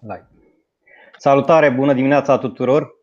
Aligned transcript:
Live. 0.00 0.28
Salutare, 1.16 1.70
bună 1.70 1.92
dimineața 1.92 2.38
tuturor! 2.38 2.96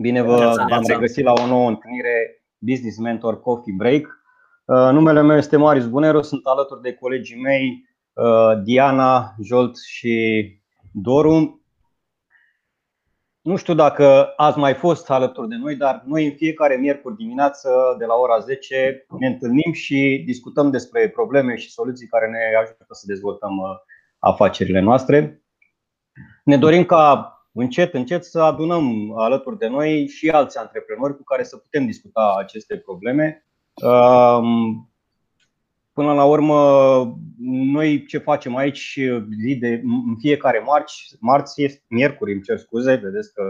Bine 0.00 0.22
vă 0.22 0.66
am 0.70 0.84
regăsit 0.86 1.24
la 1.24 1.32
o 1.32 1.46
nouă 1.46 1.68
întâlnire 1.68 2.44
Business 2.58 2.98
Mentor 2.98 3.40
Coffee 3.40 3.74
Break. 3.76 4.04
Uh, 4.64 4.76
numele 4.92 5.22
meu 5.22 5.36
este 5.36 5.56
Marius 5.56 5.86
Bunero, 5.86 6.22
sunt 6.22 6.46
alături 6.46 6.82
de 6.82 6.94
colegii 6.94 7.40
mei 7.40 7.88
uh, 8.12 8.62
Diana, 8.64 9.34
Jolt 9.42 9.76
și 9.78 10.46
Doru. 10.92 11.62
Nu 13.40 13.56
știu 13.56 13.74
dacă 13.74 14.32
ați 14.36 14.58
mai 14.58 14.74
fost 14.74 15.10
alături 15.10 15.48
de 15.48 15.56
noi, 15.56 15.76
dar 15.76 16.02
noi 16.06 16.24
în 16.24 16.32
fiecare 16.32 16.76
miercuri 16.76 17.16
dimineață 17.16 17.96
de 17.98 18.04
la 18.04 18.14
ora 18.14 18.38
10 18.38 19.06
ne 19.18 19.26
întâlnim 19.26 19.72
și 19.72 20.22
discutăm 20.26 20.70
despre 20.70 21.08
probleme 21.08 21.56
și 21.56 21.70
soluții 21.70 22.06
care 22.06 22.28
ne 22.30 22.56
ajută 22.60 22.86
să 22.90 23.04
dezvoltăm 23.06 23.56
uh, 23.56 23.64
afacerile 24.18 24.80
noastre. 24.80 25.41
Ne 26.44 26.56
dorim 26.56 26.84
ca 26.84 27.32
încet, 27.52 27.94
încet 27.94 28.24
să 28.24 28.42
adunăm 28.42 29.12
alături 29.18 29.58
de 29.58 29.66
noi 29.66 30.06
și 30.06 30.30
alți 30.30 30.58
antreprenori 30.58 31.16
cu 31.16 31.22
care 31.22 31.42
să 31.42 31.56
putem 31.56 31.86
discuta 31.86 32.34
aceste 32.38 32.76
probleme. 32.76 33.46
Um, 33.74 34.90
până 35.92 36.12
la 36.12 36.24
urmă, 36.24 36.58
noi 37.72 38.04
ce 38.06 38.18
facem 38.18 38.56
aici 38.56 38.98
zi 39.40 39.56
de, 39.56 39.80
în 39.84 40.16
fiecare 40.18 40.58
marți, 40.58 41.16
marți, 41.20 41.82
miercuri, 41.88 42.32
îmi 42.32 42.42
cer 42.42 42.58
scuze, 42.58 42.94
vedeți 42.94 43.32
că 43.34 43.42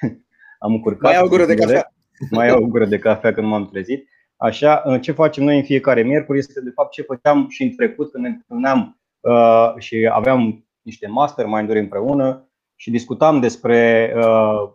am 0.64 0.72
încurcat. 0.72 1.02
Mai 1.02 1.16
au 1.16 1.24
o 1.24 1.28
gură 1.28 1.46
de 1.46 1.54
cafea. 1.54 1.92
Mai 2.30 2.48
au 2.48 2.62
o 2.62 2.66
gură 2.66 2.84
de 2.84 2.98
cafea 2.98 3.32
când 3.32 3.46
m-am 3.46 3.66
trezit. 3.66 4.08
Așa, 4.36 4.98
ce 5.00 5.12
facem 5.12 5.44
noi 5.44 5.56
în 5.56 5.64
fiecare 5.64 6.02
miercuri 6.02 6.38
este 6.38 6.60
de 6.60 6.70
fapt 6.70 6.92
ce 6.92 7.02
făceam 7.02 7.48
și 7.48 7.62
în 7.62 7.74
trecut 7.76 8.10
când 8.10 8.24
ne 8.24 8.30
întâlneam 8.30 9.00
uh, 9.20 9.74
și 9.78 10.08
aveam 10.12 10.63
niște 10.84 11.06
mastermind-uri 11.06 11.78
împreună 11.78 12.48
și 12.74 12.90
discutam 12.90 13.40
despre 13.40 14.12
uh, 14.16 14.72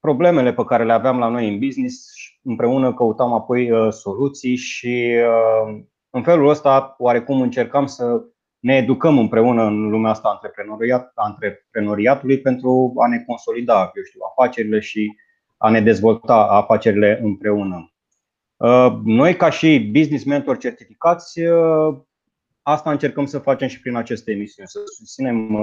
problemele 0.00 0.52
pe 0.52 0.64
care 0.64 0.84
le 0.84 0.92
aveam 0.92 1.18
la 1.18 1.28
noi 1.28 1.48
în 1.48 1.58
business 1.58 2.14
și 2.14 2.38
împreună 2.42 2.94
căutam 2.94 3.32
apoi 3.32 3.70
uh, 3.70 3.92
soluții 3.92 4.56
și 4.56 5.14
uh, 5.26 5.82
în 6.10 6.22
felul 6.22 6.48
ăsta 6.48 6.94
oarecum 6.98 7.40
încercam 7.40 7.86
să 7.86 8.24
ne 8.58 8.76
educăm 8.76 9.18
împreună 9.18 9.62
în 9.62 9.90
lumea 9.90 10.10
asta 10.10 10.28
antreprenoriat, 10.28 11.12
antreprenoriatului 11.14 12.40
pentru 12.40 12.92
a 12.96 13.08
ne 13.08 13.22
consolida, 13.26 13.92
eu 13.94 14.02
știu, 14.02 14.20
afacerile 14.36 14.80
și 14.80 15.16
a 15.56 15.70
ne 15.70 15.80
dezvolta 15.80 16.46
afacerile 16.46 17.20
împreună. 17.22 17.92
Noi, 19.04 19.36
ca 19.36 19.50
și 19.50 19.90
business 19.92 20.24
mentor 20.24 20.56
certificați, 20.56 21.40
asta 22.62 22.90
încercăm 22.90 23.26
să 23.26 23.38
facem 23.38 23.68
și 23.68 23.80
prin 23.80 23.96
aceste 23.96 24.30
emisiuni, 24.30 24.68
să 24.68 24.78
susținem 24.96 25.56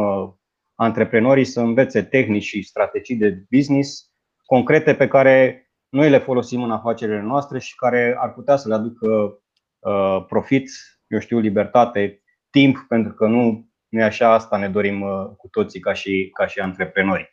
antreprenorii 0.75 1.45
să 1.45 1.59
învețe 1.59 2.03
tehnici 2.03 2.43
și 2.43 2.61
strategii 2.61 3.15
de 3.15 3.43
business 3.49 4.11
concrete 4.45 4.95
pe 4.95 5.07
care 5.07 5.63
noi 5.89 6.09
le 6.09 6.17
folosim 6.17 6.63
în 6.63 6.71
afacerile 6.71 7.21
noastre 7.21 7.59
și 7.59 7.75
care 7.75 8.15
ar 8.19 8.33
putea 8.33 8.55
să 8.55 8.67
le 8.67 8.73
aducă 8.73 9.39
uh, 9.79 10.25
profit, 10.27 10.69
eu 11.07 11.19
știu, 11.19 11.39
libertate, 11.39 12.23
timp, 12.49 12.77
pentru 12.87 13.13
că 13.13 13.27
nu 13.27 13.67
nu 13.89 14.03
așa, 14.03 14.33
asta 14.33 14.57
ne 14.57 14.69
dorim 14.69 15.01
uh, 15.01 15.25
cu 15.37 15.47
toții 15.47 15.79
ca 15.79 15.93
și, 15.93 16.29
ca 16.33 16.47
și 16.47 16.59
antreprenori. 16.59 17.31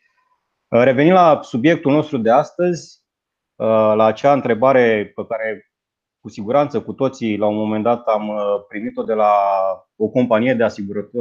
Uh, 0.69 0.83
revenind 0.83 1.14
la 1.14 1.42
subiectul 1.42 1.92
nostru 1.92 2.19
de 2.19 2.31
astăzi, 2.31 3.05
la 3.94 4.05
acea 4.05 4.33
întrebare 4.33 5.12
pe 5.14 5.27
care 5.28 5.70
cu 6.27 6.33
siguranță 6.33 6.83
cu 6.83 6.93
toții 6.93 7.37
la 7.37 7.47
un 7.47 7.57
moment 7.57 7.83
dat 7.83 8.07
am 8.07 8.29
uh, 8.29 8.65
primit-o 8.69 9.03
de 9.03 9.13
la 9.13 9.33
o 9.97 10.09
companie 10.09 10.55
de 10.55 10.65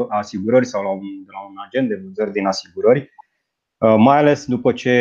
asigurări 0.09 0.66
sau 0.66 0.84
la 0.84 0.89
un, 0.89 1.00
de 1.00 1.31
la 1.31 1.45
un 1.50 1.56
agent 1.66 1.88
de 1.88 1.95
vânzări 1.95 2.31
din 2.31 2.45
asigurări, 2.45 3.00
uh, 3.78 3.95
mai 3.97 4.17
ales 4.17 4.45
după 4.45 4.73
ce 4.73 4.95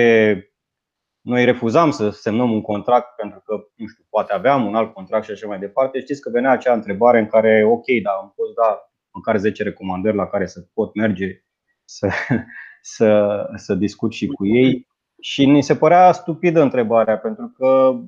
noi 1.20 1.44
refuzam 1.44 1.90
să 1.90 2.10
semnăm 2.10 2.52
un 2.52 2.60
contract 2.60 3.16
pentru 3.16 3.42
că, 3.44 3.54
nu 3.74 3.86
știu, 3.86 4.04
poate 4.08 4.32
aveam 4.32 4.66
un 4.66 4.74
alt 4.74 4.92
contract 4.92 5.24
și 5.24 5.30
așa 5.30 5.46
mai 5.46 5.58
departe. 5.58 6.00
Știți 6.00 6.20
că 6.20 6.30
venea 6.30 6.50
acea 6.50 6.72
întrebare 6.72 7.18
în 7.18 7.26
care, 7.26 7.64
ok, 7.64 7.84
dar 8.02 8.14
am 8.20 8.32
fost 8.36 8.54
da 8.54 8.92
măcar 9.10 9.36
10 9.36 9.62
recomandări 9.62 10.16
la 10.16 10.26
care 10.26 10.46
să 10.46 10.66
pot 10.74 10.94
merge 10.94 11.44
să, 11.84 12.08
să, 12.96 13.38
să 13.54 13.74
discut 13.74 14.12
și 14.12 14.26
cu 14.26 14.46
ei. 14.46 14.88
Și 15.20 15.46
ni 15.46 15.62
se 15.62 15.76
părea 15.76 16.12
stupidă 16.12 16.62
întrebarea, 16.62 17.18
pentru 17.18 17.54
că 17.56 18.00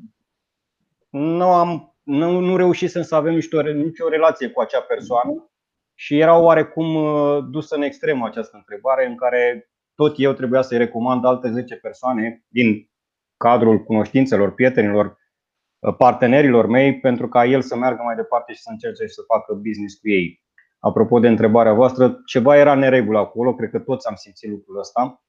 nu 1.11 1.53
am 1.53 1.96
nu, 2.07 2.41
nu 2.41 2.57
reușisem 2.57 3.03
să 3.03 3.15
avem 3.15 3.35
nicio, 3.35 3.61
nicio 3.63 4.09
relație 4.09 4.49
cu 4.49 4.61
acea 4.61 4.81
persoană 4.81 5.51
și 5.95 6.19
era 6.19 6.39
oarecum 6.39 6.95
uh, 6.95 7.45
dusă 7.51 7.75
în 7.75 7.83
extrem 7.83 8.23
această 8.23 8.57
întrebare 8.57 9.07
în 9.07 9.17
care 9.17 9.71
tot 9.95 10.15
eu 10.17 10.33
trebuia 10.33 10.63
să-i 10.63 10.79
recomand 10.79 11.25
alte 11.25 11.51
10 11.51 11.77
persoane 11.77 12.45
din 12.49 12.91
cadrul 13.37 13.85
cunoștințelor, 13.85 14.55
prietenilor, 14.55 15.19
uh, 15.79 15.95
partenerilor 15.97 16.67
mei 16.67 17.01
pentru 17.01 17.29
ca 17.29 17.45
el 17.45 17.63
să 17.63 17.77
meargă 17.77 18.03
mai 18.03 18.17
departe 18.17 18.53
și 18.53 18.61
să 18.61 18.71
încerce 18.71 19.05
și 19.07 19.13
să 19.13 19.23
facă 19.27 19.55
business 19.55 19.95
cu 19.95 20.09
ei. 20.09 20.43
Apropo 20.79 21.19
de 21.19 21.29
întrebarea 21.29 21.73
voastră, 21.73 22.21
ceva 22.27 22.57
era 22.57 22.75
neregulă 22.75 23.19
acolo, 23.19 23.55
cred 23.55 23.71
că 23.71 23.79
toți 23.79 24.09
am 24.09 24.15
simțit 24.15 24.51
lucrul 24.51 24.79
ăsta. 24.79 25.23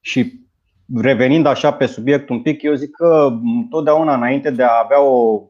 Și 0.00 0.48
revenind 0.94 1.46
așa 1.46 1.72
pe 1.72 1.86
subiect 1.86 2.28
un 2.28 2.42
pic, 2.42 2.62
eu 2.62 2.74
zic 2.74 2.90
că 2.90 3.38
totdeauna 3.70 4.14
înainte 4.14 4.50
de 4.50 4.62
a 4.62 4.80
avea 4.84 5.00
o, 5.00 5.48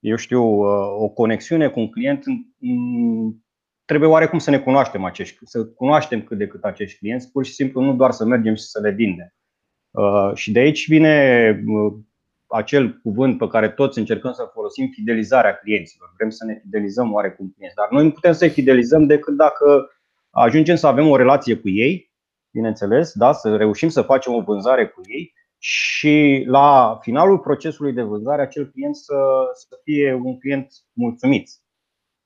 eu 0.00 0.16
știu, 0.16 0.42
o 1.02 1.08
conexiune 1.08 1.68
cu 1.68 1.80
un 1.80 1.90
client, 1.90 2.24
trebuie 3.84 4.08
oarecum 4.08 4.38
să 4.38 4.50
ne 4.50 4.58
cunoaștem 4.58 5.04
acești, 5.04 5.38
să 5.42 5.66
cunoaștem 5.66 6.22
cât 6.22 6.38
de 6.38 6.46
cât 6.46 6.64
acești 6.64 6.98
clienți, 6.98 7.30
pur 7.30 7.44
și 7.44 7.52
simplu 7.52 7.80
nu 7.80 7.94
doar 7.94 8.10
să 8.10 8.24
mergem 8.24 8.54
și 8.54 8.62
să 8.62 8.80
le 8.80 8.90
vindem. 8.90 9.34
Uh, 9.90 10.30
și 10.34 10.52
de 10.52 10.58
aici 10.58 10.88
vine 10.88 11.48
uh, 11.66 11.92
acel 12.46 13.00
cuvânt 13.02 13.38
pe 13.38 13.46
care 13.46 13.68
toți 13.68 13.98
încercăm 13.98 14.32
să 14.32 14.50
folosim, 14.52 14.88
fidelizarea 14.88 15.54
clienților. 15.54 16.12
Vrem 16.16 16.30
să 16.30 16.44
ne 16.44 16.58
fidelizăm 16.62 17.12
oarecum 17.12 17.52
clienți, 17.54 17.76
dar 17.76 17.88
noi 17.90 18.04
nu 18.04 18.10
putem 18.10 18.32
să-i 18.32 18.50
fidelizăm 18.50 19.06
decât 19.06 19.36
dacă 19.36 19.90
ajungem 20.30 20.76
să 20.76 20.86
avem 20.86 21.08
o 21.08 21.16
relație 21.16 21.56
cu 21.56 21.68
ei 21.68 22.12
bineînțeles, 22.50 23.12
da, 23.12 23.32
să 23.32 23.56
reușim 23.56 23.88
să 23.88 24.02
facem 24.02 24.32
o 24.32 24.40
vânzare 24.40 24.86
cu 24.86 25.00
ei 25.04 25.32
și 25.62 26.44
la 26.46 26.98
finalul 27.02 27.38
procesului 27.38 27.92
de 27.92 28.02
vânzare 28.02 28.42
acel 28.42 28.70
client 28.70 28.96
să, 28.96 29.14
să 29.54 29.80
fie 29.84 30.12
un 30.12 30.38
client 30.38 30.72
mulțumit 30.92 31.50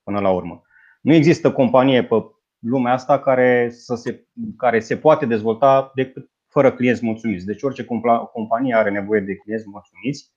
până 0.03 0.21
la 0.21 0.31
urmă. 0.31 0.63
Nu 1.01 1.15
există 1.15 1.53
companie 1.53 2.05
pe 2.05 2.15
lumea 2.59 2.93
asta 2.93 3.21
care, 3.21 3.71
să 3.71 3.95
se, 3.95 4.27
care 4.57 4.81
se 4.81 4.97
poate 4.97 5.27
dezvolta 5.27 5.91
decât 5.95 6.31
fără 6.49 6.73
clienți 6.73 7.05
mulțumiți. 7.05 7.47
Deci 7.47 7.63
orice 7.63 7.87
companie 8.33 8.75
are 8.75 8.91
nevoie 8.91 9.21
de 9.21 9.37
clienți 9.37 9.69
mulțumiți 9.69 10.33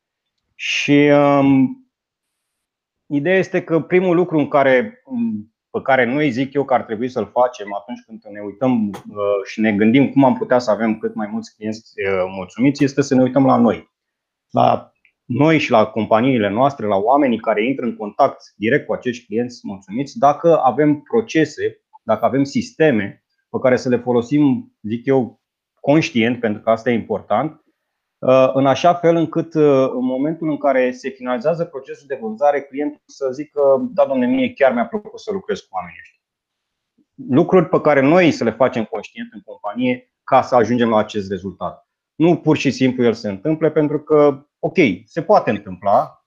și 0.56 1.10
um, 1.14 1.88
ideea 3.06 3.38
este 3.38 3.64
că 3.64 3.82
primul 3.82 4.16
lucru 4.16 4.38
în 4.38 4.48
care 4.48 5.04
pe 5.78 5.84
care 5.84 6.06
noi 6.06 6.30
zic 6.30 6.54
eu 6.54 6.64
că 6.64 6.74
ar 6.74 6.84
trebui 6.84 7.10
să-l 7.10 7.30
facem 7.32 7.74
atunci 7.74 8.00
când 8.06 8.24
ne 8.34 8.40
uităm 8.40 8.88
uh, 8.88 9.44
și 9.46 9.60
ne 9.60 9.74
gândim 9.74 10.10
cum 10.10 10.24
am 10.24 10.38
putea 10.38 10.60
să 10.60 10.72
avem 10.72 10.98
cât 10.98 11.16
mai 11.16 11.28
mulți 11.32 11.56
clienți 11.56 11.82
uh, 11.82 12.26
mulțumiți, 12.36 12.84
este 12.84 13.02
să 13.02 13.16
ne 13.16 13.22
uităm 13.22 13.46
la 13.46 13.58
noi. 13.58 13.90
La 14.50 14.92
noi 15.26 15.58
și 15.58 15.72
la 15.72 15.86
companiile 15.86 16.50
noastre, 16.50 16.86
la 16.86 16.96
oamenii 16.96 17.40
care 17.40 17.66
intră 17.66 17.86
în 17.86 17.96
contact 17.96 18.54
direct 18.56 18.86
cu 18.86 18.94
acești 18.94 19.26
clienți 19.26 19.60
mulțumiți, 19.64 20.18
dacă 20.18 20.60
avem 20.64 21.02
procese, 21.02 21.82
dacă 22.04 22.26
avem 22.26 22.44
sisteme 22.44 23.24
pe 23.50 23.58
care 23.62 23.76
să 23.76 23.90
le 23.90 23.98
folosim, 23.98 24.74
zic 24.82 25.06
eu, 25.06 25.42
conștient, 25.80 26.40
pentru 26.40 26.62
că 26.62 26.70
asta 26.70 26.90
e 26.90 26.94
important, 26.94 27.62
Uh, 27.67 27.67
în 28.54 28.66
așa 28.66 28.94
fel 28.94 29.16
încât 29.16 29.54
uh, 29.54 29.90
în 29.92 30.06
momentul 30.06 30.50
în 30.50 30.58
care 30.58 30.92
se 30.92 31.10
finalizează 31.10 31.66
procesul 31.66 32.08
de 32.08 32.18
vânzare, 32.22 32.62
clientul 32.62 33.02
să 33.06 33.30
zică, 33.32 33.90
da, 33.94 34.06
domne, 34.06 34.26
mie 34.26 34.54
chiar 34.54 34.74
mi-a 34.74 34.88
plăcut 34.88 35.20
să 35.20 35.32
lucrez 35.32 35.60
cu 35.60 35.68
oamenii 35.72 36.00
ăștia. 36.02 36.22
Lucruri 37.30 37.70
pe 37.70 37.82
care 37.82 38.02
noi 38.02 38.32
să 38.32 38.44
le 38.44 38.52
facem 38.52 38.86
conștient 38.86 39.34
în 39.34 39.42
companie 39.42 40.14
ca 40.24 40.42
să 40.42 40.56
ajungem 40.56 40.90
la 40.90 40.98
acest 40.98 41.30
rezultat. 41.30 41.88
Nu 42.16 42.38
pur 42.38 42.58
și 42.58 42.72
simplu 42.72 43.04
el 43.04 43.14
se 43.14 43.30
întâmple 43.30 43.72
pentru 43.72 44.00
că, 44.00 44.46
ok, 44.60 44.78
se 45.06 45.22
poate 45.22 45.50
întâmpla, 45.50 46.26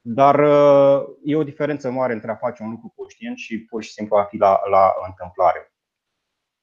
dar 0.00 0.38
uh, 0.38 1.06
e 1.24 1.36
o 1.36 1.44
diferență 1.44 1.90
mare 1.90 2.12
între 2.12 2.30
a 2.30 2.36
face 2.36 2.62
un 2.62 2.70
lucru 2.70 2.92
conștient 2.96 3.36
și 3.36 3.64
pur 3.64 3.82
și 3.82 3.92
simplu 3.92 4.16
a 4.16 4.24
fi 4.24 4.36
la, 4.36 4.60
la 4.70 4.92
întâmplare. 5.06 5.74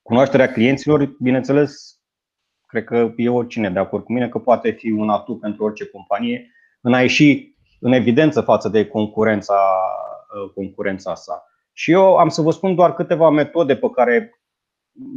Cunoașterea 0.02 0.52
clienților, 0.52 1.16
bineînțeles, 1.20 2.00
Cred 2.74 2.84
că 2.84 3.12
e 3.16 3.28
oricine 3.28 3.70
de 3.70 3.78
acord 3.78 4.04
cu 4.04 4.12
mine 4.12 4.28
că 4.28 4.38
poate 4.38 4.70
fi 4.70 4.90
un 4.90 5.08
atu 5.08 5.36
pentru 5.36 5.64
orice 5.64 5.86
companie 5.86 6.50
în 6.80 6.92
a 6.92 7.00
ieși 7.00 7.54
în 7.80 7.92
evidență 7.92 8.40
față 8.40 8.68
de 8.68 8.86
concurența, 8.86 9.54
uh, 9.54 10.50
concurența 10.54 11.14
sa. 11.14 11.44
Și 11.72 11.90
eu 11.90 12.16
am 12.16 12.28
să 12.28 12.42
vă 12.42 12.50
spun 12.50 12.74
doar 12.74 12.94
câteva 12.94 13.30
metode 13.30 13.76
pe 13.76 13.90
care 13.90 14.40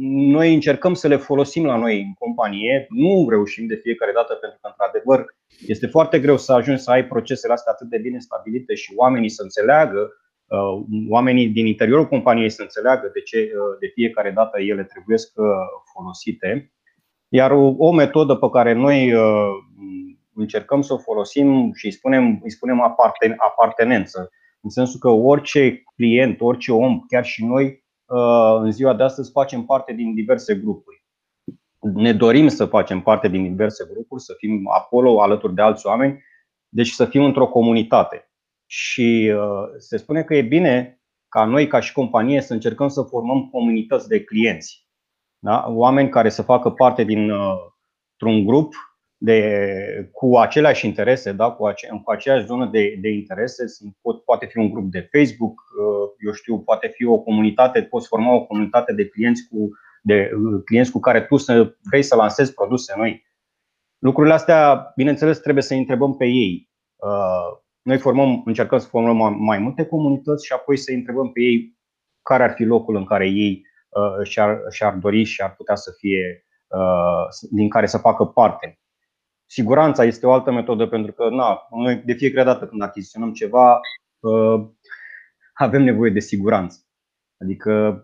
noi 0.08 0.54
încercăm 0.54 0.94
să 0.94 1.08
le 1.08 1.16
folosim 1.16 1.64
la 1.64 1.76
noi 1.76 2.00
în 2.00 2.12
companie. 2.18 2.86
Nu 2.88 3.26
reușim 3.28 3.66
de 3.66 3.74
fiecare 3.74 4.12
dată 4.12 4.34
pentru 4.34 4.58
că, 4.60 4.68
într-adevăr, 4.68 5.24
este 5.66 5.86
foarte 5.86 6.20
greu 6.20 6.36
să 6.36 6.52
ajungi 6.52 6.82
să 6.82 6.90
ai 6.90 7.06
procesele 7.06 7.52
astea 7.52 7.72
atât 7.72 7.88
de 7.88 7.98
bine 7.98 8.18
stabilite 8.18 8.74
și 8.74 8.92
oamenii 8.96 9.28
să 9.28 9.42
înțeleagă 9.42 10.12
oamenii 11.08 11.48
din 11.48 11.66
interiorul 11.66 12.08
companiei 12.08 12.50
să 12.50 12.62
înțeleagă 12.62 13.10
de 13.12 13.20
ce 13.20 13.50
de 13.80 13.86
fiecare 13.86 14.30
dată 14.30 14.60
ele 14.60 14.84
trebuie 14.84 15.16
folosite. 15.94 16.72
Iar 17.28 17.50
o 17.76 17.92
metodă 17.92 18.34
pe 18.34 18.50
care 18.50 18.72
noi 18.72 19.12
încercăm 20.34 20.80
să 20.80 20.92
o 20.92 20.98
folosim 20.98 21.72
și 21.72 21.86
îi 21.86 21.92
spunem, 21.92 22.40
îi 22.42 22.50
spunem 22.50 22.80
aparten, 22.80 23.36
apartenență, 23.38 24.30
în 24.60 24.70
sensul 24.70 25.00
că 25.00 25.08
orice 25.08 25.82
client, 25.94 26.40
orice 26.40 26.72
om, 26.72 27.00
chiar 27.08 27.24
și 27.24 27.44
noi, 27.44 27.84
în 28.60 28.70
ziua 28.70 28.94
de 28.94 29.02
astăzi 29.02 29.30
facem 29.30 29.64
parte 29.64 29.92
din 29.92 30.14
diverse 30.14 30.54
grupuri. 30.54 31.04
Ne 31.80 32.12
dorim 32.12 32.48
să 32.48 32.64
facem 32.64 33.00
parte 33.00 33.28
din 33.28 33.42
diverse 33.42 33.88
grupuri, 33.92 34.22
să 34.22 34.34
fim 34.38 34.68
acolo 34.68 35.22
alături 35.22 35.54
de 35.54 35.62
alți 35.62 35.86
oameni, 35.86 36.22
deci 36.68 36.88
să 36.88 37.04
fim 37.04 37.24
într-o 37.24 37.46
comunitate. 37.46 38.30
Și 38.66 39.32
se 39.78 39.96
spune 39.96 40.22
că 40.22 40.34
e 40.34 40.42
bine 40.42 41.02
ca 41.28 41.44
noi, 41.44 41.66
ca 41.66 41.80
și 41.80 41.92
companie, 41.92 42.40
să 42.40 42.52
încercăm 42.52 42.88
să 42.88 43.02
formăm 43.02 43.48
comunități 43.48 44.08
de 44.08 44.24
clienți. 44.24 44.87
Da? 45.38 45.64
Oameni 45.68 46.08
care 46.08 46.28
să 46.28 46.42
facă 46.42 46.70
parte 46.70 47.04
dintr-un 47.04 48.44
grup 48.44 48.74
de, 49.20 50.10
cu 50.12 50.36
aceleași 50.36 50.86
interese, 50.86 51.32
da? 51.32 51.50
cu, 51.50 51.66
ace, 51.66 52.00
cu 52.04 52.10
aceeași 52.10 52.46
zonă 52.46 52.66
de, 52.66 52.98
de 53.00 53.08
interese. 53.08 53.64
Pot, 54.00 54.24
poate 54.24 54.46
fi 54.46 54.58
un 54.58 54.70
grup 54.70 54.90
de 54.90 55.08
Facebook, 55.12 55.60
uh, 55.60 56.10
eu 56.26 56.32
știu, 56.32 56.60
poate 56.60 56.88
fi 56.88 57.04
o 57.04 57.18
comunitate, 57.18 57.82
poți 57.82 58.06
forma 58.06 58.34
o 58.34 58.46
comunitate 58.46 58.92
de 58.92 59.08
clienți 59.08 59.48
cu, 59.48 59.70
de 60.02 60.30
uh, 60.34 60.62
clienți 60.64 60.90
cu 60.90 61.00
care 61.00 61.20
tu 61.20 61.36
să 61.36 61.74
vrei 61.82 62.02
să 62.02 62.16
lansezi 62.16 62.54
produse 62.54 62.94
noi. 62.96 63.26
Lucrurile 63.98 64.34
astea, 64.34 64.92
bineînțeles, 64.96 65.38
trebuie 65.38 65.62
să 65.62 65.74
întrebăm 65.74 66.16
pe 66.16 66.24
ei. 66.24 66.70
Uh, 66.96 67.58
noi 67.82 67.98
formăm, 67.98 68.42
încercăm 68.44 68.78
să 68.78 68.88
formăm 68.88 69.36
mai 69.44 69.58
multe 69.58 69.84
comunități 69.84 70.46
și 70.46 70.52
apoi 70.52 70.76
să 70.76 70.92
întrebăm 70.92 71.32
pe 71.32 71.40
ei 71.40 71.76
care 72.22 72.42
ar 72.42 72.50
fi 72.50 72.64
locul 72.64 72.96
în 72.96 73.04
care 73.04 73.26
ei 73.26 73.67
și-ar, 74.22 74.58
și-ar 74.70 74.94
dori 74.94 75.24
și 75.24 75.42
ar 75.42 75.54
putea 75.54 75.74
să 75.74 75.90
fie, 75.98 76.46
din 77.50 77.68
care 77.68 77.86
să 77.86 77.98
facă 77.98 78.24
parte. 78.24 78.78
Siguranța 79.50 80.04
este 80.04 80.26
o 80.26 80.32
altă 80.32 80.50
metodă 80.52 80.86
pentru 80.86 81.12
că 81.12 81.28
na, 81.28 81.66
noi 81.70 81.96
de 81.96 82.12
fiecare 82.12 82.44
dată 82.44 82.66
când 82.66 82.82
achiziționăm 82.82 83.32
ceva 83.32 83.80
uh, 84.20 84.68
avem 85.52 85.82
nevoie 85.82 86.10
de 86.10 86.20
siguranță. 86.20 86.78
Adică 87.38 88.02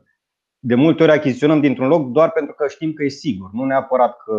de 0.59 0.75
multe 0.75 1.03
ori 1.03 1.13
achiziționăm 1.13 1.61
dintr-un 1.61 1.89
loc 1.89 2.11
doar 2.11 2.31
pentru 2.31 2.55
că 2.55 2.69
știm 2.69 2.93
că 2.93 3.05
e 3.05 3.09
sigur, 3.09 3.51
nu 3.53 3.65
neapărat 3.65 4.17
că 4.17 4.33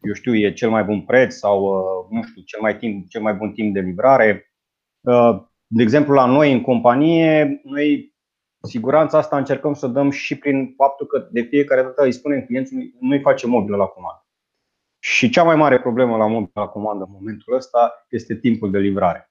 eu 0.00 0.12
știu, 0.12 0.34
e 0.34 0.52
cel 0.52 0.70
mai 0.70 0.84
bun 0.84 1.02
preț 1.02 1.34
sau 1.34 1.62
uh, 1.62 2.06
nu 2.10 2.22
știu, 2.22 2.42
cel 2.42 2.60
mai, 2.60 2.76
timp, 2.76 3.08
cel 3.08 3.20
mai 3.20 3.34
bun 3.34 3.52
timp 3.52 3.74
de 3.74 3.80
livrare. 3.80 4.52
Uh, 5.00 5.42
de 5.66 5.82
exemplu, 5.82 6.14
la 6.14 6.26
noi 6.26 6.52
în 6.52 6.60
companie, 6.60 7.60
noi 7.64 8.14
siguranța 8.62 9.18
asta 9.18 9.36
încercăm 9.36 9.74
să 9.74 9.86
dăm 9.86 10.10
și 10.10 10.38
prin 10.38 10.74
faptul 10.76 11.06
că 11.06 11.28
de 11.30 11.40
fiecare 11.40 11.82
dată 11.82 12.02
îi 12.02 12.12
spunem 12.12 12.44
cliențului, 12.44 12.94
nu-i 13.00 13.20
facem 13.20 13.50
mobilă 13.50 13.76
la 13.76 13.84
comandă. 13.84 14.24
Și 14.98 15.30
cea 15.30 15.42
mai 15.42 15.56
mare 15.56 15.80
problemă 15.80 16.16
la 16.16 16.26
mobil 16.26 16.50
la 16.54 16.66
comandă 16.66 17.04
în 17.04 17.12
momentul 17.12 17.54
ăsta 17.54 18.06
este 18.08 18.36
timpul 18.36 18.70
de 18.70 18.78
livrare. 18.78 19.30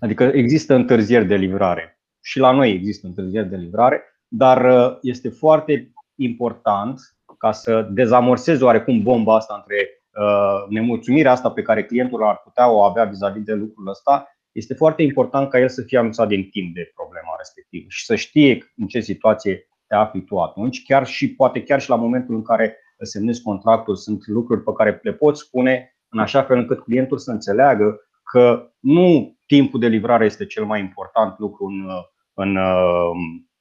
Adică 0.00 0.24
există 0.24 0.74
întârzieri 0.74 1.26
de 1.26 1.34
livrare. 1.34 2.00
Și 2.20 2.38
la 2.38 2.50
noi 2.50 2.70
există 2.70 3.06
întârzieri 3.06 3.48
de 3.48 3.56
livrare, 3.56 4.02
dar 4.28 4.64
uh, 4.64 4.98
este 5.02 5.28
foarte 5.28 5.92
important 6.14 7.00
ca 7.38 7.52
să 7.52 7.88
dezamorsezi 7.90 8.62
oarecum 8.62 9.02
bomba 9.02 9.34
asta 9.34 9.54
între 9.54 10.02
uh, 10.10 10.68
nemulțumirea 10.68 11.32
asta 11.32 11.50
pe 11.50 11.62
care 11.62 11.84
clientul 11.84 12.24
ar 12.24 12.40
putea 12.44 12.70
o 12.70 12.82
avea 12.82 13.04
vis-a-vis 13.04 13.42
de 13.42 13.52
lucrul 13.52 13.88
ăsta. 13.88 14.28
Este 14.52 14.74
foarte 14.74 15.02
important 15.02 15.50
ca 15.50 15.58
el 15.58 15.68
să 15.68 15.82
fie 15.82 15.98
anunțat 15.98 16.28
din 16.28 16.48
timp 16.48 16.74
de 16.74 16.90
problema 16.94 17.34
respectivă 17.38 17.84
și 17.88 18.04
să 18.04 18.14
știe 18.14 18.72
în 18.76 18.86
ce 18.86 19.00
situație 19.00 19.68
te 19.86 19.94
afli 19.94 20.24
tu 20.24 20.38
atunci, 20.38 20.82
chiar 20.82 21.06
și 21.06 21.34
poate 21.34 21.62
chiar 21.62 21.80
și 21.80 21.88
la 21.88 21.96
momentul 21.96 22.34
în 22.34 22.42
care 22.42 22.76
semnezi 23.00 23.42
contractul, 23.42 23.96
sunt 23.96 24.26
lucruri 24.26 24.62
pe 24.62 24.72
care 24.76 25.00
le 25.02 25.12
poți 25.12 25.40
spune 25.40 25.96
în 26.08 26.18
așa 26.18 26.42
fel 26.42 26.56
încât 26.56 26.80
clientul 26.80 27.18
să 27.18 27.30
înțeleagă 27.30 28.00
că 28.22 28.72
nu 28.78 29.36
timpul 29.46 29.80
de 29.80 29.86
livrare 29.86 30.24
este 30.24 30.46
cel 30.46 30.64
mai 30.64 30.80
important 30.80 31.38
lucru 31.38 31.64
în, 31.64 31.88
în 32.34 32.56
uh, 32.56 33.10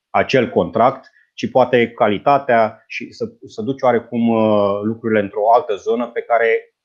acel 0.09 0.49
contract, 0.49 1.09
ci 1.33 1.51
poate 1.51 1.91
calitatea 1.91 2.83
și 2.87 3.11
să, 3.11 3.25
să 3.45 3.61
duci 3.61 3.81
oarecum 3.81 4.29
uh, 4.29 4.81
lucrurile 4.83 5.19
într-o 5.19 5.51
altă 5.53 5.75
zonă 5.75 6.07
pe 6.07 6.21
care 6.21 6.76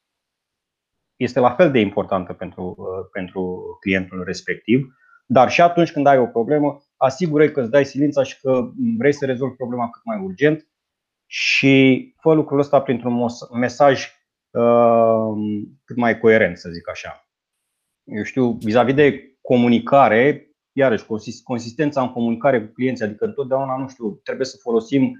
este 1.16 1.40
la 1.40 1.50
fel 1.50 1.70
de 1.70 1.78
importantă 1.78 2.32
pentru, 2.32 2.74
uh, 2.78 3.08
pentru 3.12 3.62
clientul 3.80 4.24
respectiv. 4.24 4.94
Dar 5.26 5.50
și 5.50 5.60
atunci 5.60 5.92
când 5.92 6.06
ai 6.06 6.18
o 6.18 6.26
problemă, 6.26 6.82
asigură 6.96 7.48
că 7.48 7.60
îți 7.60 7.70
dai 7.70 7.84
silința 7.84 8.22
și 8.22 8.40
că 8.40 8.70
vrei 8.98 9.12
să 9.12 9.26
rezolvi 9.26 9.56
problema 9.56 9.90
cât 9.90 10.04
mai 10.04 10.18
urgent 10.18 10.66
și 11.26 12.14
fă 12.20 12.34
lucrul 12.34 12.58
ăsta 12.58 12.80
printr-un 12.80 13.26
mesaj 13.52 14.12
uh, 14.50 15.32
cât 15.84 15.96
mai 15.96 16.18
coerent, 16.18 16.58
să 16.58 16.70
zic 16.70 16.88
așa. 16.88 17.28
Eu 18.04 18.22
știu, 18.22 18.52
vis-a-vis 18.52 18.94
de 18.94 19.36
comunicare, 19.40 20.50
iarăși, 20.72 21.06
consistența 21.44 22.02
în 22.02 22.12
comunicare 22.12 22.64
cu 22.66 22.72
clienții, 22.72 23.04
adică 23.04 23.24
întotdeauna, 23.24 23.76
nu 23.76 23.88
știu, 23.88 24.10
trebuie 24.10 24.46
să 24.46 24.56
folosim, 24.60 25.12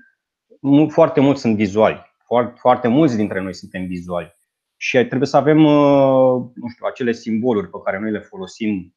nu 0.60 0.88
foarte 0.88 1.20
mulți 1.20 1.40
sunt 1.40 1.56
vizuali, 1.56 2.12
foarte, 2.26 2.58
foarte 2.60 2.88
mulți 2.88 3.16
dintre 3.16 3.40
noi 3.40 3.54
suntem 3.54 3.86
vizuali 3.86 4.40
și 4.84 5.05
trebuie 5.05 5.29
să 5.29 5.37
avem, 5.37 5.64
uh, 5.64 6.50
nu 6.55 6.69
știu, 6.69 6.87
acele 6.87 7.12
simboluri 7.12 7.70
pe 7.70 7.79
care 7.84 7.99
noi 7.99 8.11
le 8.11 8.19
folosim 8.19 8.96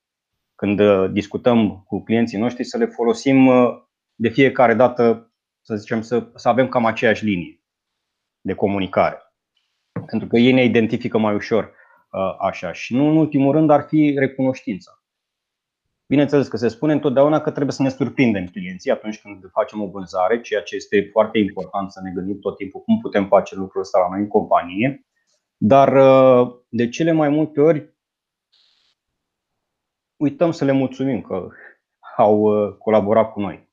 când 0.55 0.79
uh, 0.79 1.11
discutăm 1.11 1.83
cu 1.87 2.03
clienții 2.03 2.37
noștri, 2.37 2.63
să 2.63 2.77
le 2.77 2.85
folosim 2.85 3.47
uh, 3.47 3.67
de 4.15 4.29
fiecare 4.29 4.73
dată 4.73 5.33
să 5.61 5.75
zicem, 5.75 6.01
să, 6.01 6.31
să 6.35 6.49
avem 6.49 6.67
cam 6.67 6.85
aceeași 6.85 7.25
linie 7.25 7.61
de 8.41 8.53
comunicare. 8.53 9.17
Pentru 10.05 10.27
că 10.27 10.37
ei 10.37 10.51
ne 10.51 10.63
identifică 10.63 11.17
mai 11.17 11.35
ușor 11.35 11.63
uh, 11.63 12.35
așa. 12.39 12.71
Și 12.71 12.95
nu 12.95 13.09
în 13.09 13.17
ultimul 13.17 13.51
rând 13.51 13.69
ar 13.69 13.85
fi 13.87 14.15
recunoștința. 14.17 15.03
Bineînțeles 16.07 16.47
că 16.47 16.57
se 16.57 16.67
spune 16.67 16.93
întotdeauna 16.93 17.41
că 17.41 17.51
trebuie 17.51 17.73
să 17.73 17.81
ne 17.81 17.89
surprindem 17.89 18.45
clienții 18.45 18.91
atunci 18.91 19.21
când 19.21 19.49
facem 19.51 19.81
o 19.81 19.87
vânzare, 19.87 20.41
ceea 20.41 20.61
ce 20.61 20.75
este 20.75 21.09
foarte 21.11 21.37
important 21.37 21.91
să 21.91 21.99
ne 22.03 22.11
gândim 22.11 22.39
tot 22.39 22.57
timpul 22.57 22.81
cum 22.81 22.99
putem 22.99 23.27
face 23.27 23.55
lucrul 23.55 23.81
ăsta 23.81 23.99
la 23.99 24.09
noi 24.09 24.19
în 24.19 24.27
companie. 24.27 25.05
Dar 25.57 25.95
uh, 25.95 26.55
de 26.69 26.89
cele 26.89 27.11
mai 27.11 27.29
multe 27.29 27.61
ori 27.61 27.93
uităm 30.15 30.51
să 30.51 30.65
le 30.65 30.71
mulțumim 30.71 31.21
că 31.21 31.47
au 32.17 32.39
uh, 32.39 32.75
colaborat 32.77 33.31
cu 33.31 33.39
noi. 33.39 33.69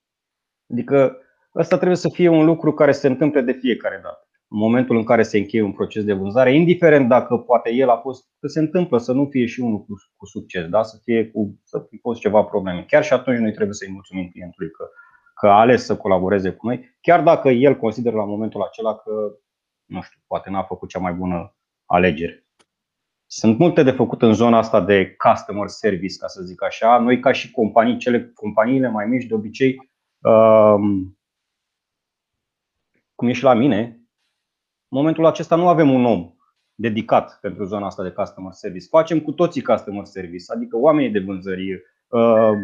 Adică 0.70 1.17
Asta 1.52 1.76
trebuie 1.76 1.96
să 1.96 2.08
fie 2.08 2.29
un 2.29 2.44
lucru 2.44 2.73
care 2.73 2.93
se 2.93 3.06
întâmple 3.06 3.40
de 3.40 3.52
fiecare 3.52 4.00
dată. 4.02 4.26
În 4.49 4.58
momentul 4.58 4.96
în 4.96 5.05
care 5.05 5.22
se 5.22 5.39
încheie 5.39 5.62
un 5.62 5.72
proces 5.72 6.05
de 6.05 6.12
vânzare, 6.12 6.55
indiferent 6.55 7.08
dacă 7.08 7.36
poate 7.36 7.72
el 7.72 7.89
a 7.89 7.96
fost, 7.96 8.29
că 8.41 8.46
se 8.46 8.58
întâmplă 8.60 8.98
să 8.98 9.12
nu 9.12 9.27
fie 9.31 9.46
și 9.46 9.60
unul 9.60 9.79
cu, 9.79 9.94
cu 10.17 10.27
succes, 10.27 10.69
da? 10.69 10.82
să 10.82 11.01
fie 11.03 11.31
cu, 11.31 11.60
să 11.65 11.86
fi 11.89 11.98
fost 11.98 12.20
ceva 12.20 12.43
probleme. 12.43 12.84
Chiar 12.89 13.05
și 13.05 13.12
atunci 13.12 13.39
noi 13.39 13.53
trebuie 13.53 13.74
să-i 13.74 13.93
mulțumim 13.93 14.29
clientului 14.29 14.70
că, 14.70 14.89
că 15.34 15.46
a 15.46 15.60
ales 15.60 15.84
să 15.84 15.96
colaboreze 15.96 16.51
cu 16.51 16.67
noi, 16.67 16.96
chiar 17.01 17.22
dacă 17.22 17.48
el 17.48 17.77
consideră 17.77 18.17
la 18.17 18.24
momentul 18.24 18.62
acela 18.62 18.96
că, 18.96 19.10
nu 19.84 20.01
știu, 20.01 20.20
poate 20.27 20.51
n-a 20.51 20.62
făcut 20.62 20.89
cea 20.89 20.98
mai 20.98 21.12
bună 21.12 21.56
alegere. 21.93 22.46
Sunt 23.27 23.58
multe 23.58 23.82
de 23.82 23.91
făcut 23.91 24.22
în 24.22 24.32
zona 24.32 24.58
asta 24.58 24.81
de 24.81 25.17
customer 25.17 25.69
service, 25.69 26.17
ca 26.19 26.27
să 26.27 26.43
zic 26.43 26.63
așa. 26.63 26.99
Noi, 26.99 27.20
ca 27.20 27.32
și 27.32 27.51
companii, 27.51 27.96
cele 27.96 28.31
companiile 28.34 28.89
mai 28.89 29.06
mici, 29.06 29.25
de 29.25 29.34
obicei, 29.34 29.91
um, 30.19 31.19
cum 33.15 33.29
e 33.29 33.32
și 33.32 33.43
la 33.43 33.55
mine, 33.55 33.79
în 34.89 34.99
momentul 34.99 35.27
acesta 35.27 35.56
nu 35.56 35.69
avem 35.69 35.91
un 35.91 36.05
om 36.05 36.34
dedicat 36.75 37.39
pentru 37.41 37.65
zona 37.65 37.87
asta 37.87 38.03
de 38.03 38.11
customer 38.11 38.53
service. 38.53 38.87
Facem 38.89 39.20
cu 39.20 39.32
toții 39.32 39.63
customer 39.63 40.05
service, 40.05 40.44
adică 40.46 40.77
oamenii 40.77 41.11
de 41.11 41.19
vânzări, 41.19 41.72
uh, 42.08 42.58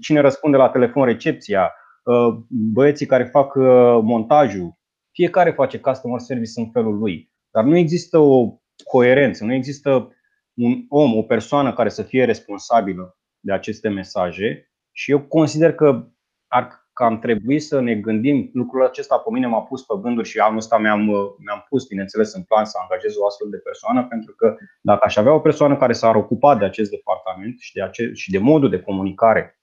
cine 0.00 0.20
răspunde 0.20 0.56
la 0.56 0.68
telefon, 0.68 1.04
recepția, 1.04 1.72
uh, 2.04 2.36
băieții 2.48 3.06
care 3.06 3.24
fac 3.24 3.54
uh, 3.54 3.64
montajul. 4.02 4.76
Fiecare 5.10 5.50
face 5.50 5.78
customer 5.78 6.20
service 6.20 6.60
în 6.60 6.70
felul 6.70 6.98
lui. 6.98 7.32
Dar 7.50 7.64
nu 7.64 7.76
există 7.76 8.18
o 8.18 8.58
coerență, 8.84 9.44
nu 9.44 9.52
există 9.52 10.12
un 10.54 10.84
om, 10.88 11.16
o 11.16 11.22
persoană 11.22 11.72
care 11.72 11.88
să 11.88 12.02
fie 12.02 12.24
responsabilă 12.24 13.18
de 13.40 13.52
aceste 13.52 13.88
mesaje 13.88 14.72
și 14.92 15.10
eu 15.10 15.20
consider 15.20 15.74
că 15.74 16.06
ar 16.46 16.88
că 16.98 17.04
am 17.04 17.18
trebuit 17.18 17.62
să 17.62 17.80
ne 17.80 17.94
gândim, 17.94 18.50
lucrul 18.52 18.84
acesta 18.84 19.16
pe 19.16 19.30
mine 19.32 19.46
m-a 19.46 19.62
pus 19.62 19.82
pe 19.82 19.94
gânduri 20.02 20.28
și 20.28 20.38
anul 20.38 20.56
ăsta 20.56 20.78
mi-am, 20.78 21.00
mi-am 21.44 21.66
pus, 21.68 21.86
bineînțeles, 21.86 22.34
în 22.34 22.42
plan 22.42 22.64
să 22.64 22.78
angajez 22.80 23.16
o 23.16 23.26
astfel 23.26 23.48
de 23.50 23.56
persoană, 23.56 24.06
pentru 24.06 24.34
că 24.34 24.56
dacă 24.80 25.00
aș 25.04 25.16
avea 25.16 25.32
o 25.34 25.40
persoană 25.40 25.76
care 25.76 25.92
s-ar 25.92 26.14
ocupa 26.14 26.56
de 26.56 26.64
acest 26.64 26.90
departament 26.90 27.58
și 27.58 27.72
de, 27.72 27.82
ace- 27.82 28.12
și 28.12 28.30
de 28.30 28.38
modul 28.38 28.70
de 28.70 28.80
comunicare 28.80 29.60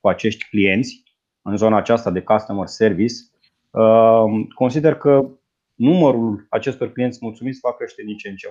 cu 0.00 0.08
acești 0.08 0.48
clienți 0.48 1.02
în 1.42 1.56
zona 1.56 1.76
aceasta 1.76 2.10
de 2.10 2.22
customer 2.22 2.66
service, 2.66 3.14
uh, 3.70 4.24
consider 4.54 4.94
că 4.94 5.28
numărul 5.76 6.46
acestor 6.50 6.92
clienți 6.92 7.18
mulțumiți 7.20 7.60
va 7.62 7.74
crește 7.74 8.02
din 8.02 8.16
ce 8.16 8.28
în 8.28 8.36
ce 8.36 8.48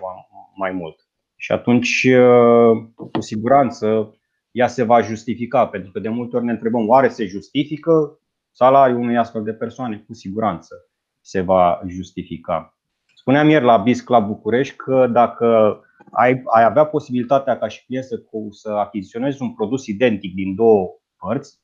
mai 0.56 0.72
mult. 0.72 0.96
Și 1.36 1.52
atunci, 1.52 2.04
uh, 2.04 3.06
cu 3.12 3.22
siguranță, 3.22 4.16
ea 4.52 4.68
se 4.68 4.84
va 4.84 5.02
justifica, 5.02 5.68
pentru 5.68 5.92
că 5.92 6.00
de 6.00 6.10
multe 6.10 6.36
ori 6.36 6.46
ne 6.46 6.52
întrebăm, 6.52 6.88
oare 6.88 7.08
se 7.08 7.26
justifică 7.26 8.20
salariul 8.52 9.00
unei 9.00 9.18
astfel 9.18 9.44
de 9.44 9.54
persoane? 9.54 10.04
Cu 10.08 10.14
siguranță 10.14 10.76
se 11.22 11.42
va 11.42 11.82
justifica. 11.88 12.78
Spuneam 13.16 13.50
ieri 13.50 13.64
la 13.64 13.78
Biz 13.78 14.02
Club 14.02 14.26
București 14.26 14.76
că 14.76 15.08
dacă 15.12 15.80
ai, 16.12 16.42
ai 16.46 16.64
avea 16.64 16.86
posibilitatea 16.86 17.58
ca 17.58 17.68
și 17.68 17.86
client 17.86 18.06
să, 18.06 18.22
să 18.50 18.70
achiziționezi 18.70 19.42
un 19.42 19.54
produs 19.54 19.86
identic 19.86 20.34
din 20.34 20.56
două 20.56 20.88
părți, 21.18 21.60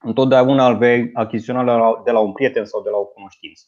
întotdeauna 0.00 0.68
îl 0.68 0.76
vei 0.76 1.10
achiziționa 1.12 2.02
de 2.04 2.10
la 2.10 2.18
un 2.18 2.32
prieten 2.32 2.64
sau 2.64 2.82
de 2.82 2.90
la 2.90 2.96
o 2.96 3.04
cunoștință. 3.04 3.64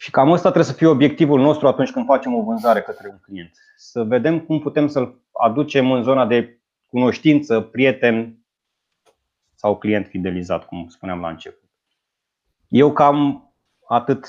Și 0.00 0.10
cam 0.10 0.30
ăsta 0.30 0.50
trebuie 0.50 0.72
să 0.72 0.78
fie 0.78 0.86
obiectivul 0.86 1.40
nostru 1.40 1.66
atunci 1.66 1.90
când 1.90 2.06
facem 2.06 2.34
o 2.34 2.42
vânzare 2.42 2.80
către 2.80 3.08
un 3.10 3.18
client. 3.22 3.50
Să 3.76 4.02
vedem 4.02 4.40
cum 4.40 4.58
putem 4.58 4.88
să-l 4.88 5.22
aducem 5.32 5.92
în 5.92 6.02
zona 6.02 6.26
de 6.26 6.60
cunoștință, 6.86 7.60
prieten 7.60 8.38
sau 9.54 9.78
client 9.78 10.06
fidelizat, 10.06 10.64
cum 10.64 10.88
spuneam 10.88 11.20
la 11.20 11.28
început. 11.28 11.70
Eu 12.68 12.92
cam 12.92 13.48
atât 13.88 14.26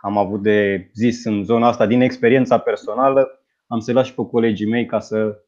am 0.00 0.16
avut 0.16 0.42
de 0.42 0.90
zis 0.94 1.24
în 1.24 1.44
zona 1.44 1.68
asta 1.68 1.86
din 1.86 2.00
experiența 2.00 2.58
personală. 2.58 3.42
Am 3.66 3.78
să-i 3.78 3.94
las 3.94 4.06
și 4.06 4.14
pe 4.14 4.22
colegii 4.30 4.68
mei 4.68 4.86
ca 4.86 5.00
să. 5.00 5.42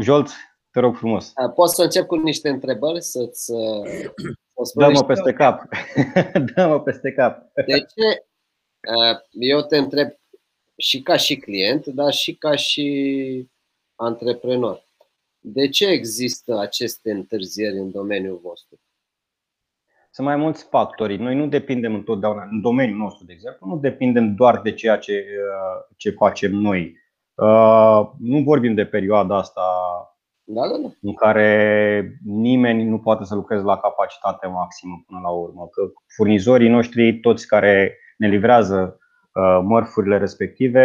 Jolt, 0.00 0.30
te 0.70 0.80
rog 0.80 0.96
frumos. 0.96 1.32
Poți 1.54 1.74
să 1.74 1.82
încep 1.82 2.06
cu 2.06 2.14
niște 2.14 2.48
întrebări? 2.48 3.02
Să-ți. 3.02 3.52
Dă-mă 4.74 5.04
peste 5.04 5.32
cap. 5.32 5.62
Dă-mă 6.54 6.80
peste 6.80 7.12
cap. 7.12 7.38
De 7.54 7.78
ce? 7.78 8.24
Eu 9.30 9.62
te 9.62 9.76
întreb 9.76 10.08
și 10.76 11.02
ca 11.02 11.16
și 11.16 11.36
client, 11.36 11.86
dar 11.86 12.12
și 12.12 12.34
ca 12.34 12.56
și 12.56 13.48
antreprenor. 13.94 14.84
De 15.38 15.68
ce 15.68 15.86
există 15.86 16.58
aceste 16.58 17.10
întârzieri 17.10 17.78
în 17.78 17.90
domeniul 17.90 18.40
vostru? 18.42 18.80
Sunt 20.10 20.26
mai 20.26 20.36
mulți 20.36 20.64
factori. 20.64 21.16
Noi 21.16 21.34
nu 21.34 21.46
depindem 21.46 21.94
întotdeauna, 21.94 22.48
în 22.50 22.60
domeniul 22.60 22.98
nostru, 22.98 23.24
de 23.24 23.32
exemplu, 23.32 23.66
nu 23.66 23.78
depindem 23.78 24.34
doar 24.34 24.60
de 24.60 24.72
ceea 24.72 24.98
ce, 24.98 25.12
uh, 25.12 25.94
ce 25.96 26.10
facem 26.10 26.54
noi. 26.54 26.96
Uh, 27.34 28.10
nu 28.18 28.42
vorbim 28.42 28.74
de 28.74 28.84
perioada 28.84 29.36
asta 29.36 29.62
da, 30.44 30.68
da, 30.68 30.76
da. 30.76 30.88
în 31.02 31.14
care 31.14 32.18
nimeni 32.24 32.84
nu 32.84 32.98
poate 32.98 33.24
să 33.24 33.34
lucreze 33.34 33.62
la 33.62 33.78
capacitate 33.78 34.46
maximă 34.46 35.02
până 35.06 35.20
la 35.22 35.30
urmă. 35.30 35.68
Că 35.70 35.82
furnizorii 36.16 36.68
noștri, 36.68 37.20
toți 37.20 37.46
care 37.46 37.98
ne 38.22 38.28
livrează 38.28 38.98
uh, 39.32 39.60
mărfurile 39.62 40.18
respective, 40.18 40.84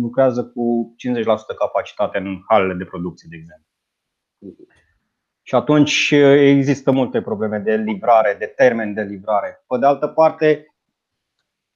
lucrează 0.00 0.44
cu 0.44 0.94
50% 0.96 1.24
capacitate 1.58 2.18
în 2.18 2.40
halele 2.48 2.74
de 2.74 2.84
producție, 2.84 3.28
de 3.30 3.36
exemplu. 3.36 3.66
Și 5.42 5.54
atunci 5.54 6.10
există 6.38 6.90
multe 6.90 7.22
probleme 7.22 7.58
de 7.58 7.74
livrare, 7.74 8.36
de 8.38 8.46
termen 8.46 8.94
de 8.94 9.02
livrare. 9.02 9.64
Pe 9.66 9.78
de 9.78 9.86
altă 9.86 10.06
parte, 10.06 10.74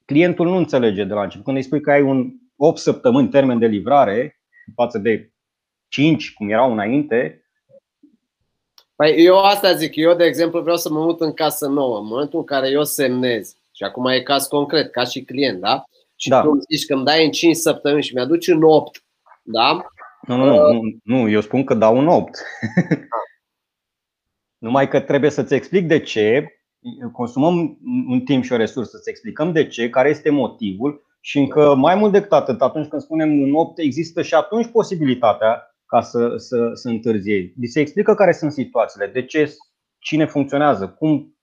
clientul 0.05 0.47
nu 0.47 0.57
înțelege 0.57 1.05
de 1.05 1.14
la 1.14 1.23
început. 1.23 1.45
Când 1.45 1.57
îi 1.57 1.62
spui 1.62 1.81
că 1.81 1.90
ai 1.90 2.02
un 2.02 2.33
8 2.57 2.78
săptămâni 2.78 3.28
termen 3.28 3.59
de 3.59 3.66
livrare 3.66 4.40
față 4.75 4.99
de 4.99 5.31
5, 5.88 6.33
cum 6.33 6.50
erau 6.50 6.73
înainte, 6.73 7.40
Păi 8.97 9.14
eu 9.25 9.38
asta 9.38 9.73
zic, 9.75 9.97
eu 9.97 10.14
de 10.14 10.25
exemplu 10.25 10.61
vreau 10.61 10.76
să 10.76 10.90
mă 10.90 11.00
mut 11.00 11.21
în 11.21 11.33
casă 11.33 11.66
nouă. 11.66 11.99
În 11.99 12.07
momentul 12.07 12.38
în 12.38 12.45
care 12.45 12.69
eu 12.69 12.85
semnez, 12.85 13.57
și 13.76 13.83
acum 13.83 14.06
e 14.06 14.21
caz 14.21 14.47
concret, 14.47 14.90
ca 14.90 15.04
și 15.04 15.25
client, 15.25 15.61
da? 15.61 15.85
Și 16.16 16.28
da. 16.28 16.40
tu 16.40 16.50
îmi 16.50 16.61
zici 16.71 16.87
că 16.87 16.95
îmi 16.95 17.04
dai 17.04 17.25
în 17.25 17.30
5 17.30 17.56
săptămâni 17.56 18.02
și 18.02 18.14
mi-aduci 18.14 18.49
în 18.49 18.62
8, 18.62 19.04
da? 19.42 19.87
Nu, 20.26 20.37
nu, 20.37 20.54
uh, 20.54 20.73
nu, 20.73 20.80
nu, 21.16 21.28
eu 21.28 21.40
spun 21.40 21.64
că 21.64 21.75
dau 21.75 21.97
un 21.97 22.09
8. 22.09 22.28
Numai 24.64 24.88
că 24.88 25.00
trebuie 25.00 25.30
să-ți 25.30 25.54
explic 25.54 25.87
de 25.87 26.00
ce, 26.00 26.47
consumăm 27.12 27.78
un 28.09 28.21
timp 28.21 28.45
și 28.45 28.52
o 28.52 28.56
resursă, 28.56 28.97
să 28.97 29.11
explicăm 29.11 29.52
de 29.52 29.66
ce, 29.66 29.90
care 29.90 30.09
este 30.09 30.30
motivul 30.30 31.04
și 31.21 31.38
încă 31.38 31.75
mai 31.75 31.95
mult 31.95 32.12
decât 32.12 32.33
atât, 32.33 32.61
atunci 32.61 32.88
când 32.88 33.02
spunem 33.02 33.42
în 33.42 33.54
8, 33.54 33.78
există 33.78 34.23
și 34.23 34.35
atunci 34.35 34.66
posibilitatea 34.66 35.76
ca 35.87 36.00
să, 36.00 36.37
să, 36.37 36.71
să 36.73 36.88
întârzie. 36.88 37.52
Li 37.56 37.66
se 37.66 37.80
explică 37.80 38.14
care 38.14 38.33
sunt 38.33 38.52
situațiile, 38.52 39.06
de 39.06 39.25
ce, 39.25 39.54
cine 39.99 40.26
funcționează, 40.26 40.88
cum 40.88 41.36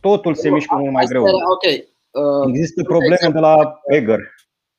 totul 0.00 0.34
se 0.34 0.50
mișcă 0.50 0.74
mult 0.76 0.92
mai 0.92 1.04
greu. 1.04 1.24
Okay. 1.54 1.88
Uh, 2.10 2.48
există 2.48 2.82
probleme 2.82 3.30
de 3.32 3.38
la 3.38 3.80
Eger. 3.86 4.18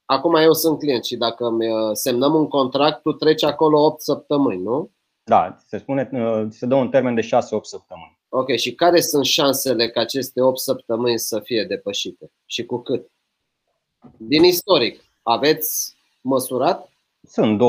Acum 0.06 0.36
eu 0.36 0.54
sunt 0.54 0.80
client 0.80 1.04
și 1.04 1.16
dacă 1.16 1.46
uh, 1.46 1.90
semnăm 1.94 2.34
un 2.34 2.48
contract, 2.48 3.02
tu 3.02 3.12
treci 3.12 3.44
acolo 3.44 3.86
8 3.86 4.02
săptămâni, 4.02 4.62
nu? 4.62 4.92
Da, 5.24 5.58
se 5.68 5.78
spune, 5.78 6.10
uh, 6.12 6.46
se 6.50 6.66
dă 6.66 6.76
un 6.76 6.90
termen 6.90 7.16
de 7.16 7.22
6-8 7.22 7.28
săptămâni. 7.62 8.20
Ok, 8.30 8.56
și 8.56 8.76
care 8.76 9.00
sunt 9.00 9.26
șansele 9.26 9.90
ca 9.90 10.00
aceste 10.00 10.42
8 10.42 10.60
săptămâni 10.60 11.20
să 11.20 11.40
fie 11.40 11.64
depășite? 11.64 12.32
Și 12.46 12.66
cu 12.66 12.78
cât? 12.78 13.12
Din 14.18 14.44
istoric, 14.44 15.02
aveți 15.22 15.98
măsurat? 16.22 16.90
Sunt 17.28 17.62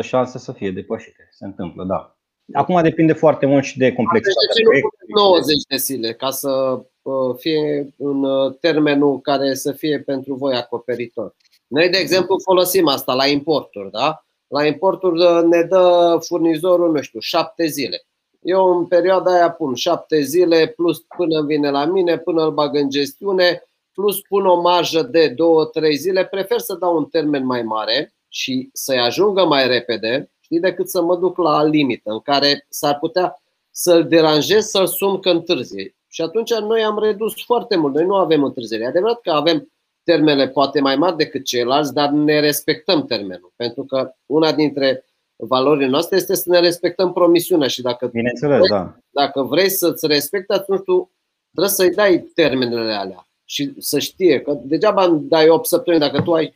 20% 0.00 0.02
șanse 0.02 0.38
să 0.38 0.52
fie 0.52 0.70
depășite. 0.70 1.28
Se 1.30 1.44
întâmplă, 1.44 1.84
da. 1.84 2.16
Acum 2.52 2.82
depinde 2.82 3.12
foarte 3.12 3.46
mult 3.46 3.64
și 3.64 3.78
de 3.78 3.92
complexitatea 3.92 4.54
deci 4.54 4.82
nu 4.82 4.99
90 5.14 5.62
de 5.68 5.76
zile 5.76 6.12
ca 6.12 6.30
să 6.30 6.80
uh, 7.02 7.36
fie 7.36 7.94
un 7.96 8.24
uh, 8.24 8.54
termenul 8.60 9.20
care 9.20 9.54
să 9.54 9.72
fie 9.72 10.00
pentru 10.00 10.34
voi 10.34 10.54
acoperitor. 10.54 11.34
Noi, 11.66 11.88
de 11.88 11.98
exemplu, 11.98 12.36
folosim 12.44 12.86
asta 12.86 13.14
la 13.14 13.26
importuri, 13.26 13.90
da? 13.90 14.24
La 14.46 14.66
importuri 14.66 15.24
uh, 15.24 15.42
ne 15.42 15.62
dă 15.62 16.16
furnizorul, 16.20 16.92
nu 16.92 17.00
știu, 17.00 17.20
șapte 17.20 17.66
zile. 17.66 18.04
Eu 18.42 18.78
în 18.78 18.86
perioada 18.86 19.32
aia 19.32 19.50
pun 19.50 19.74
șapte 19.74 20.20
zile 20.20 20.66
plus 20.66 20.98
până 21.16 21.42
vine 21.42 21.70
la 21.70 21.84
mine, 21.84 22.18
până 22.18 22.44
îl 22.44 22.52
bag 22.52 22.74
în 22.74 22.90
gestiune, 22.90 23.62
plus 23.92 24.20
pun 24.20 24.46
o 24.46 24.60
marjă 24.60 25.02
de 25.02 25.28
două, 25.28 25.64
trei 25.64 25.96
zile. 25.96 26.24
Prefer 26.24 26.58
să 26.58 26.74
dau 26.74 26.96
un 26.96 27.04
termen 27.04 27.46
mai 27.46 27.62
mare 27.62 28.14
și 28.28 28.70
să-i 28.72 28.98
ajungă 28.98 29.46
mai 29.46 29.66
repede, 29.66 30.32
știi, 30.40 30.60
decât 30.60 30.90
să 30.90 31.02
mă 31.02 31.16
duc 31.16 31.38
la 31.38 31.64
limită 31.64 32.10
în 32.10 32.20
care 32.20 32.66
s-ar 32.68 32.98
putea 32.98 33.39
să-l 33.70 34.08
deranjez, 34.08 34.66
să-l 34.66 34.86
sun 34.86 35.20
că 35.20 35.30
întârzie. 35.30 35.94
Și 36.08 36.22
atunci 36.22 36.54
noi 36.54 36.82
am 36.82 36.98
redus 36.98 37.44
foarte 37.44 37.76
mult. 37.76 37.94
Noi 37.94 38.04
nu 38.04 38.14
avem 38.14 38.44
întârziere. 38.44 38.82
E 38.82 38.86
adevărat 38.86 39.20
că 39.20 39.30
avem 39.30 39.72
termene 40.02 40.48
poate 40.48 40.80
mai 40.80 40.96
mari 40.96 41.16
decât 41.16 41.44
ceilalți, 41.44 41.94
dar 41.94 42.10
ne 42.10 42.40
respectăm 42.40 43.06
termenul. 43.06 43.52
Pentru 43.56 43.84
că 43.84 44.12
una 44.26 44.52
dintre 44.52 45.04
valorile 45.36 45.86
noastre 45.86 46.16
este 46.16 46.34
să 46.34 46.44
ne 46.46 46.60
respectăm 46.60 47.12
promisiunea 47.12 47.68
și 47.68 47.82
dacă, 47.82 48.06
Bineînțeles, 48.06 48.56
vrei, 48.56 48.68
da. 48.68 48.96
dacă 49.10 49.42
vrei 49.42 49.68
să-ți 49.68 50.06
respecti, 50.06 50.52
atunci 50.52 50.82
tu 50.84 51.10
trebuie 51.50 51.74
să-i 51.74 51.94
dai 51.94 52.30
termenele 52.34 52.92
alea 52.92 53.28
și 53.44 53.72
să 53.78 53.98
știe 53.98 54.40
că 54.40 54.58
degeaba 54.62 55.04
îmi 55.04 55.28
dai 55.28 55.48
8 55.48 55.66
săptămâni 55.66 56.02
dacă 56.02 56.22
tu 56.22 56.32
ai 56.32 56.54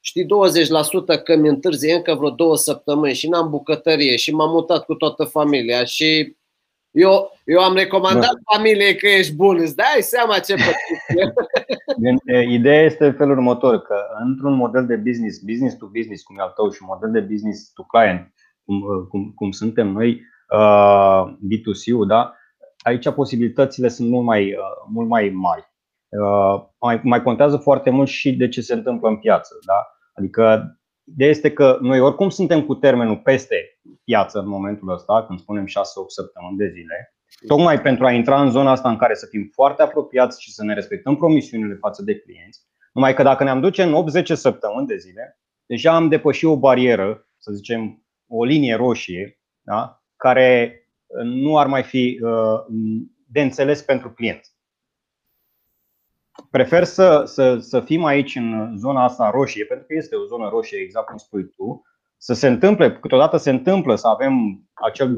știi 0.00 0.24
20% 0.24 1.22
că 1.24 1.36
mi 1.36 1.48
întârzie 1.48 1.94
încă 1.94 2.14
vreo 2.14 2.30
două 2.30 2.56
săptămâni 2.56 3.14
și 3.14 3.28
n-am 3.28 3.50
bucătărie 3.50 4.16
și 4.16 4.34
m-am 4.34 4.50
mutat 4.50 4.84
cu 4.84 4.94
toată 4.94 5.24
familia 5.24 5.84
și 5.84 6.36
eu, 6.92 7.30
eu 7.44 7.60
am 7.60 7.74
recomandat 7.74 8.32
da. 8.32 8.54
familiei 8.54 8.96
că 8.96 9.06
ești 9.06 9.34
bun, 9.34 9.58
îți 9.60 9.76
dai 9.76 10.00
seama 10.00 10.38
ce 10.38 10.54
Ideea 12.48 12.82
este 12.82 13.04
în 13.04 13.12
felul 13.12 13.36
următor, 13.36 13.78
că 13.78 13.96
într-un 14.24 14.54
model 14.54 14.86
de 14.86 14.96
business, 14.96 15.38
business 15.38 15.76
to 15.76 15.86
business, 15.86 16.22
cum 16.22 16.38
e 16.38 16.42
al 16.42 16.52
tău, 16.56 16.70
și 16.70 16.78
un 16.82 16.88
model 16.90 17.10
de 17.10 17.32
business 17.32 17.72
to 17.72 17.82
client, 17.82 18.32
cum, 18.64 19.06
cum, 19.08 19.32
cum 19.34 19.50
suntem 19.50 19.88
noi, 19.88 20.20
uh, 20.50 21.24
B2C-ul, 21.24 22.06
da? 22.06 22.36
aici 22.82 23.10
posibilitățile 23.10 23.88
sunt 23.88 24.08
mult 24.08 24.24
mai, 24.24 24.52
uh, 24.52 24.88
mult 24.92 25.08
mai 25.08 25.28
mari. 25.28 25.72
Uh, 26.08 26.64
mai, 26.80 27.00
mai 27.04 27.22
contează 27.22 27.56
foarte 27.56 27.90
mult 27.90 28.08
și 28.08 28.32
de 28.32 28.48
ce 28.48 28.60
se 28.60 28.74
întâmplă 28.74 29.08
în 29.08 29.16
piață. 29.16 29.54
Da? 29.66 29.96
Adică 30.14 30.76
Ideea 31.04 31.30
este 31.30 31.52
că 31.52 31.78
noi 31.80 32.00
oricum 32.00 32.28
suntem 32.28 32.66
cu 32.66 32.74
termenul 32.74 33.18
peste 33.18 33.80
piață 34.04 34.38
în 34.38 34.48
momentul 34.48 34.92
ăsta, 34.92 35.24
când 35.26 35.38
spunem 35.40 35.64
6-8 35.64 35.68
săptămâni 36.06 36.56
de 36.56 36.68
zile, 36.68 37.14
tocmai 37.46 37.80
pentru 37.80 38.04
a 38.04 38.12
intra 38.12 38.42
în 38.42 38.50
zona 38.50 38.70
asta 38.70 38.88
în 38.88 38.96
care 38.96 39.14
să 39.14 39.26
fim 39.26 39.50
foarte 39.52 39.82
apropiați 39.82 40.42
și 40.42 40.52
să 40.52 40.64
ne 40.64 40.74
respectăm 40.74 41.16
promisiunile 41.16 41.74
față 41.74 42.02
de 42.02 42.18
clienți. 42.18 42.60
Numai 42.92 43.14
că 43.14 43.22
dacă 43.22 43.44
ne-am 43.44 43.60
duce 43.60 43.82
în 43.82 44.04
8-10 44.22 44.24
săptămâni 44.24 44.86
de 44.86 44.96
zile, 44.96 45.40
deja 45.66 45.94
am 45.94 46.08
depășit 46.08 46.48
o 46.48 46.58
barieră, 46.58 47.28
să 47.38 47.52
zicem 47.52 48.04
o 48.26 48.44
linie 48.44 48.74
roșie, 48.74 49.40
da? 49.60 50.02
care 50.16 50.76
nu 51.24 51.58
ar 51.58 51.66
mai 51.66 51.82
fi 51.82 52.20
uh, 52.22 52.60
de 53.26 53.40
înțeles 53.40 53.82
pentru 53.82 54.10
client 54.10 54.51
prefer 56.52 56.84
să, 56.84 57.22
să, 57.26 57.58
să 57.58 57.80
fim 57.80 58.04
aici 58.04 58.34
în 58.34 58.74
zona 58.78 59.04
asta 59.04 59.30
roșie, 59.30 59.64
pentru 59.64 59.86
că 59.86 59.94
este 59.94 60.16
o 60.16 60.26
zonă 60.26 60.48
roșie, 60.48 60.78
exact 60.78 61.06
cum 61.06 61.16
spui 61.16 61.44
tu, 61.48 61.82
să 62.16 62.34
se 62.34 62.46
întâmple, 62.46 62.92
câteodată 62.92 63.36
se 63.36 63.50
întâmplă 63.50 63.94
să 63.94 64.08
avem 64.08 64.62
acel 64.72 65.08
20%, 65.10 65.14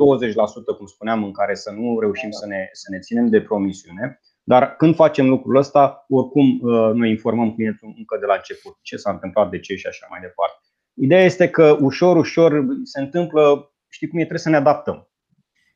cum 0.77 0.87
spuneam, 0.87 1.25
în 1.25 1.33
care 1.33 1.55
să 1.55 1.71
nu 1.71 1.99
reușim 2.01 2.31
să 2.31 2.47
ne, 2.47 2.69
să 2.73 2.87
ne 2.91 2.99
ținem 2.99 3.29
de 3.29 3.41
promisiune, 3.41 4.21
dar 4.43 4.77
când 4.77 4.95
facem 4.95 5.29
lucrul 5.29 5.57
ăsta, 5.57 6.05
oricum 6.09 6.61
uh, 6.63 6.91
noi 6.95 7.11
informăm 7.11 7.55
clientul 7.55 7.95
încă 7.97 8.17
de 8.21 8.27
la 8.27 8.35
început 8.35 8.79
ce 8.83 8.97
s-a 8.97 9.11
întâmplat, 9.11 9.51
de 9.51 9.59
ce 9.59 9.75
și 9.75 9.87
așa 9.87 10.07
mai 10.11 10.21
departe. 10.21 10.59
Ideea 10.95 11.25
este 11.25 11.49
că 11.49 11.77
ușor, 11.81 12.17
ușor 12.17 12.67
se 12.83 13.01
întâmplă 13.01 13.75
știi 13.89 14.09
cum 14.09 14.19
e, 14.19 14.21
trebuie 14.21 14.43
să 14.43 14.49
ne 14.49 14.57
adaptăm. 14.57 15.09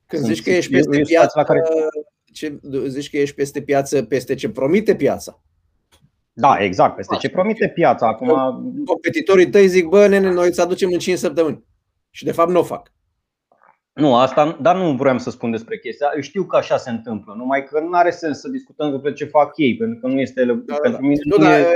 Când 0.06 0.24
zici 0.24 0.42
că 0.42 0.50
ești 0.50 0.70
peste 0.70 1.00
piață, 1.00 1.38
la 1.38 1.44
care... 1.44 1.60
ce, 2.32 2.60
zici 2.86 3.10
că 3.10 3.16
ești 3.16 3.34
peste 3.34 3.62
piață, 3.62 4.02
peste 4.02 4.34
ce 4.34 4.50
promite 4.50 4.96
piața. 4.96 5.42
Da, 6.40 6.56
exact, 6.58 6.96
peste 6.96 7.16
ce 7.16 7.28
promite 7.28 7.68
piața. 7.68 8.06
Acum... 8.06 8.28
Competitorii 8.84 9.50
tăi 9.50 9.68
zic, 9.68 9.86
bă, 9.86 10.06
nene, 10.06 10.30
noi 10.30 10.46
îți 10.46 10.60
aducem 10.60 10.90
în 10.92 10.98
5 10.98 11.18
săptămâni. 11.18 11.64
Și 12.10 12.24
de 12.24 12.32
fapt 12.32 12.50
nu 12.50 12.58
o 12.58 12.62
fac. 12.62 12.92
Nu, 13.92 14.16
asta, 14.16 14.58
dar 14.60 14.76
nu 14.76 14.92
vreau 14.92 15.18
să 15.18 15.30
spun 15.30 15.50
despre 15.50 15.78
chestia. 15.78 16.12
Eu 16.14 16.20
știu 16.20 16.44
că 16.44 16.56
așa 16.56 16.76
se 16.76 16.90
întâmplă, 16.90 17.34
numai 17.36 17.64
că 17.64 17.80
nu 17.80 17.92
are 17.92 18.10
sens 18.10 18.40
să 18.40 18.48
discutăm 18.48 18.90
despre 18.90 19.12
ce 19.12 19.24
fac 19.24 19.52
ei, 19.56 19.76
pentru 19.76 19.98
că 20.00 20.06
nu 20.06 20.20
este 20.20 20.44
da, 20.44 20.52
da 20.66 20.74
pentru 20.74 21.00
da. 21.00 21.06
mine. 21.06 21.20
Nu, 21.24 21.36
nu 21.36 21.50
e... 21.50 21.66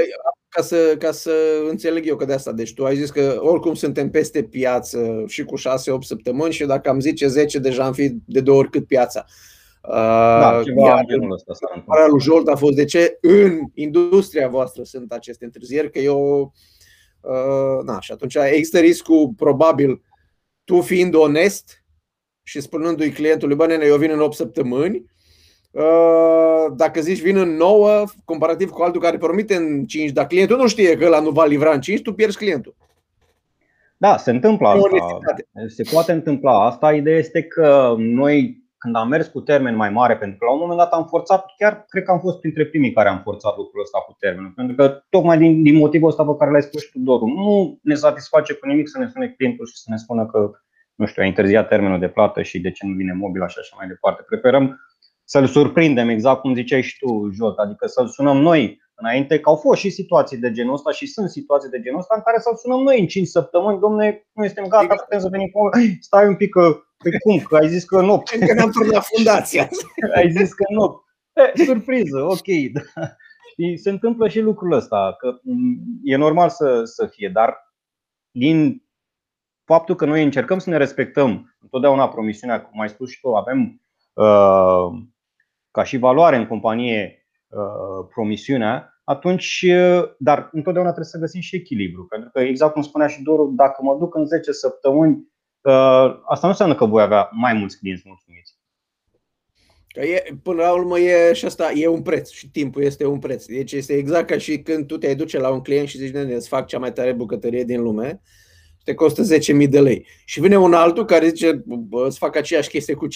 ca, 0.48 0.62
să, 0.62 0.96
ca 0.98 1.10
să 1.10 1.32
înțeleg 1.68 2.06
eu 2.06 2.16
că 2.16 2.24
de 2.24 2.32
asta. 2.32 2.52
Deci 2.52 2.74
tu 2.74 2.84
ai 2.84 2.96
zis 2.96 3.10
că 3.10 3.38
oricum 3.40 3.74
suntem 3.74 4.10
peste 4.10 4.42
piață 4.42 5.24
și 5.26 5.44
cu 5.44 5.58
6-8 5.58 5.62
săptămâni 6.00 6.52
și 6.52 6.64
dacă 6.64 6.88
am 6.88 7.00
zice 7.00 7.26
10, 7.26 7.58
deja 7.58 7.84
am 7.84 7.92
fi 7.92 8.16
de 8.26 8.40
două 8.40 8.58
ori 8.58 8.70
cât 8.70 8.86
piața. 8.86 9.24
Da, 9.88 10.56
uh, 10.58 10.64
ceva 10.64 10.86
Iar 10.86 11.04
genul 11.04 11.32
ăsta 11.32 11.52
s-a 11.52 12.06
lui 12.10 12.20
Jolt 12.20 12.48
a 12.48 12.56
fost 12.56 12.74
de 12.74 12.84
ce 12.84 13.18
în 13.20 13.58
industria 13.74 14.48
voastră 14.48 14.82
sunt 14.82 15.12
aceste 15.12 15.44
întârzieri, 15.44 15.90
că 15.90 15.98
eu 15.98 16.52
uh, 17.20 17.84
na, 17.84 18.00
și 18.00 18.12
atunci 18.12 18.34
există 18.34 18.78
riscul 18.78 19.32
probabil 19.36 20.02
tu 20.64 20.80
fiind 20.80 21.14
onest 21.14 21.84
și 22.42 22.60
spunându-i 22.60 23.10
clientului, 23.10 23.56
bă, 23.56 23.66
nene, 23.66 23.84
eu 23.84 23.96
vin 23.96 24.10
în 24.10 24.20
8 24.20 24.34
săptămâni, 24.34 25.04
uh, 25.70 26.66
dacă 26.76 27.00
zici 27.00 27.20
vin 27.20 27.36
în 27.36 27.56
9, 27.56 28.04
comparativ 28.24 28.70
cu 28.70 28.82
altul 28.82 29.00
care 29.00 29.18
promite 29.18 29.54
în 29.54 29.84
5, 29.84 30.10
dar 30.10 30.26
clientul 30.26 30.56
nu 30.56 30.68
știe 30.68 30.96
că 30.96 31.04
ăla 31.04 31.20
nu 31.20 31.30
va 31.30 31.44
livra 31.44 31.72
în 31.72 31.80
5, 31.80 32.02
tu 32.02 32.12
pierzi 32.12 32.36
clientul. 32.36 32.74
Da, 33.96 34.16
se 34.16 34.30
întâmplă 34.30 34.68
asta. 34.68 34.88
Se 35.66 35.82
poate 35.92 36.12
întâmpla 36.12 36.66
asta. 36.66 36.92
Ideea 36.92 37.18
este 37.18 37.42
că 37.42 37.94
noi, 37.98 38.61
când 38.82 38.96
am 38.96 39.08
mers 39.08 39.26
cu 39.26 39.40
termen 39.40 39.76
mai 39.76 39.90
mare, 39.90 40.16
pentru 40.16 40.38
că 40.38 40.44
la 40.44 40.52
un 40.52 40.58
moment 40.58 40.78
dat 40.78 40.92
am 40.92 41.06
forțat, 41.06 41.44
chiar 41.58 41.84
cred 41.88 42.02
că 42.04 42.10
am 42.10 42.20
fost 42.20 42.38
printre 42.40 42.66
primii 42.66 42.92
care 42.92 43.08
am 43.08 43.20
forțat 43.22 43.56
lucrul 43.56 43.82
ăsta 43.82 43.98
cu 43.98 44.16
termenul. 44.18 44.50
Pentru 44.50 44.74
că 44.74 45.02
tocmai 45.08 45.38
din, 45.38 45.62
din 45.62 45.76
motivul 45.76 46.08
ăsta 46.08 46.24
pe 46.24 46.36
care 46.38 46.50
l-ai 46.50 46.62
spus 46.62 46.82
tu, 46.84 46.98
Doru, 46.98 47.26
nu 47.26 47.78
ne 47.82 47.94
satisface 47.94 48.52
cu 48.52 48.66
nimic 48.66 48.88
să 48.88 48.98
ne 48.98 49.08
sune 49.08 49.28
clientul 49.28 49.66
și 49.66 49.76
să 49.76 49.86
ne 49.90 49.96
spună 49.96 50.26
că 50.26 50.50
nu 50.94 51.06
știu, 51.06 51.22
a 51.22 51.26
întârziat 51.26 51.68
termenul 51.68 51.98
de 51.98 52.08
plată 52.08 52.42
și 52.42 52.60
de 52.60 52.70
ce 52.70 52.86
nu 52.86 52.94
vine 52.94 53.12
mobil 53.12 53.48
și 53.48 53.58
așa 53.58 53.74
mai 53.78 53.86
departe. 53.86 54.22
Preferăm 54.26 54.80
să-l 55.24 55.46
surprindem, 55.46 56.08
exact 56.08 56.40
cum 56.40 56.54
ziceai 56.54 56.82
și 56.82 56.98
tu, 56.98 57.30
Jot, 57.32 57.58
adică 57.58 57.86
să-l 57.86 58.06
sunăm 58.06 58.36
noi 58.36 58.82
înainte, 58.94 59.40
că 59.40 59.48
au 59.48 59.56
fost 59.56 59.80
și 59.80 59.90
situații 59.90 60.38
de 60.38 60.50
genul 60.50 60.74
ăsta 60.74 60.90
și 60.90 61.06
sunt 61.06 61.30
situații 61.30 61.70
de 61.70 61.80
genul 61.80 61.98
ăsta 61.98 62.14
în 62.16 62.22
care 62.22 62.38
să-l 62.38 62.56
sunăm 62.56 62.80
noi 62.82 63.00
în 63.00 63.06
5 63.06 63.26
săptămâni, 63.26 63.80
domne, 63.80 64.26
nu 64.32 64.44
suntem 64.44 64.66
gata, 64.66 64.82
exact. 64.82 65.02
putem 65.02 65.18
să 65.18 65.28
venim 65.30 65.48
cu 65.48 65.68
stai 66.00 66.26
un 66.26 66.36
pic 66.36 66.50
că, 66.50 66.76
pe 67.02 67.18
cum, 67.18 67.38
că 67.38 67.56
ai 67.56 67.68
zis 67.68 67.84
că 67.84 68.00
nu. 68.00 68.22
Încă 68.40 68.54
n-am 68.54 68.70
turnat 68.70 69.04
fundația. 69.14 69.68
ai 70.16 70.30
zis 70.30 70.52
că 70.52 70.64
nu. 70.68 71.02
E, 71.32 71.64
surpriză, 71.64 72.20
ok. 72.22 72.46
Da. 72.72 72.80
Și 73.56 73.76
se 73.76 73.90
întâmplă 73.90 74.28
și 74.28 74.40
lucrul 74.40 74.72
ăsta, 74.72 75.14
că 75.18 75.40
e 76.02 76.16
normal 76.16 76.48
să, 76.48 76.84
să 76.84 77.06
fie, 77.06 77.28
dar 77.28 77.74
din 78.30 78.82
faptul 79.64 79.94
că 79.94 80.04
noi 80.04 80.22
încercăm 80.22 80.58
să 80.58 80.70
ne 80.70 80.76
respectăm 80.76 81.56
întotdeauna 81.60 82.08
promisiunea, 82.08 82.62
cum 82.62 82.80
ai 82.80 82.88
spus 82.88 83.10
și 83.10 83.20
tu, 83.20 83.34
avem 83.34 83.80
uh, 84.12 85.02
ca 85.70 85.82
și 85.82 85.96
valoare 85.96 86.36
în 86.36 86.46
companie 86.46 87.26
uh, 87.48 88.06
promisiunea, 88.14 89.00
atunci, 89.04 89.64
uh, 89.68 90.02
dar 90.18 90.48
întotdeauna 90.52 90.90
trebuie 90.90 91.12
să 91.12 91.18
găsim 91.18 91.40
și 91.40 91.56
echilibru. 91.56 92.06
Pentru 92.06 92.30
că, 92.30 92.40
exact 92.40 92.72
cum 92.72 92.82
spunea 92.82 93.06
și 93.06 93.22
Doru, 93.22 93.52
dacă 93.56 93.82
mă 93.82 93.96
duc 93.98 94.14
în 94.14 94.26
10 94.26 94.52
săptămâni, 94.52 95.31
asta 96.24 96.40
nu 96.42 96.48
înseamnă 96.48 96.74
că 96.74 96.84
voi 96.84 97.02
avea 97.02 97.28
mai 97.32 97.52
mulți 97.52 97.78
clienți 97.78 98.02
mulțumiți. 98.06 98.54
Că 99.88 100.00
e, 100.00 100.38
până 100.42 100.62
la 100.62 100.72
urmă 100.72 100.98
e 100.98 101.32
și 101.32 101.44
asta 101.44 101.72
e 101.74 101.86
un 101.86 102.02
preț 102.02 102.30
și 102.30 102.50
timpul 102.50 102.82
este 102.82 103.06
un 103.06 103.18
preț. 103.18 103.44
Deci 103.44 103.72
este 103.72 103.92
exact 103.92 104.26
ca 104.26 104.38
și 104.38 104.58
când 104.58 104.86
tu 104.86 104.98
te 104.98 105.14
duce 105.14 105.38
la 105.38 105.48
un 105.50 105.60
client 105.60 105.88
și 105.88 105.98
zici, 105.98 106.12
nene, 106.12 106.34
îți 106.34 106.48
fac 106.48 106.66
cea 106.66 106.78
mai 106.78 106.92
tare 106.92 107.12
bucătărie 107.12 107.64
din 107.64 107.82
lume 107.82 108.20
te 108.84 108.94
costă 108.94 109.22
10.000 109.62 109.68
de 109.68 109.80
lei. 109.80 110.06
Și 110.24 110.40
vine 110.40 110.58
un 110.58 110.74
altul 110.74 111.04
care 111.04 111.28
zice, 111.28 111.64
îți 111.90 112.18
fac 112.18 112.36
aceeași 112.36 112.68
chestie 112.68 112.94
cu 112.94 113.06
5.000. 113.06 113.10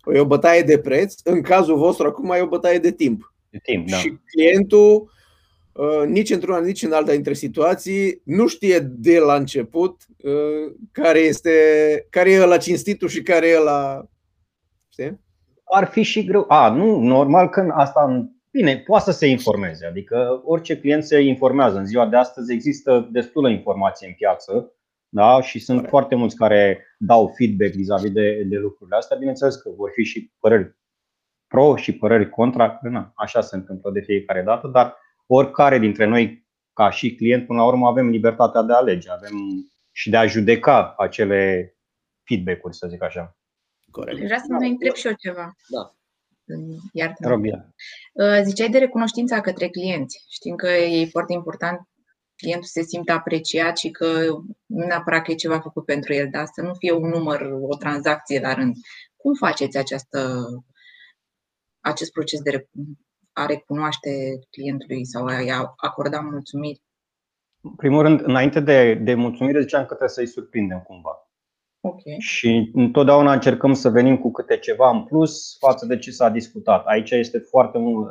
Păi 0.00 0.16
e 0.16 0.20
o 0.20 0.26
bătaie 0.26 0.62
de 0.62 0.78
preț, 0.78 1.14
în 1.24 1.42
cazul 1.42 1.76
vostru 1.76 2.06
acum 2.06 2.30
e 2.30 2.40
o 2.40 2.46
bătaie 2.46 2.78
de 2.78 2.92
timp. 2.92 3.34
De 3.50 3.58
timp, 3.62 3.88
da. 3.88 3.96
Și 3.96 4.18
clientul, 4.24 4.94
uh, 4.94 5.10
nici 6.06 6.30
într-una, 6.30 6.60
nici 6.60 6.82
în 6.82 6.92
alta 6.92 7.12
dintre 7.12 7.32
situații, 7.32 8.20
nu 8.24 8.46
știe 8.46 8.78
de 8.78 9.18
la 9.18 9.34
început 9.34 10.04
uh, 10.22 10.72
care 10.92 11.18
este 11.18 11.50
care 12.10 12.30
e 12.30 12.44
la 12.44 12.56
cinstitul 12.56 13.08
și 13.08 13.22
care 13.22 13.48
e 13.48 13.58
la. 13.58 14.04
Știi? 14.88 15.20
Ar 15.64 15.86
fi 15.86 16.02
și 16.02 16.24
greu. 16.24 16.44
A, 16.48 16.70
nu, 16.70 17.00
normal 17.00 17.48
că 17.48 17.72
asta 17.74 18.30
Bine, 18.52 18.76
poate 18.76 19.04
să 19.04 19.18
se 19.18 19.26
informeze, 19.26 19.86
adică 19.86 20.42
orice 20.44 20.78
client 20.78 21.04
se 21.04 21.20
informează. 21.20 21.78
În 21.78 21.86
ziua 21.86 22.06
de 22.06 22.16
astăzi 22.16 22.52
există 22.52 23.08
destulă 23.12 23.48
informație 23.48 24.06
în 24.06 24.14
piață 24.14 24.72
da? 25.08 25.40
și 25.40 25.58
sunt 25.58 25.76
Corect. 25.76 25.92
foarte 25.92 26.14
mulți 26.14 26.36
care 26.36 26.86
dau 26.98 27.32
feedback 27.36 27.72
vis-a-vis 27.72 28.12
de, 28.12 28.42
de 28.42 28.56
lucrurile 28.56 28.96
astea. 28.96 29.16
Bineînțeles 29.16 29.56
că 29.56 29.70
vor 29.76 29.90
fi 29.94 30.02
și 30.02 30.32
păreri 30.40 30.76
pro 31.46 31.76
și 31.76 31.96
păreri 31.96 32.30
contra, 32.30 32.78
na, 32.82 33.12
așa 33.14 33.40
se 33.40 33.56
întâmplă 33.56 33.90
de 33.90 34.00
fiecare 34.00 34.42
dată, 34.42 34.68
dar 34.68 34.96
oricare 35.34 35.78
dintre 35.78 36.04
noi, 36.04 36.46
ca 36.72 36.90
și 36.90 37.14
client, 37.14 37.46
până 37.46 37.58
la 37.58 37.66
urmă 37.66 37.88
avem 37.88 38.08
libertatea 38.08 38.62
de 38.62 38.72
a 38.72 38.76
alege, 38.76 39.10
avem 39.10 39.34
și 39.92 40.10
de 40.10 40.16
a 40.16 40.26
judeca 40.26 40.94
acele 40.98 41.74
feedback-uri, 42.22 42.76
să 42.76 42.86
zic 42.90 43.02
așa. 43.02 43.36
Corect. 43.90 44.18
Vreau 44.18 44.38
să 44.38 44.52
mai 44.58 44.68
întreb 44.68 44.94
și 44.94 45.06
eu 45.06 45.12
ceva. 45.12 45.54
Da 45.68 45.94
iartă 46.92 47.40
uh, 48.12 48.40
Ziceai 48.44 48.68
de 48.68 48.78
recunoștința 48.78 49.40
către 49.40 49.68
clienți. 49.68 50.24
Știm 50.28 50.54
că 50.54 50.68
e 50.68 51.06
foarte 51.06 51.32
important 51.32 51.80
clientul 52.36 52.66
să 52.66 52.80
se 52.80 52.86
simtă 52.86 53.12
apreciat 53.12 53.78
și 53.78 53.90
că 53.90 54.26
nu 54.66 54.84
neapărat 54.84 55.24
că 55.24 55.30
e 55.30 55.34
ceva 55.34 55.60
făcut 55.60 55.84
pentru 55.84 56.12
el, 56.12 56.28
dar 56.30 56.46
să 56.52 56.60
nu 56.62 56.74
fie 56.74 56.92
un 56.92 57.08
număr, 57.08 57.40
o 57.60 57.76
tranzacție 57.76 58.40
la 58.40 58.54
rând. 58.54 58.74
Cum 59.16 59.34
faceți 59.34 59.78
această, 59.78 60.46
acest 61.80 62.12
proces 62.12 62.40
de 62.40 62.68
a 63.32 63.46
recunoaște 63.46 64.10
clientului 64.50 65.04
sau 65.06 65.24
a 65.26 65.74
acorda 65.76 66.20
mulțumiri? 66.20 66.82
În 67.62 67.74
primul 67.74 68.02
rând, 68.02 68.20
înainte 68.22 68.60
de, 68.60 68.94
de 68.94 69.14
mulțumire, 69.14 69.60
ziceam 69.60 69.80
că 69.80 69.86
trebuie 69.86 70.08
să-i 70.08 70.26
surprindem 70.26 70.80
cumva. 70.86 71.30
Okay. 71.82 72.16
Și 72.18 72.70
întotdeauna 72.74 73.32
încercăm 73.32 73.72
să 73.72 73.88
venim 73.88 74.18
cu 74.18 74.30
câte 74.30 74.56
ceva 74.56 74.90
în 74.90 75.04
plus 75.04 75.56
față 75.58 75.86
de 75.86 75.98
ce 75.98 76.10
s-a 76.10 76.28
discutat. 76.28 76.86
Aici 76.86 77.10
este 77.10 77.38
foarte 77.38 77.78
mult 77.78 78.08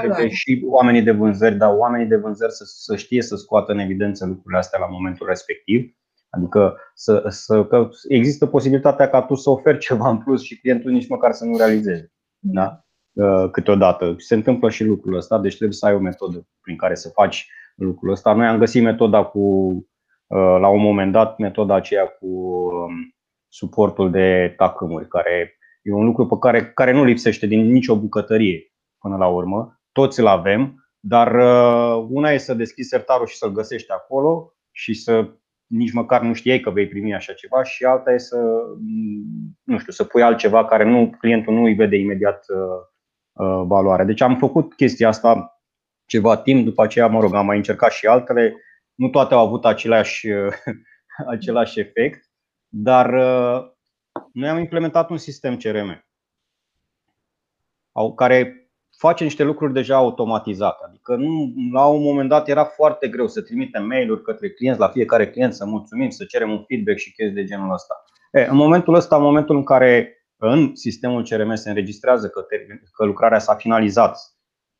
trebuie 0.00 0.28
și 0.28 0.62
oamenii 0.66 1.02
de 1.02 1.10
vânzări, 1.10 1.56
dar 1.56 1.74
oamenii 1.76 2.06
de 2.06 2.16
vânzări 2.16 2.52
să, 2.52 2.64
să 2.66 2.96
știe 2.96 3.22
să 3.22 3.36
scoată 3.36 3.72
în 3.72 3.78
evidență 3.78 4.26
lucrurile 4.26 4.58
astea 4.58 4.78
la 4.78 4.86
momentul 4.86 5.26
respectiv. 5.26 5.96
Adică 6.30 6.76
să, 6.94 7.24
să, 7.28 7.64
că 7.64 7.88
există 8.08 8.46
posibilitatea 8.46 9.08
ca 9.08 9.22
tu 9.22 9.34
să 9.34 9.50
oferi 9.50 9.78
ceva 9.78 10.10
în 10.10 10.18
plus 10.18 10.42
și 10.42 10.60
clientul 10.60 10.90
nici 10.90 11.08
măcar 11.08 11.32
să 11.32 11.44
nu 11.44 11.56
realizeze. 11.56 12.12
Da? 12.38 12.87
Uh, 13.18 13.50
câteodată. 13.50 14.14
Se 14.18 14.34
întâmplă 14.34 14.70
și 14.70 14.84
lucrul 14.84 15.16
ăsta, 15.16 15.38
deci 15.38 15.54
trebuie 15.56 15.76
să 15.76 15.86
ai 15.86 15.94
o 15.94 15.98
metodă 15.98 16.46
prin 16.60 16.76
care 16.76 16.94
să 16.94 17.08
faci 17.08 17.50
lucrul 17.74 18.10
ăsta. 18.10 18.32
Noi 18.32 18.46
am 18.46 18.58
găsit 18.58 18.82
metoda 18.82 19.24
cu 19.24 19.72
Uh, 20.28 20.56
la 20.60 20.68
un 20.68 20.80
moment 20.80 21.12
dat 21.12 21.38
metoda 21.38 21.74
aceea 21.74 22.06
cu 22.06 22.26
um, 22.26 23.14
suportul 23.48 24.10
de 24.10 24.54
tacâmuri, 24.56 25.08
care 25.08 25.58
e 25.82 25.92
un 25.92 26.04
lucru 26.04 26.26
pe 26.26 26.36
care, 26.40 26.70
care 26.70 26.92
nu 26.92 27.04
lipsește 27.04 27.46
din 27.46 27.72
nicio 27.72 27.98
bucătărie 27.98 28.72
până 28.98 29.16
la 29.16 29.26
urmă. 29.26 29.80
Toți 29.92 30.20
îl 30.20 30.26
avem, 30.26 30.88
dar 31.00 31.34
uh, 31.34 32.06
una 32.10 32.30
e 32.30 32.38
să 32.38 32.54
deschizi 32.54 32.88
sertarul 32.88 33.26
și 33.26 33.36
să-l 33.36 33.52
găsești 33.52 33.90
acolo 33.90 34.52
și 34.70 34.94
să 34.94 35.30
nici 35.66 35.92
măcar 35.92 36.22
nu 36.22 36.32
știai 36.32 36.60
că 36.60 36.70
vei 36.70 36.88
primi 36.88 37.14
așa 37.14 37.32
ceva 37.32 37.62
și 37.62 37.84
alta 37.84 38.12
e 38.12 38.18
să, 38.18 38.36
mm, 38.78 39.58
nu 39.62 39.78
știu, 39.78 39.92
să 39.92 40.04
pui 40.04 40.22
altceva 40.22 40.64
care 40.64 40.84
nu, 40.84 41.14
clientul 41.18 41.54
nu 41.54 41.62
îi 41.62 41.74
vede 41.74 41.96
imediat 41.96 42.44
uh, 43.38 43.62
valoarea. 43.66 44.04
Deci 44.04 44.20
am 44.20 44.36
făcut 44.36 44.74
chestia 44.74 45.08
asta 45.08 45.60
ceva 46.06 46.36
timp, 46.36 46.64
după 46.64 46.82
aceea, 46.82 47.06
mă 47.06 47.20
rog, 47.20 47.34
am 47.34 47.46
mai 47.46 47.56
încercat 47.56 47.92
și 47.92 48.06
altele 48.06 48.56
nu 48.94 49.08
toate 49.08 49.34
au 49.34 49.46
avut 49.46 49.64
același, 49.64 50.28
același 51.34 51.80
efect, 51.80 52.30
dar 52.68 53.14
uh, 53.14 53.70
noi 54.32 54.48
am 54.48 54.58
implementat 54.58 55.10
un 55.10 55.16
sistem 55.16 55.56
CRM 55.56 56.06
care 58.16 58.68
face 58.96 59.24
niște 59.24 59.42
lucruri 59.42 59.72
deja 59.72 59.96
automatizate. 59.96 60.84
Adică 60.88 61.16
nu, 61.16 61.52
la 61.72 61.86
un 61.86 62.02
moment 62.02 62.28
dat 62.28 62.48
era 62.48 62.64
foarte 62.64 63.08
greu 63.08 63.26
să 63.26 63.42
trimitem 63.42 63.86
mail-uri 63.86 64.22
către 64.22 64.50
clienți, 64.50 64.80
la 64.80 64.88
fiecare 64.88 65.30
client 65.30 65.52
să 65.52 65.64
mulțumim, 65.64 66.10
să 66.10 66.24
cerem 66.24 66.50
un 66.50 66.64
feedback 66.66 66.98
și 66.98 67.12
chestii 67.12 67.34
de 67.34 67.44
genul 67.44 67.72
ăsta. 67.72 68.04
E, 68.32 68.46
în 68.50 68.56
momentul 68.56 68.94
ăsta, 68.94 69.16
în 69.16 69.22
momentul 69.22 69.56
în 69.56 69.64
care 69.64 70.17
în 70.40 70.74
sistemul 70.74 71.24
CRM 71.24 71.54
se 71.54 71.68
înregistrează 71.68 72.28
că, 72.28 72.46
că 72.92 73.04
lucrarea 73.04 73.38
s-a 73.38 73.54
finalizat, 73.54 74.18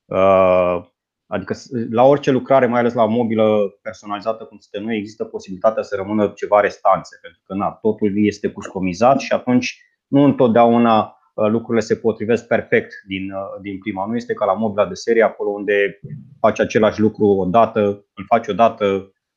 uh, 0.05 0.87
Adică 1.31 1.55
la 1.90 2.03
orice 2.03 2.31
lucrare, 2.31 2.66
mai 2.66 2.81
ales 2.81 2.92
la 2.92 3.03
o 3.03 3.09
mobilă 3.09 3.79
personalizată 3.83 4.44
cum 4.44 4.59
suntem 4.59 4.88
noi, 4.88 4.97
există 4.97 5.25
posibilitatea 5.25 5.83
să 5.83 5.97
rămână 5.97 6.33
ceva 6.35 6.61
restanțe, 6.61 7.18
pentru 7.23 7.40
că 7.44 7.55
na, 7.55 7.71
totul 7.71 8.12
este 8.27 8.49
customizat 8.49 9.21
și 9.21 9.33
atunci 9.33 9.83
nu 10.07 10.23
întotdeauna 10.23 11.18
uh, 11.35 11.49
lucrurile 11.49 11.85
se 11.85 11.97
potrivesc 11.97 12.47
perfect 12.47 12.92
din, 13.07 13.33
uh, 13.33 13.61
din 13.62 13.79
prima. 13.79 14.07
Nu 14.07 14.16
este 14.16 14.35
ca 14.35 14.44
la 14.44 14.53
mobila 14.53 14.87
de 14.87 14.94
serie, 14.94 15.23
acolo 15.23 15.51
unde 15.51 16.01
faci 16.40 16.61
același 16.61 17.01
lucru 17.01 17.25
o 17.27 17.44
dată, 17.44 17.81
îl 18.14 18.25
faci 18.27 18.49
o 18.49 18.53
dată, 18.53 18.85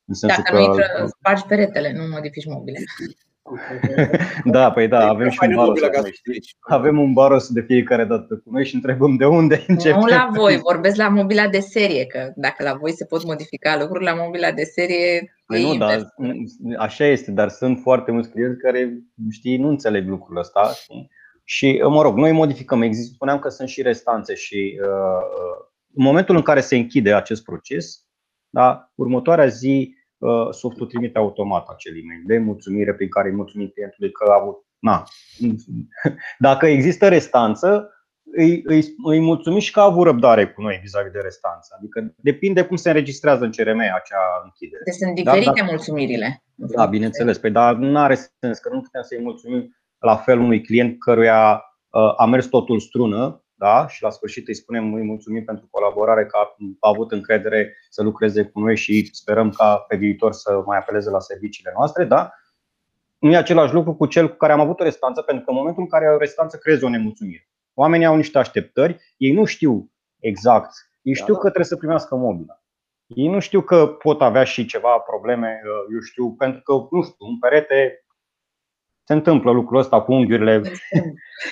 în 0.04 0.14
sensul 0.14 0.42
Dacă 0.44 0.56
că... 0.56 0.62
nu 0.62 0.64
intră, 0.64 0.84
spargi 1.06 1.46
peretele, 1.46 1.92
nu 1.92 2.08
modifici 2.08 2.46
mobile. 2.46 2.78
da, 4.44 4.72
păi 4.72 4.88
da, 4.88 5.08
avem 5.08 5.28
și 5.28 5.38
un 5.42 5.54
baros. 5.54 5.80
Avem 6.60 6.98
un 6.98 7.12
baros 7.12 7.52
de 7.52 7.60
fiecare 7.60 8.04
dată 8.04 8.36
cu 8.36 8.50
noi 8.50 8.66
și 8.66 8.74
întrebăm 8.74 9.16
de 9.16 9.24
unde 9.24 9.64
începem. 9.66 10.00
Nu 10.00 10.06
la 10.06 10.28
voi, 10.34 10.56
vorbesc 10.56 10.96
la 10.96 11.08
mobila 11.08 11.48
de 11.48 11.60
serie, 11.60 12.06
că 12.06 12.32
dacă 12.36 12.62
la 12.62 12.74
voi 12.74 12.92
se 12.92 13.04
pot 13.04 13.24
modifica 13.24 13.78
lucruri, 13.78 14.04
la 14.04 14.14
mobila 14.14 14.52
de 14.52 14.62
serie 14.62 15.34
păi 15.46 15.62
nu, 15.62 15.76
dar, 15.76 16.14
așa 16.78 17.04
este, 17.04 17.30
dar 17.30 17.48
sunt 17.48 17.78
foarte 17.78 18.10
mulți 18.10 18.30
clienți 18.30 18.58
care 18.58 18.98
știi, 19.30 19.56
nu 19.56 19.68
înțeleg 19.68 20.08
lucrul 20.08 20.38
ăsta. 20.38 20.72
Știi? 20.82 21.10
Și, 21.44 21.82
mă 21.88 22.02
rog, 22.02 22.16
noi 22.16 22.32
modificăm. 22.32 22.82
Există, 22.82 23.12
spuneam 23.14 23.38
că 23.38 23.48
sunt 23.48 23.68
și 23.68 23.82
restanțe 23.82 24.34
și 24.34 24.80
uh, 24.82 24.88
uh 24.88 25.70
în 25.94 26.04
momentul 26.04 26.36
în 26.36 26.42
care 26.42 26.60
se 26.60 26.76
închide 26.76 27.14
acest 27.14 27.42
proces, 27.44 28.06
da, 28.48 28.92
următoarea 28.94 29.46
zi 29.46 29.94
Uh, 29.94 30.01
softul 30.50 30.86
trimite 30.86 31.18
automat 31.18 31.68
acel 31.68 31.92
e-mail 31.92 32.22
de 32.26 32.38
mulțumire 32.38 32.94
prin 32.94 33.08
care 33.08 33.28
îi 33.28 33.34
mulțumim 33.34 33.68
clientului 33.68 34.10
că 34.12 34.24
a 34.30 34.40
avut. 34.40 34.56
Na. 34.78 35.04
Dacă 36.48 36.66
există 36.66 37.08
restanță, 37.08 37.90
îi, 38.34 38.62
îi, 38.64 38.94
îi 39.04 39.20
mulțumim 39.20 39.58
și 39.58 39.72
că 39.72 39.80
a 39.80 39.84
avut 39.84 40.04
răbdare 40.04 40.48
cu 40.48 40.62
noi 40.62 40.78
vis-a-vis 40.82 41.12
de 41.12 41.18
restanță. 41.18 41.76
Adică 41.78 42.14
depinde 42.16 42.64
cum 42.64 42.76
se 42.76 42.88
înregistrează 42.88 43.44
în 43.44 43.50
CRM 43.50 43.78
acea 43.78 44.40
închidere. 44.44 44.82
Deci 44.84 44.94
sunt 44.94 45.24
da, 45.24 45.32
diferite 45.32 45.60
da, 45.60 45.66
mulțumiri. 45.66 46.42
Da, 46.54 46.86
bineînțeles. 46.86 47.38
Păi, 47.38 47.50
dar 47.50 47.74
nu 47.74 47.98
are 47.98 48.14
sens 48.14 48.58
că 48.58 48.68
nu 48.72 48.80
putem 48.80 49.02
să-i 49.02 49.22
mulțumim 49.22 49.76
la 49.98 50.16
fel 50.16 50.38
unui 50.38 50.62
client 50.62 50.98
căruia 50.98 51.62
uh, 51.90 52.14
a 52.16 52.26
mers 52.26 52.46
totul 52.46 52.80
strună 52.80 53.41
da? 53.62 53.86
și 53.88 54.02
la 54.02 54.10
sfârșit 54.10 54.48
îi 54.48 54.54
spunem 54.54 54.94
îi 54.94 55.02
mulțumim 55.02 55.44
pentru 55.44 55.68
colaborare, 55.70 56.26
că 56.26 56.36
a 56.36 56.88
avut 56.88 57.12
încredere 57.12 57.76
să 57.90 58.02
lucreze 58.02 58.44
cu 58.44 58.60
noi 58.60 58.76
și 58.76 59.08
sperăm 59.12 59.50
ca 59.50 59.76
pe 59.88 59.96
viitor 59.96 60.32
să 60.32 60.62
mai 60.66 60.78
apeleze 60.78 61.10
la 61.10 61.20
serviciile 61.20 61.72
noastre. 61.76 62.04
Da? 62.04 62.30
Nu 63.18 63.30
e 63.30 63.36
același 63.36 63.72
lucru 63.72 63.94
cu 63.94 64.06
cel 64.06 64.28
cu 64.30 64.36
care 64.36 64.52
am 64.52 64.60
avut 64.60 64.80
o 64.80 64.84
restanță, 64.84 65.22
pentru 65.22 65.44
că 65.44 65.50
în 65.50 65.56
momentul 65.56 65.82
în 65.82 65.88
care 65.88 66.06
ai 66.06 66.14
o 66.14 66.18
restanță 66.18 66.56
creezi 66.56 66.84
o 66.84 66.88
nemulțumire. 66.88 67.48
Oamenii 67.74 68.06
au 68.06 68.16
niște 68.16 68.38
așteptări, 68.38 68.96
ei 69.16 69.32
nu 69.32 69.44
știu 69.44 69.90
exact, 70.18 70.70
ei 71.02 71.14
știu 71.14 71.26
da, 71.26 71.32
da. 71.32 71.38
că 71.38 71.44
trebuie 71.44 71.72
să 71.72 71.76
primească 71.76 72.14
mobila. 72.14 72.62
Ei 73.06 73.28
nu 73.28 73.38
știu 73.38 73.60
că 73.60 73.86
pot 73.86 74.22
avea 74.22 74.44
și 74.44 74.66
ceva 74.66 74.98
probleme, 74.98 75.60
eu 75.92 76.00
știu, 76.00 76.32
pentru 76.32 76.62
că, 76.62 76.72
nu 76.90 77.02
știu, 77.02 77.26
un 77.26 77.38
perete 77.38 78.01
se 79.04 79.12
întâmplă 79.12 79.50
lucrul 79.50 79.78
ăsta 79.78 80.02
cu 80.02 80.12
unghiurile. 80.12 80.62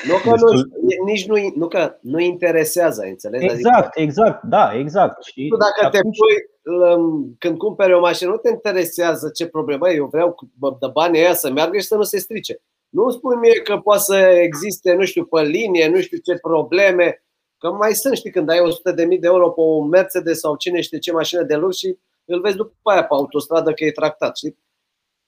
Nu 0.09 0.15
că 0.23 0.37
nu, 0.37 0.63
nici 1.05 1.27
nu, 1.27 1.37
nu 1.55 1.69
că 1.69 1.97
nu 2.01 2.21
interesează, 2.21 3.03
înțelegi? 3.03 3.45
Adică 3.45 3.59
exact, 3.59 3.85
adică, 3.85 4.01
exact, 4.01 4.43
da, 4.43 4.73
exact. 4.75 5.25
Știi? 5.25 5.49
Tu 5.49 5.57
dacă 5.57 5.87
atunci... 5.87 6.17
te 6.17 6.23
pui, 6.23 7.35
când 7.39 7.59
cumperi 7.59 7.95
o 7.95 8.01
mașină, 8.01 8.31
nu 8.31 8.37
te 8.37 8.49
interesează 8.49 9.31
ce 9.35 9.47
problemă 9.47 9.91
eu 9.91 10.07
vreau 10.07 10.37
de 10.81 10.87
banii 10.93 11.21
aia 11.21 11.35
să 11.35 11.51
meargă 11.51 11.79
și 11.79 11.87
să 11.87 11.97
nu 11.97 12.03
se 12.03 12.19
strice. 12.19 12.61
Nu 12.89 13.03
îmi 13.03 13.13
spui 13.13 13.37
mie 13.37 13.53
că 13.53 13.77
poate 13.77 14.03
să 14.03 14.17
existe, 14.17 14.95
nu 14.95 15.05
știu, 15.05 15.25
pe 15.25 15.43
linie, 15.43 15.89
nu 15.89 16.01
știu 16.01 16.19
ce 16.19 16.39
probleme, 16.43 17.25
că 17.59 17.73
mai 17.73 17.93
sunt, 17.93 18.17
știi, 18.17 18.31
când 18.31 18.51
ai 18.51 18.59
100.000 18.59 18.95
de 18.95 19.19
euro 19.21 19.51
pe 19.51 19.61
un 19.61 19.89
Mercedes 19.89 20.39
sau 20.39 20.57
cine 20.57 20.81
știe 20.81 20.99
ce 20.99 21.13
mașină 21.13 21.43
de 21.43 21.55
lux 21.55 21.77
și 21.77 21.97
îl 22.25 22.41
vezi 22.41 22.57
după 22.57 22.91
aia 22.91 23.03
pe 23.05 23.15
autostradă 23.15 23.73
că 23.73 23.85
e 23.85 23.91
tractat, 23.91 24.37
știi? 24.37 24.57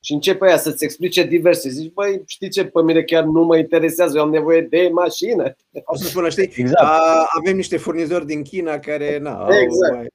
Și 0.05 0.13
începe 0.13 0.47
aia 0.47 0.57
să-ți 0.57 0.85
explice 0.85 1.25
diverse. 1.25 1.69
Zici, 1.69 1.93
băi, 1.93 2.23
știi 2.27 2.49
ce, 2.49 2.65
pe 2.65 2.83
mine 2.83 3.03
chiar 3.03 3.25
nu 3.25 3.45
mă 3.45 3.57
interesează, 3.57 4.17
eu 4.17 4.23
am 4.23 4.31
nevoie 4.31 4.61
de 4.61 4.91
mașină. 4.93 5.55
O 5.85 5.97
să 5.97 6.07
spună, 6.07 6.29
știi, 6.29 6.53
exact. 6.55 6.85
a, 6.85 7.27
avem 7.39 7.57
niște 7.57 7.77
furnizori 7.77 8.27
din 8.27 8.43
China 8.43 8.79
care, 8.79 9.19
na, 9.19 9.49
exact. 9.63 9.95
Mai... 9.95 10.07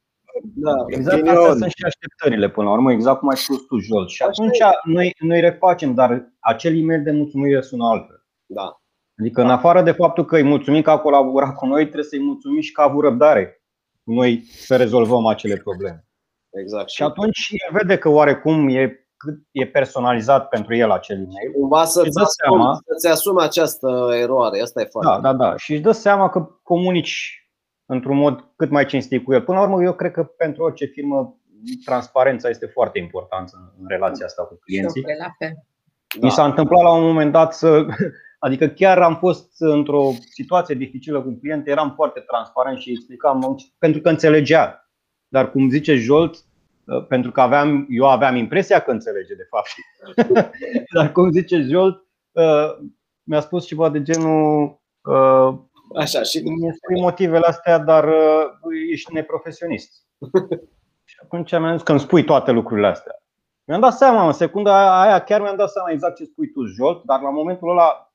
Da, 0.55 0.71
exact 0.87 1.27
astea 1.27 1.51
sunt 1.51 1.71
și 1.75 1.85
așteptările 1.85 2.49
până 2.49 2.67
la 2.67 2.73
urmă, 2.73 2.91
exact 2.91 3.19
cum 3.19 3.29
ai 3.29 3.37
spus 3.37 3.65
tu, 3.65 3.77
Jolt. 3.77 4.09
Și 4.09 4.21
atunci 4.21 4.57
noi, 4.83 5.15
noi 5.19 5.39
refacem, 5.39 5.93
dar 5.93 6.31
acel 6.39 6.79
e-mail 6.79 7.03
de 7.03 7.11
mulțumire 7.11 7.61
sună 7.61 7.85
altfel. 7.85 8.25
Da. 8.45 8.81
Adică 9.19 9.41
în 9.41 9.49
afară 9.49 9.81
de 9.81 9.91
faptul 9.91 10.25
că 10.25 10.35
îi 10.35 10.43
mulțumim 10.43 10.81
că 10.81 10.89
a 10.89 10.99
colaborat 10.99 11.55
cu 11.55 11.65
noi, 11.65 11.83
trebuie 11.83 12.03
să-i 12.03 12.23
mulțumim 12.23 12.61
și 12.61 12.71
că 12.71 12.81
a 12.81 12.83
avut 12.83 13.03
răbdare 13.03 13.61
noi 14.03 14.43
să 14.43 14.75
rezolvăm 14.75 15.25
acele 15.25 15.55
probleme. 15.57 16.05
Exact. 16.49 16.89
Și 16.89 17.03
atunci 17.03 17.47
el 17.49 17.77
vede 17.79 17.97
că 17.97 18.09
oarecum 18.09 18.69
e 18.69 19.06
cât 19.27 19.39
e 19.51 19.65
personalizat 19.65 20.47
pentru 20.47 20.75
el 20.75 20.91
acel 20.91 21.15
e-mail. 21.15 21.51
Cumva 21.59 21.83
să-ți, 21.83 22.09
dă 22.09 22.23
seama, 22.23 22.79
să-ți 22.85 23.07
asume 23.07 23.43
această 23.43 24.09
eroare. 24.21 24.61
Asta 24.61 24.81
e 24.81 24.85
foarte. 24.85 25.21
Da, 25.21 25.31
da, 25.31 25.33
da. 25.33 25.57
Și 25.57 25.71
își 25.71 25.81
dă 25.81 25.91
seama 25.91 26.29
că 26.29 26.49
comunici 26.63 27.49
într-un 27.85 28.17
mod 28.17 28.51
cât 28.55 28.69
mai 28.69 28.85
cinstit 28.85 29.23
cu 29.23 29.33
el. 29.33 29.41
Până 29.41 29.57
la 29.57 29.63
urmă, 29.63 29.83
eu 29.83 29.93
cred 29.93 30.11
că 30.11 30.23
pentru 30.23 30.63
orice 30.63 30.85
firmă 30.85 31.39
transparența 31.85 32.49
este 32.49 32.65
foarte 32.65 32.99
importantă 32.99 33.73
în 33.79 33.85
relația 33.87 34.25
asta 34.25 34.43
cu 34.43 34.59
clienții. 34.65 35.01
Da. 35.01 35.47
Mi 36.21 36.31
s-a 36.31 36.45
întâmplat 36.45 36.83
la 36.83 36.93
un 36.93 37.03
moment 37.03 37.31
dat 37.31 37.53
să. 37.53 37.85
Adică 38.39 38.67
chiar 38.67 39.01
am 39.01 39.15
fost 39.15 39.51
într-o 39.57 40.11
situație 40.33 40.75
dificilă 40.75 41.21
cu 41.21 41.27
un 41.27 41.39
client, 41.39 41.67
eram 41.67 41.93
foarte 41.95 42.19
transparent 42.19 42.79
și 42.79 42.91
explicam 42.91 43.55
pentru 43.77 44.01
că 44.01 44.09
înțelegea. 44.09 44.89
Dar 45.27 45.51
cum 45.51 45.69
zice 45.69 45.95
Jolt, 45.95 46.35
Uh, 46.35 46.46
pentru 47.07 47.31
că 47.31 47.41
aveam, 47.41 47.85
eu 47.89 48.09
aveam 48.09 48.35
impresia 48.35 48.79
că 48.79 48.91
înțelege 48.91 49.35
de 49.35 49.47
fapt. 49.49 49.69
Dar 50.95 51.11
cum 51.11 51.31
zice 51.31 51.61
Jolt, 51.61 52.05
uh, 52.31 52.77
mi-a 53.23 53.39
spus 53.39 53.65
ceva 53.65 53.89
de 53.89 54.01
genul 54.01 54.79
uh, 55.01 55.53
Așa, 55.95 56.21
și 56.21 56.39
mi 56.39 56.73
spui 56.75 57.01
motivele 57.01 57.45
astea, 57.45 57.77
dar 57.77 58.09
ești 58.91 59.13
neprofesionist. 59.13 59.91
și 61.09 61.15
atunci 61.23 61.51
mi-am 61.51 61.73
zis 61.73 61.83
că 61.83 61.91
îmi 61.91 61.99
spui 61.99 62.23
toate 62.23 62.51
lucrurile 62.51 62.87
astea. 62.87 63.21
Mi-am 63.63 63.81
dat 63.81 63.93
seama, 63.93 64.25
în 64.25 64.31
secunda 64.31 65.01
aia 65.01 65.23
chiar 65.23 65.41
mi-am 65.41 65.55
dat 65.55 65.69
seama 65.69 65.91
exact 65.91 66.15
ce 66.15 66.23
spui 66.23 66.51
tu, 66.51 66.65
Jolt, 66.65 67.03
dar 67.03 67.21
la 67.21 67.29
momentul 67.29 67.69
ăla 67.69 68.06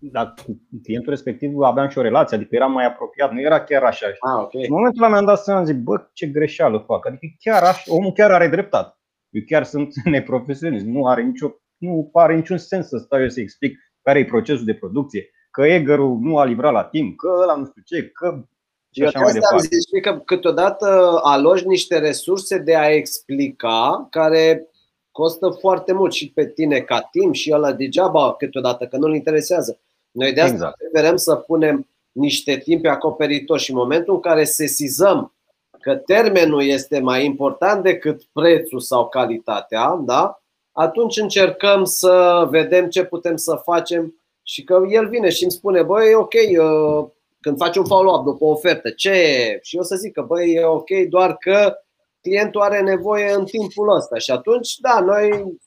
dar 0.00 0.34
cu 0.44 0.60
clientul 0.82 1.12
respectiv 1.12 1.58
aveam 1.58 1.88
și 1.88 1.98
o 1.98 2.02
relație, 2.02 2.36
adică 2.36 2.54
eram 2.54 2.72
mai 2.72 2.86
apropiat, 2.86 3.32
nu 3.32 3.40
era 3.40 3.64
chiar 3.64 3.82
așa. 3.82 4.06
Ah, 4.06 4.42
okay. 4.42 4.62
În 4.62 4.74
momentul 4.74 5.02
ăla 5.02 5.12
mi-am 5.12 5.24
dat 5.24 5.42
seama, 5.42 5.64
zic, 5.64 5.76
bă, 5.76 6.08
ce 6.12 6.26
greșeală 6.26 6.84
fac. 6.86 7.06
Adică 7.06 7.26
chiar 7.38 7.62
așa, 7.62 7.94
omul 7.94 8.12
chiar 8.12 8.30
are 8.30 8.48
dreptate. 8.48 8.96
Eu 9.30 9.42
chiar 9.46 9.64
sunt 9.64 9.94
neprofesionist, 10.04 10.84
nu 10.84 11.06
are 11.06 11.22
nicio, 11.22 11.50
nu 11.76 12.10
are 12.12 12.34
niciun 12.34 12.58
sens 12.58 12.88
să 12.88 12.96
stau 12.96 13.20
eu 13.20 13.28
să 13.28 13.40
explic 13.40 13.78
care 14.02 14.18
e 14.18 14.24
procesul 14.24 14.64
de 14.64 14.74
producție, 14.74 15.30
că 15.50 15.62
Egerul 15.66 16.18
nu 16.20 16.38
a 16.38 16.44
livrat 16.44 16.72
la 16.72 16.84
timp, 16.84 17.16
că 17.16 17.28
ăla 17.42 17.54
nu 17.54 17.64
știu 17.64 17.82
ce, 17.84 18.08
că 18.08 18.44
și 18.90 19.02
așa 19.02 19.20
mai 19.20 19.32
departe. 19.32 19.66
Zici 19.66 20.02
că 20.02 20.18
câteodată 20.24 21.18
alogi 21.22 21.66
niște 21.66 21.98
resurse 21.98 22.58
de 22.58 22.76
a 22.76 22.88
explica 22.88 24.06
care 24.10 24.68
costă 25.10 25.48
foarte 25.48 25.92
mult 25.92 26.12
și 26.12 26.32
pe 26.32 26.46
tine 26.46 26.80
ca 26.80 27.00
timp 27.00 27.34
și 27.34 27.52
ăla 27.54 27.72
degeaba 27.72 28.34
câteodată, 28.34 28.86
că 28.86 28.96
nu-l 28.96 29.14
interesează. 29.14 29.80
Noi 30.18 30.32
de 30.32 30.40
asta 30.40 30.54
exact. 30.54 30.76
preferăm 30.76 31.16
să 31.16 31.34
punem 31.34 31.88
niște 32.12 32.56
timp 32.56 32.86
acoperitori 32.86 33.62
și 33.62 33.70
în 33.70 33.76
momentul 33.76 34.14
în 34.14 34.20
care 34.20 34.44
sesizăm 34.44 35.34
că 35.80 35.96
termenul 35.96 36.62
este 36.62 37.00
mai 37.00 37.24
important 37.24 37.82
decât 37.82 38.22
prețul 38.32 38.80
sau 38.80 39.08
calitatea, 39.08 40.00
da? 40.04 40.42
atunci 40.72 41.16
încercăm 41.16 41.84
să 41.84 42.46
vedem 42.50 42.88
ce 42.88 43.04
putem 43.04 43.36
să 43.36 43.60
facem 43.64 44.22
și 44.42 44.64
că 44.64 44.82
el 44.90 45.08
vine 45.08 45.28
și 45.28 45.42
îmi 45.42 45.52
spune, 45.52 45.82
băi, 45.82 46.10
e 46.10 46.14
ok, 46.14 46.32
uh, 46.32 47.08
când 47.40 47.56
faci 47.56 47.76
un 47.76 47.84
follow-up 47.84 48.24
după 48.24 48.44
o 48.44 48.50
ofertă, 48.50 48.90
ce 48.90 49.10
e? 49.10 49.58
Și 49.62 49.76
eu 49.76 49.82
să 49.82 49.96
zic 49.96 50.12
că, 50.12 50.22
băi, 50.22 50.52
e 50.52 50.64
ok, 50.64 50.90
doar 51.08 51.36
că 51.36 51.76
clientul 52.20 52.60
are 52.60 52.80
nevoie 52.80 53.32
în 53.32 53.44
timpul 53.44 53.96
ăsta. 53.96 54.18
Și 54.18 54.30
atunci, 54.30 54.76
da, 54.76 55.00
noi 55.00 55.58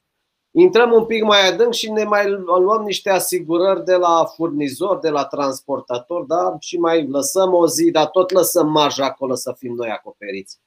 intrăm 0.52 0.92
un 0.92 1.06
pic 1.06 1.24
mai 1.24 1.48
adânc 1.48 1.74
și 1.74 1.92
ne 1.92 2.04
mai 2.04 2.30
luăm 2.30 2.84
niște 2.86 3.10
asigurări 3.10 3.86
de 3.86 3.96
la 3.96 4.26
furnizor, 4.36 5.00
de 5.00 5.10
la 5.10 5.26
transportator, 5.26 6.24
da? 6.24 6.56
și 6.60 6.78
mai 6.78 7.08
lăsăm 7.08 7.54
o 7.54 7.68
zi, 7.68 7.92
dar 7.92 8.06
tot 8.06 8.32
lăsăm 8.32 8.72
marja 8.72 9.06
acolo 9.06 9.36
să 9.36 9.56
fim 9.58 9.74
noi 9.74 9.90
acoperiți. 9.90 10.60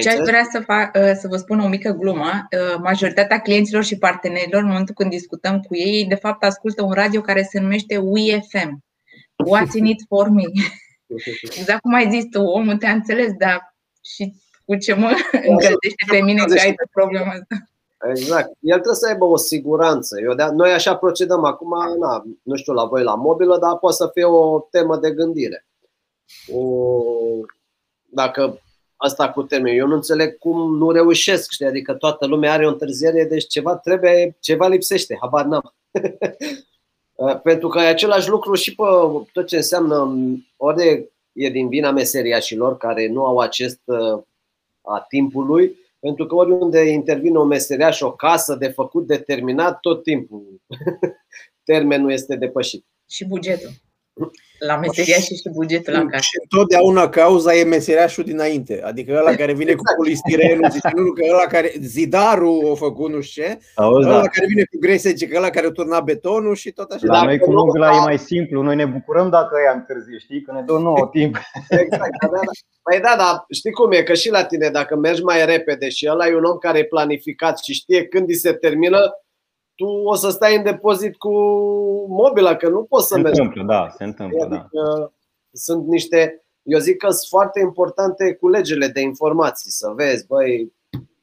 Ce 0.00 0.10
aș 0.10 0.18
vrea 0.18 0.48
să, 0.52 0.60
fac, 0.60 0.96
ă, 0.96 1.12
să 1.12 1.28
vă 1.28 1.36
spun 1.36 1.60
o 1.60 1.68
mică 1.68 1.90
glumă, 1.90 2.30
ă, 2.74 2.78
majoritatea 2.78 3.40
clienților 3.40 3.84
și 3.84 3.98
partenerilor, 3.98 4.62
în 4.62 4.68
momentul 4.68 4.94
când 4.94 5.10
discutăm 5.10 5.60
cu 5.60 5.76
ei, 5.76 6.04
de 6.04 6.14
fapt 6.14 6.44
ascultă 6.44 6.82
un 6.82 6.92
radio 6.92 7.20
care 7.20 7.42
se 7.42 7.60
numește 7.60 7.96
WeFM. 7.96 8.84
What's 9.46 9.74
in 9.74 9.84
it 9.84 10.04
for 10.08 10.28
me? 10.28 10.42
Exact 11.58 11.80
cum 11.80 11.94
ai 11.94 12.10
zis 12.10 12.24
tu, 12.30 12.42
omul 12.42 12.76
te-a 12.76 12.92
înțeles, 12.92 13.32
dar 13.38 13.74
și 14.14 14.34
cu 14.64 14.76
ce 14.76 14.94
mă 14.94 15.10
încălzește 15.50 16.04
pe 16.08 16.20
mine 16.22 16.44
că 16.44 16.60
ai 16.60 16.74
problema 16.92 17.30
asta. 17.30 17.56
Exact. 18.10 18.50
El 18.60 18.74
trebuie 18.74 18.94
să 18.94 19.06
aibă 19.08 19.24
o 19.24 19.36
siguranță. 19.36 20.20
Eu 20.20 20.34
de- 20.34 20.50
noi 20.54 20.72
așa 20.72 20.96
procedăm 20.96 21.44
acum, 21.44 21.98
na, 21.98 22.24
nu 22.42 22.56
știu 22.56 22.72
la 22.72 22.84
voi 22.84 23.02
la 23.02 23.14
mobilă, 23.14 23.58
dar 23.58 23.78
poate 23.78 23.96
să 23.96 24.10
fie 24.12 24.24
o 24.24 24.66
temă 24.70 24.96
de 24.96 25.10
gândire. 25.10 25.66
O, 26.52 27.00
dacă 28.08 28.60
asta 28.96 29.30
cu 29.30 29.42
termen. 29.42 29.78
Eu 29.78 29.86
nu 29.86 29.94
înțeleg 29.94 30.38
cum 30.38 30.76
nu 30.76 30.90
reușesc, 30.90 31.50
știi? 31.50 31.66
Adică 31.66 31.92
toată 31.94 32.26
lumea 32.26 32.52
are 32.52 32.66
o 32.66 32.70
întârziere, 32.70 33.24
deci 33.24 33.46
ceva 33.46 33.76
trebuie, 33.76 34.36
ceva 34.40 34.66
lipsește, 34.68 35.18
habar 35.20 35.44
n-am. 35.44 35.74
Pentru 37.42 37.68
că 37.68 37.78
e 37.78 37.86
același 37.86 38.28
lucru 38.28 38.54
și 38.54 38.74
pe 38.74 38.82
tot 39.32 39.46
ce 39.46 39.56
înseamnă, 39.56 40.14
ori 40.56 41.10
e 41.32 41.48
din 41.48 41.68
vina 41.68 41.90
meseriașilor 41.90 42.76
care 42.76 43.08
nu 43.08 43.24
au 43.24 43.38
acest 43.38 43.80
a 44.82 45.04
timpului, 45.08 45.76
pentru 46.02 46.26
că 46.26 46.34
oriunde 46.34 46.80
intervine 46.80 47.38
o 47.38 47.44
meseriaș, 47.44 48.00
o 48.00 48.12
casă 48.12 48.54
de 48.54 48.68
făcut 48.68 49.06
determinat, 49.06 49.80
tot 49.80 50.02
timpul 50.02 50.60
termenul 51.70 52.12
este 52.12 52.36
depășit. 52.36 52.86
Și 53.08 53.26
bugetul. 53.26 53.70
La 54.66 54.76
meseria 54.76 55.16
și 55.16 55.34
și 55.34 55.48
bugetul 55.52 55.92
la 55.92 56.06
casă. 56.06 56.22
Și 56.22 56.38
întotdeauna 56.42 57.08
cauza 57.08 57.54
e 57.54 57.64
meseriașul 57.64 58.24
dinainte. 58.24 58.82
Adică 58.84 59.16
ăla 59.18 59.34
care 59.34 59.52
vine 59.52 59.72
cu 59.74 59.82
polistirenul, 59.96 60.70
zice 60.70 60.90
nu, 60.94 61.12
că 61.12 61.22
ăla 61.32 61.46
care, 61.46 61.72
zidarul 61.80 62.70
a 62.72 62.74
făcut 62.74 63.10
nu 63.10 63.20
știu 63.20 63.42
ce, 63.42 63.58
Auzi, 63.74 64.08
ăla 64.08 64.20
da. 64.20 64.28
care 64.28 64.46
vine 64.46 64.62
cu 64.62 64.78
grese, 64.80 65.08
zice 65.08 65.26
că 65.26 65.36
ăla 65.36 65.50
care 65.50 65.66
a 65.66 65.70
turnat 65.70 66.04
betonul 66.04 66.54
și 66.54 66.70
tot 66.70 66.90
așa. 66.90 67.06
La 67.06 67.22
noi 67.22 67.38
cu 67.38 67.52
mobila 67.52 67.96
e 67.96 67.98
mai 67.98 68.18
simplu, 68.18 68.62
noi 68.62 68.76
ne 68.76 68.84
bucurăm 68.84 69.30
dacă 69.30 69.56
ea 69.66 69.72
întârzie, 69.72 70.18
știi, 70.18 70.42
că 70.42 70.52
ne 70.52 70.62
dă 70.66 70.72
nou 70.72 71.08
timp. 71.12 71.36
Exact, 71.68 72.10
da, 72.20 72.28
da. 72.28 72.40
Păi 72.82 73.00
da, 73.00 73.14
da, 73.18 73.44
știi 73.50 73.72
cum 73.72 73.92
e, 73.92 74.02
că 74.02 74.14
și 74.14 74.30
la 74.30 74.44
tine, 74.44 74.68
dacă 74.68 74.96
mergi 74.96 75.22
mai 75.22 75.44
repede 75.46 75.88
și 75.88 76.08
ăla 76.10 76.26
e 76.26 76.36
un 76.36 76.44
om 76.44 76.56
care 76.58 76.78
e 76.78 76.84
planificat 76.84 77.58
și 77.58 77.72
știe 77.72 78.04
când 78.06 78.28
îi 78.28 78.36
se 78.36 78.52
termină, 78.52 78.98
tu 79.82 79.88
o 80.04 80.14
să 80.14 80.30
stai 80.30 80.56
în 80.56 80.62
depozit 80.62 81.16
cu 81.16 81.32
mobila, 82.08 82.56
că 82.56 82.68
nu 82.68 82.82
poți 82.82 83.06
să 83.06 83.14
se 83.14 83.20
mergi. 83.20 83.40
Întâmplă, 83.40 83.74
da, 83.74 83.88
se 83.96 84.04
întâmplă, 84.04 84.38
da. 84.38 84.56
adică 84.56 84.68
da. 84.98 85.12
Sunt 85.52 85.86
niște, 85.86 86.44
eu 86.62 86.78
zic 86.78 86.96
că 86.96 87.08
sunt 87.08 87.28
foarte 87.28 87.60
importante 87.60 88.34
culegele 88.34 88.86
de 88.86 89.00
informații, 89.00 89.70
să 89.70 89.92
vezi, 89.96 90.26
băi, 90.26 90.72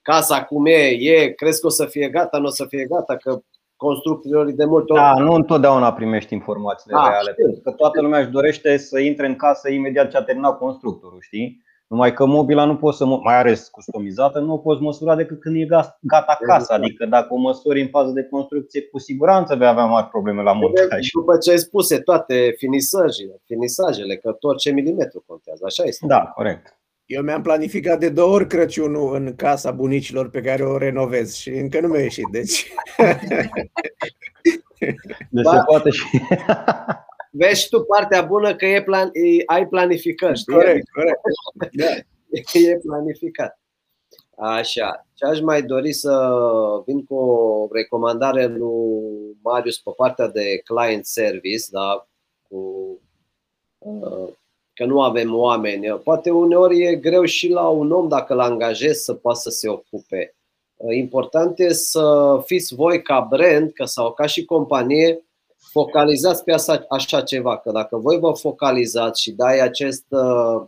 casa 0.01 0.43
cum 0.43 0.65
e, 0.65 0.87
e, 0.87 1.29
crezi 1.29 1.61
că 1.61 1.67
o 1.67 1.69
să 1.69 1.85
fie 1.85 2.09
gata, 2.09 2.37
nu 2.37 2.45
o 2.45 2.49
să 2.49 2.65
fie 2.65 2.85
gata, 2.85 3.15
că 3.15 3.41
constructorii 3.75 4.53
de 4.53 4.65
multe 4.65 4.93
ori. 4.93 5.01
Da, 5.01 5.13
nu 5.13 5.33
întotdeauna 5.33 5.93
primești 5.93 6.33
informațiile 6.33 6.95
da, 6.95 7.09
reale, 7.09 7.31
știu. 7.31 7.43
pentru 7.43 7.61
că 7.61 7.71
toată 7.71 8.01
lumea 8.01 8.19
își 8.19 8.29
dorește 8.29 8.77
să 8.77 8.99
intre 8.99 9.27
în 9.27 9.35
casă 9.35 9.69
imediat 9.69 10.09
ce 10.09 10.17
a 10.17 10.23
terminat 10.23 10.57
constructorul, 10.57 11.17
știi? 11.21 11.63
Numai 11.89 12.13
că 12.13 12.25
mobila 12.25 12.65
nu 12.65 12.75
poți 12.75 12.97
să, 12.97 13.05
mai 13.05 13.35
are 13.35 13.57
customizată, 13.71 14.39
nu 14.39 14.53
o 14.53 14.57
poți 14.57 14.81
măsura 14.81 15.15
decât 15.15 15.39
când 15.39 15.55
e 15.55 15.65
gata 16.01 16.37
casa. 16.45 16.73
Adică 16.73 17.05
dacă 17.05 17.27
o 17.29 17.37
măsori 17.37 17.81
în 17.81 17.87
fază 17.87 18.11
de 18.11 18.23
construcție, 18.23 18.81
cu 18.81 18.99
siguranță 18.99 19.55
vei 19.55 19.67
avea 19.67 19.85
mari 19.85 20.07
probleme 20.07 20.41
la 20.41 20.53
montaj. 20.53 21.07
După 21.13 21.37
ce 21.37 21.51
ai 21.51 21.57
spuse 21.57 21.99
toate 21.99 22.53
finisajele, 22.57 23.41
finisajele 23.45 24.15
că 24.15 24.31
tot 24.31 24.57
ce 24.57 24.71
milimetru 24.71 25.23
contează, 25.27 25.63
așa 25.65 25.83
este. 25.83 26.05
Da, 26.07 26.31
corect. 26.35 26.77
Eu 27.05 27.21
mi-am 27.21 27.41
planificat 27.41 27.99
de 27.99 28.09
două 28.09 28.33
ori 28.33 28.47
Crăciunul 28.47 29.15
în 29.15 29.35
casa 29.35 29.71
bunicilor 29.71 30.29
pe 30.29 30.41
care 30.41 30.63
o 30.63 30.77
renovez 30.77 31.33
și 31.33 31.49
încă 31.49 31.79
nu 31.79 31.87
mi-a 31.87 32.01
ieșit, 32.01 32.27
deci... 32.31 32.71
deci 35.29 35.45
se 35.45 35.61
poate 35.65 35.89
și... 35.89 36.03
vezi 37.39 37.69
tu 37.69 37.81
partea 37.81 38.21
bună 38.21 38.55
că 38.55 38.65
e 38.65 38.83
plan, 38.83 39.09
e, 39.13 39.43
ai 39.45 39.67
planificat. 39.67 40.37
Știi? 40.37 40.53
Corect, 40.53 40.89
corect. 40.89 41.19
Da. 41.75 41.85
E 42.53 42.77
planificat. 42.77 43.59
Așa. 44.37 45.07
Ce 45.13 45.25
aș 45.25 45.39
mai 45.39 45.61
dori 45.63 45.93
să 45.93 46.31
vin 46.85 47.05
cu 47.05 47.15
o 47.15 47.67
recomandare 47.71 48.47
lui 48.47 49.37
Marius 49.41 49.79
pe 49.79 49.91
partea 49.95 50.27
de 50.27 50.61
client 50.63 51.05
service, 51.05 51.63
da? 51.71 52.07
cu, 52.49 52.57
uh, 53.77 54.29
că 54.73 54.85
nu 54.85 55.01
avem 55.01 55.35
oameni. 55.35 55.87
Poate 55.87 56.29
uneori 56.29 56.81
e 56.81 56.95
greu 56.95 57.23
și 57.23 57.49
la 57.49 57.67
un 57.67 57.91
om 57.91 58.07
dacă 58.07 58.33
îl 58.33 58.39
angajezi 58.39 59.03
să 59.03 59.13
poată 59.13 59.39
să 59.39 59.49
se 59.49 59.69
ocupe. 59.69 60.35
Uh, 60.75 60.95
important 60.95 61.59
e 61.59 61.73
să 61.73 62.37
fiți 62.45 62.75
voi 62.75 63.01
ca 63.01 63.27
brand 63.29 63.71
că 63.71 63.85
sau 63.85 64.13
ca 64.13 64.25
și 64.25 64.45
companie 64.45 65.23
focalizați 65.71 66.43
pe 66.43 66.53
așa, 66.53 66.85
așa 66.89 67.21
ceva, 67.21 67.57
că 67.57 67.71
dacă 67.71 67.97
voi 67.97 68.19
vă 68.19 68.31
focalizați 68.31 69.21
și 69.21 69.31
dai 69.31 69.59
acest 69.59 70.05
uh, 70.09 70.61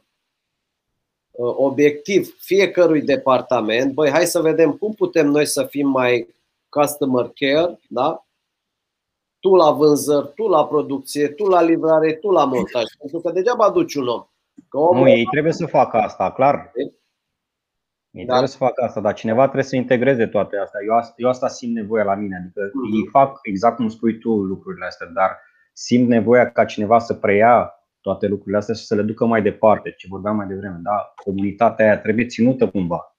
uh, 1.32 1.54
obiectiv 1.58 2.36
fiecărui 2.40 3.02
departament, 3.02 3.94
băi, 3.94 4.10
hai 4.10 4.26
să 4.26 4.42
vedem 4.42 4.72
cum 4.72 4.94
putem 4.94 5.28
noi 5.28 5.46
să 5.46 5.64
fim 5.64 5.88
mai 5.88 6.36
customer 6.70 7.32
care, 7.36 7.80
da? 7.90 8.26
Tu 9.40 9.56
la 9.56 9.72
vânzări, 9.72 10.34
tu 10.36 10.48
la 10.48 10.68
producție, 10.68 11.28
tu 11.28 11.46
la 11.46 11.62
livrare, 11.62 12.14
tu 12.14 12.30
la 12.30 12.46
montaj. 12.46 12.84
Pentru 13.00 13.20
că 13.20 13.32
degeaba 13.32 13.66
aduci 13.66 13.96
un 13.96 14.08
om. 14.08 14.26
Că 14.70 14.78
omul 14.78 15.04
nu, 15.04 15.10
ei 15.10 15.26
trebuie 15.32 15.54
să 15.54 15.66
facă 15.66 15.98
asta, 15.98 16.32
clar. 16.32 16.72
Ei 18.12 18.26
da. 18.26 18.32
trebuie 18.32 18.52
să 18.52 18.58
facă 18.58 18.84
asta, 18.84 19.02
dar 19.02 19.14
cineva 19.14 19.42
trebuie 19.42 19.64
să 19.64 19.76
integreze 19.76 20.28
toate 20.28 20.58
astea. 20.58 20.80
Eu 20.88 20.96
asta, 20.96 21.14
eu 21.18 21.30
asta 21.30 21.48
simt 21.48 21.74
nevoia 21.74 22.04
la 22.04 22.16
mine. 22.16 22.36
Adică 22.36 22.62
mm-hmm. 22.68 22.96
ei 22.96 23.08
fac 23.12 23.40
exact 23.42 23.76
cum 23.76 23.90
spui 23.90 24.18
tu 24.18 24.30
lucrurile 24.30 24.86
astea, 24.86 25.08
dar 25.08 25.40
simt 25.74 26.08
nevoia 26.08 26.52
ca 26.52 26.66
cineva 26.66 27.00
să 27.00 27.14
preia 27.14 27.74
toate 28.02 28.28
lucrurile 28.28 28.58
astea 28.58 28.76
și 28.76 28.86
să 28.86 28.96
le 28.96 29.02
ducă 29.02 29.26
mai 29.26 29.42
departe, 29.42 29.94
ce 29.98 30.08
vorbeam 30.10 30.36
mai 30.36 30.48
devreme. 30.48 30.80
Da? 30.84 31.14
Comunitatea 31.24 31.86
aia 31.86 32.00
trebuie 32.00 32.26
ținută 32.26 32.70
cumva. 32.70 33.16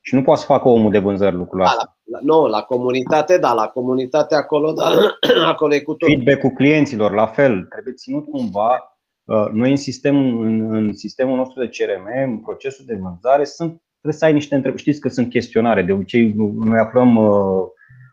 Și 0.00 0.14
nu 0.14 0.22
poate 0.22 0.40
să 0.40 0.46
facă 0.46 0.68
omul 0.68 0.90
de 0.90 0.98
vânzări 0.98 1.36
lucrul 1.36 1.60
da, 1.60 1.66
ăsta. 1.66 1.98
La, 2.04 2.18
nu, 2.22 2.46
la 2.46 2.62
comunitate, 2.62 3.38
da, 3.38 3.52
la 3.52 3.66
comunitate 3.68 4.34
acolo, 4.34 4.72
da, 4.72 4.90
acolo 5.52 5.74
e 5.74 5.80
cu 5.80 5.94
tot. 5.94 6.08
Feedback-ul 6.08 6.50
clienților, 6.50 7.12
la 7.12 7.26
fel, 7.26 7.64
trebuie 7.64 7.94
ținut 7.94 8.24
cumva. 8.30 8.98
Uh, 9.24 9.48
noi 9.52 9.70
în, 9.70 9.76
sistem, 9.76 10.40
în, 10.40 10.74
în 10.74 10.92
sistemul 10.92 11.36
nostru 11.36 11.60
de 11.60 11.68
CRM, 11.68 12.30
în 12.30 12.38
procesul 12.38 12.84
de 12.84 12.94
vânzare, 12.94 13.44
sunt 13.44 13.82
trebuie 14.00 14.20
să 14.20 14.24
ai 14.24 14.32
niște 14.32 14.54
întrebări. 14.54 14.82
Știți 14.82 15.00
că 15.00 15.08
sunt 15.08 15.28
chestionare. 15.30 15.82
De 15.82 15.92
obicei, 15.92 16.32
noi 16.58 16.78
aflăm, 16.78 17.16
uh, 17.16 17.66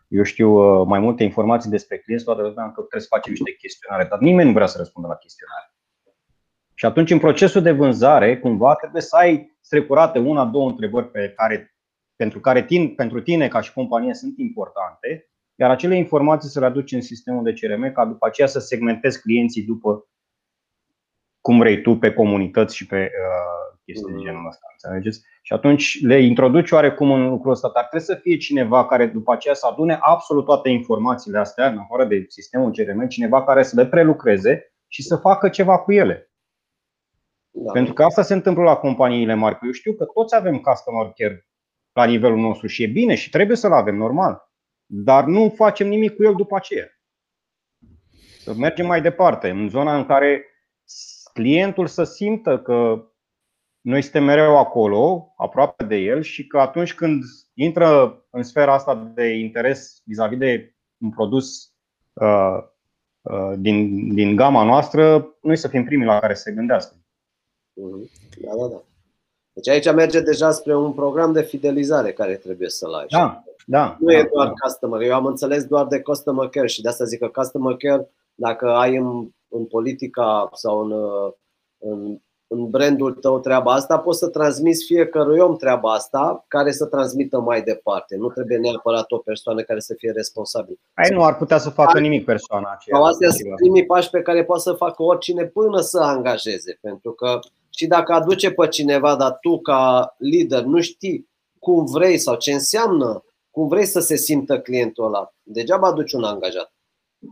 eu 0.08 0.22
știu, 0.22 0.50
uh, 0.50 0.86
mai 0.86 1.00
multe 1.00 1.22
informații 1.22 1.70
despre 1.70 1.98
clienți, 1.98 2.24
toată 2.24 2.40
lumea 2.40 2.64
că 2.64 2.80
trebuie 2.80 3.00
să 3.00 3.06
facem 3.10 3.32
niște 3.32 3.52
chestionare, 3.52 4.06
dar 4.10 4.18
nimeni 4.18 4.48
nu 4.48 4.54
vrea 4.54 4.66
să 4.66 4.78
răspundă 4.78 5.08
la 5.08 5.14
chestionare. 5.14 5.70
Și 6.74 6.86
atunci, 6.86 7.10
în 7.10 7.18
procesul 7.18 7.62
de 7.62 7.70
vânzare, 7.70 8.38
cumva, 8.38 8.74
trebuie 8.74 9.02
să 9.02 9.16
ai 9.16 9.56
strecurate 9.60 10.18
una, 10.18 10.44
două 10.44 10.68
întrebări 10.68 11.10
pe 11.10 11.32
care, 11.36 11.74
pentru 12.16 12.40
care 12.40 12.64
tine, 12.64 12.86
pentru 12.86 13.20
tine, 13.20 13.48
ca 13.48 13.60
și 13.60 13.72
companie, 13.72 14.14
sunt 14.14 14.38
importante, 14.38 15.30
iar 15.54 15.70
acele 15.70 15.96
informații 15.96 16.48
să 16.50 16.60
le 16.60 16.66
aduci 16.66 16.92
în 16.92 17.00
sistemul 17.00 17.42
de 17.42 17.52
CRM, 17.52 17.92
ca 17.92 18.04
după 18.04 18.26
aceea 18.26 18.46
să 18.46 18.58
segmentezi 18.58 19.20
clienții 19.20 19.62
după 19.62 20.08
cum 21.40 21.58
vrei 21.58 21.80
tu 21.82 21.96
pe 21.96 22.12
comunități 22.12 22.76
și 22.76 22.86
pe 22.86 22.96
uh, 22.96 23.65
chestii 23.86 24.12
de 24.12 24.20
genul 24.20 24.46
ăsta. 24.46 24.66
Înțelegeți? 24.72 25.24
Și 25.42 25.52
atunci 25.52 25.98
le 26.02 26.22
introduci 26.22 26.70
oarecum 26.70 27.10
în 27.10 27.28
lucrul 27.28 27.52
ăsta, 27.52 27.70
dar 27.74 27.84
trebuie 27.84 28.16
să 28.16 28.22
fie 28.22 28.36
cineva 28.36 28.86
care 28.86 29.06
după 29.06 29.32
aceea 29.32 29.54
să 29.54 29.66
adune 29.66 29.98
absolut 30.00 30.44
toate 30.44 30.68
informațiile 30.68 31.38
astea, 31.38 31.68
în 31.68 31.78
afară 31.78 32.04
de 32.04 32.24
sistemul 32.28 32.72
CRM, 32.72 33.06
cineva 33.06 33.44
care 33.44 33.62
să 33.62 33.80
le 33.80 33.86
prelucreze 33.86 34.74
și 34.86 35.02
să 35.02 35.16
facă 35.16 35.48
ceva 35.48 35.78
cu 35.78 35.92
ele. 35.92 36.30
Da. 37.50 37.72
Pentru 37.72 37.92
că 37.92 38.04
asta 38.04 38.22
se 38.22 38.34
întâmplă 38.34 38.62
la 38.62 38.76
companiile 38.76 39.34
mari. 39.34 39.58
Eu 39.62 39.70
știu 39.70 39.94
că 39.94 40.04
toți 40.04 40.34
avem 40.34 40.58
customer 40.58 41.12
care 41.16 41.46
la 41.92 42.04
nivelul 42.04 42.38
nostru 42.38 42.66
și 42.66 42.82
e 42.82 42.86
bine 42.86 43.14
și 43.14 43.30
trebuie 43.30 43.56
să-l 43.56 43.72
avem 43.72 43.96
normal. 43.96 44.50
Dar 44.86 45.24
nu 45.24 45.48
facem 45.56 45.88
nimic 45.88 46.16
cu 46.16 46.24
el 46.24 46.34
după 46.34 46.56
aceea. 46.56 46.86
Să 48.38 48.54
mergem 48.54 48.86
mai 48.86 49.00
departe, 49.00 49.50
în 49.50 49.68
zona 49.68 49.96
în 49.96 50.06
care 50.06 50.44
clientul 51.32 51.86
să 51.86 52.04
simtă 52.04 52.58
că 52.58 53.06
noi 53.86 54.02
suntem 54.02 54.24
mereu 54.24 54.58
acolo, 54.58 55.34
aproape 55.36 55.84
de 55.84 55.96
el 55.96 56.22
și 56.22 56.46
că 56.46 56.58
atunci 56.58 56.94
când 56.94 57.22
intră 57.54 58.22
în 58.30 58.42
sfera 58.42 58.74
asta 58.74 59.12
de 59.14 59.28
interes 59.28 60.02
vis-a-vis 60.04 60.38
de 60.38 60.74
un 60.98 61.10
produs 61.10 61.72
uh, 62.12 62.58
uh, 63.20 63.52
din, 63.58 64.08
din 64.14 64.36
gama 64.36 64.64
noastră, 64.64 65.34
noi 65.42 65.56
să 65.56 65.68
fim 65.68 65.84
primii 65.84 66.06
la 66.06 66.18
care 66.18 66.34
se 66.34 66.52
gândească. 66.52 66.96
Mhm. 67.72 68.10
Da, 68.40 68.50
da, 68.60 68.66
da. 68.66 68.82
Deci 69.52 69.68
aici 69.68 69.92
merge 69.92 70.20
deja 70.20 70.50
spre 70.50 70.76
un 70.76 70.92
program 70.92 71.32
de 71.32 71.42
fidelizare 71.42 72.12
care 72.12 72.34
trebuie 72.34 72.68
să-l 72.68 72.94
ai. 72.94 73.06
Da, 73.08 73.44
da. 73.66 73.96
Nu 74.00 74.06
da, 74.06 74.18
e 74.18 74.28
doar 74.32 74.46
da. 74.46 74.52
customer. 74.52 75.00
Eu 75.00 75.14
am 75.14 75.26
înțeles 75.26 75.64
doar 75.64 75.86
de 75.86 76.00
customer 76.00 76.48
care 76.48 76.66
și 76.66 76.82
de 76.82 76.88
asta 76.88 77.04
zic 77.04 77.18
că 77.18 77.28
customer 77.28 77.76
care, 77.76 78.10
dacă 78.34 78.70
ai 78.70 78.96
în, 78.96 79.28
în 79.48 79.64
politica 79.64 80.50
sau 80.52 80.78
în, 80.78 80.92
în 81.78 82.18
în 82.48 82.70
brandul 82.70 83.12
tău 83.12 83.40
treaba 83.40 83.72
asta, 83.72 83.98
poți 83.98 84.18
să 84.18 84.28
transmiți 84.28 84.84
fiecărui 84.84 85.38
om 85.38 85.56
treaba 85.56 85.92
asta 85.92 86.44
care 86.48 86.72
să 86.72 86.86
transmită 86.86 87.40
mai 87.40 87.62
departe. 87.62 88.16
Nu 88.16 88.28
trebuie 88.28 88.58
neapărat 88.58 89.10
o 89.10 89.18
persoană 89.18 89.62
care 89.62 89.80
să 89.80 89.94
fie 89.98 90.10
responsabil. 90.10 90.78
Ai 90.94 91.10
nu 91.10 91.24
ar 91.24 91.36
putea 91.36 91.58
să 91.58 91.70
facă 91.70 91.98
nimic 91.98 92.24
persoana 92.24 92.72
aceea. 92.72 92.96
Sau 92.96 93.06
astea 93.06 93.30
sunt 93.30 93.54
primii 93.54 93.86
pași 93.86 94.10
pe 94.10 94.22
care 94.22 94.44
poate 94.44 94.62
să 94.62 94.72
facă 94.72 95.02
oricine 95.02 95.44
până 95.44 95.80
să 95.80 95.98
angajeze. 95.98 96.78
Pentru 96.80 97.12
că 97.12 97.38
și 97.70 97.86
dacă 97.86 98.12
aduce 98.12 98.50
pe 98.50 98.68
cineva, 98.68 99.16
dar 99.16 99.38
tu 99.40 99.60
ca 99.60 100.14
lider 100.18 100.62
nu 100.62 100.80
știi 100.80 101.28
cum 101.58 101.84
vrei 101.84 102.18
sau 102.18 102.34
ce 102.36 102.52
înseamnă, 102.52 103.24
cum 103.50 103.68
vrei 103.68 103.86
să 103.86 104.00
se 104.00 104.16
simtă 104.16 104.60
clientul 104.60 105.04
ăla, 105.04 105.34
degeaba 105.42 105.86
aduci 105.86 106.12
un 106.12 106.24
angajat. 106.24 106.72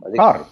Adică 0.05 0.23
Clar. 0.23 0.45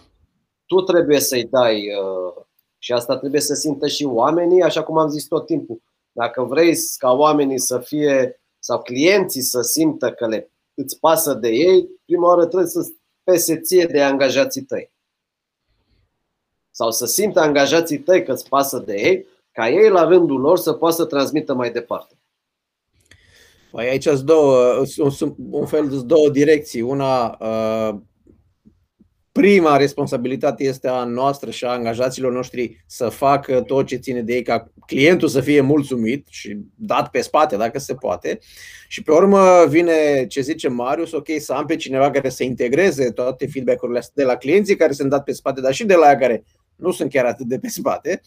tu 0.66 0.82
trebuie 0.82 1.20
să-i 1.20 1.46
dai 1.46 1.76
uh, 1.76 2.44
și 2.84 2.94
asta 2.94 3.18
trebuie 3.18 3.42
să 3.42 3.54
simtă 3.54 3.88
și 3.88 4.04
oamenii, 4.04 4.62
așa 4.62 4.84
cum 4.84 4.98
am 4.98 5.10
zis 5.10 5.26
tot 5.26 5.46
timpul. 5.46 5.82
Dacă 6.12 6.44
vrei 6.44 6.76
ca 6.98 7.12
oamenii 7.12 7.60
să 7.60 7.80
fie 7.80 8.42
sau 8.60 8.82
clienții 8.82 9.42
să 9.42 9.62
simtă 9.62 10.12
că 10.12 10.28
le 10.28 10.52
îți 10.74 11.00
pasă 11.00 11.34
de 11.34 11.50
ei, 11.50 11.90
prima 12.06 12.28
oară 12.28 12.46
trebuie 12.46 12.70
să 12.70 12.88
pese 13.24 13.60
ție 13.60 13.86
de 13.86 14.02
angajații 14.02 14.62
tăi. 14.62 14.92
Sau 16.72 16.92
să 16.92 17.06
simtă 17.06 17.40
angajații 17.40 18.00
tăi 18.00 18.24
că 18.24 18.32
îți 18.32 18.50
pasă 18.50 18.84
de 18.86 18.94
ei, 18.94 19.26
ca 19.52 19.70
ei 19.70 19.90
la 19.90 20.04
rândul 20.04 20.40
lor 20.40 20.58
să 20.58 20.74
poată 20.74 20.96
să 20.96 21.06
transmită 21.06 21.54
mai 21.54 21.72
departe. 21.72 22.16
Păi 23.72 23.88
aici 23.88 24.04
sunt 24.04 24.20
două, 24.20 24.84
sunt 25.10 25.36
un 25.50 25.66
fel 25.66 25.90
de 25.90 26.02
două 26.02 26.30
direcții. 26.30 26.82
Una, 26.82 27.38
uh, 27.40 28.00
prima 29.34 29.78
responsabilitate 29.78 30.64
este 30.64 30.88
a 30.88 31.04
noastră 31.04 31.52
și 31.52 31.66
a 31.66 31.70
angajaților 31.70 32.32
noștri 32.32 32.84
să 32.88 33.10
facă 33.10 33.62
tot 33.62 33.86
ce 33.86 33.96
ține 33.96 34.22
de 34.22 34.34
ei 34.34 34.42
ca 34.42 34.72
clientul 34.86 35.28
să 35.28 35.42
fie 35.42 35.62
mulțumit 35.62 36.28
și 36.30 36.58
dat 36.76 37.10
pe 37.10 37.22
spate 37.22 37.58
dacă 37.58 37.80
se 37.80 37.94
poate. 37.94 38.40
Și 38.88 39.04
pe 39.04 39.12
urmă 39.12 39.66
vine 39.70 40.26
ce 40.28 40.42
zice 40.42 40.68
Marius, 40.68 41.12
ok, 41.12 41.28
să 41.38 41.54
am 41.54 41.66
pe 41.66 41.76
cineva 41.76 42.12
care 42.12 42.30
să 42.30 42.44
integreze 42.44 43.12
toate 43.12 43.48
feedback-urile 43.48 43.98
astea 43.98 44.24
de 44.24 44.32
la 44.32 44.36
clienții 44.36 44.76
care 44.76 44.92
sunt 44.92 45.10
dat 45.10 45.24
pe 45.24 45.32
spate, 45.32 45.62
dar 45.62 45.74
și 45.74 45.86
de 45.86 45.96
la 45.96 46.16
care 46.16 46.44
nu 46.76 46.92
sunt 46.92 47.10
chiar 47.10 47.26
atât 47.26 47.46
de 47.46 47.60
pe 47.60 47.68
spate 47.68 48.22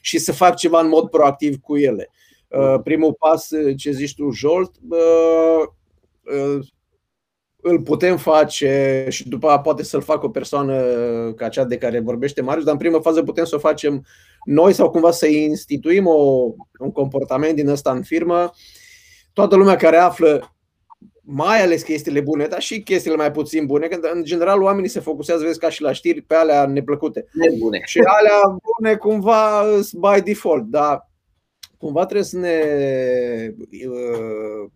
și 0.00 0.18
să 0.18 0.32
fac 0.32 0.56
ceva 0.56 0.80
în 0.80 0.88
mod 0.88 1.08
proactiv 1.08 1.60
cu 1.60 1.76
ele. 1.76 2.10
Uh, 2.48 2.80
primul 2.84 3.12
pas, 3.12 3.48
ce 3.76 3.90
zici 3.90 4.14
tu, 4.14 4.30
Jolt, 4.30 4.74
uh, 4.88 5.68
uh, 6.22 6.66
îl 7.62 7.82
putem 7.82 8.16
face 8.16 9.06
și 9.08 9.28
după 9.28 9.46
aceea 9.46 9.60
poate 9.60 9.82
să-l 9.82 10.02
facă 10.02 10.26
o 10.26 10.30
persoană 10.30 10.82
ca 11.36 11.48
cea 11.48 11.64
de 11.64 11.78
care 11.78 12.00
vorbește 12.00 12.42
Marius, 12.42 12.64
dar 12.64 12.72
în 12.72 12.78
primă 12.78 12.98
fază 12.98 13.22
putem 13.22 13.44
să 13.44 13.54
o 13.54 13.58
facem 13.58 14.04
noi 14.44 14.72
sau 14.72 14.90
cumva 14.90 15.10
să 15.10 15.26
instituim 15.26 16.06
o, 16.06 16.52
un 16.78 16.92
comportament 16.92 17.54
din 17.54 17.68
ăsta 17.68 17.90
în 17.90 18.02
firmă. 18.02 18.50
Toată 19.32 19.56
lumea 19.56 19.76
care 19.76 19.96
află 19.96 20.52
mai 21.30 21.62
ales 21.62 21.82
chestiile 21.82 22.20
bune, 22.20 22.46
dar 22.46 22.60
și 22.60 22.82
chestiile 22.82 23.16
mai 23.16 23.30
puțin 23.30 23.66
bune, 23.66 23.86
că 23.86 24.08
în 24.12 24.24
general 24.24 24.62
oamenii 24.62 24.88
se 24.88 25.00
focusează, 25.00 25.44
vezi, 25.44 25.58
ca 25.58 25.70
și 25.70 25.82
la 25.82 25.92
știri, 25.92 26.22
pe 26.22 26.34
alea 26.34 26.66
neplăcute. 26.66 27.26
Nebune. 27.32 27.80
Și 27.84 27.98
alea 27.98 28.58
bune 28.76 28.96
cumva 28.96 29.64
by 29.92 30.20
default, 30.24 30.64
dar 30.64 31.10
cumva 31.78 32.04
trebuie 32.04 32.24
să 32.24 32.38
ne 32.38 32.60
uh, 33.88 34.70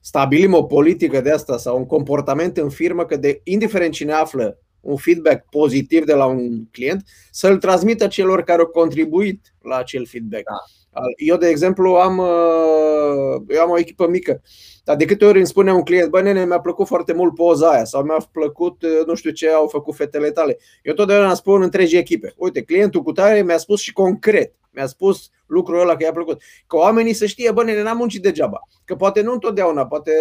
stabilim 0.00 0.54
o 0.54 0.62
politică 0.62 1.20
de 1.20 1.30
asta 1.30 1.56
sau 1.56 1.76
un 1.76 1.86
comportament 1.86 2.56
în 2.56 2.68
firmă 2.68 3.04
că 3.04 3.16
de 3.16 3.40
indiferent 3.44 3.92
cine 3.92 4.12
află 4.12 4.58
un 4.80 4.96
feedback 4.96 5.48
pozitiv 5.50 6.04
de 6.04 6.14
la 6.14 6.26
un 6.26 6.64
client, 6.70 7.02
să-l 7.30 7.58
transmită 7.58 8.06
celor 8.06 8.42
care 8.42 8.60
au 8.60 8.66
contribuit 8.66 9.54
la 9.62 9.76
acel 9.76 10.06
feedback. 10.06 10.44
Da. 10.44 11.00
Eu, 11.16 11.36
de 11.36 11.48
exemplu, 11.48 11.94
am, 11.94 12.18
uh, 12.18 13.42
eu 13.48 13.60
am 13.60 13.70
o 13.70 13.78
echipă 13.78 14.08
mică, 14.08 14.42
dar 14.84 14.96
de 14.96 15.04
câte 15.04 15.24
ori 15.24 15.38
îmi 15.38 15.46
spune 15.46 15.72
un 15.72 15.82
client, 15.82 16.10
bă, 16.10 16.20
nene, 16.20 16.44
mi-a 16.44 16.60
plăcut 16.60 16.86
foarte 16.86 17.12
mult 17.12 17.34
poza 17.34 17.70
aia 17.70 17.84
sau 17.84 18.02
mi-a 18.02 18.28
plăcut, 18.32 18.82
uh, 18.82 19.06
nu 19.06 19.14
știu 19.14 19.30
ce 19.30 19.48
au 19.48 19.66
făcut 19.66 19.94
fetele 19.94 20.30
tale. 20.30 20.58
Eu 20.82 20.94
totdeauna 20.94 21.34
spun 21.34 21.62
întregi 21.62 21.96
echipe. 21.96 22.34
Uite, 22.36 22.62
clientul 22.62 23.02
cu 23.02 23.12
tare 23.12 23.42
mi-a 23.42 23.58
spus 23.58 23.80
și 23.80 23.92
concret, 23.92 24.54
mi-a 24.70 24.86
spus 24.86 25.30
lucrul 25.46 25.80
ăla 25.80 25.96
că 25.96 26.04
i-a 26.04 26.12
plăcut. 26.12 26.42
Că 26.66 26.76
oamenii 26.76 27.12
să 27.12 27.26
știe, 27.26 27.50
bă, 27.50 27.64
nene, 27.64 27.82
n-am 27.82 27.96
muncit 27.96 28.22
degeaba. 28.22 28.60
Că 28.84 28.94
poate 28.94 29.20
nu 29.20 29.32
întotdeauna, 29.32 29.86
poate 29.86 30.12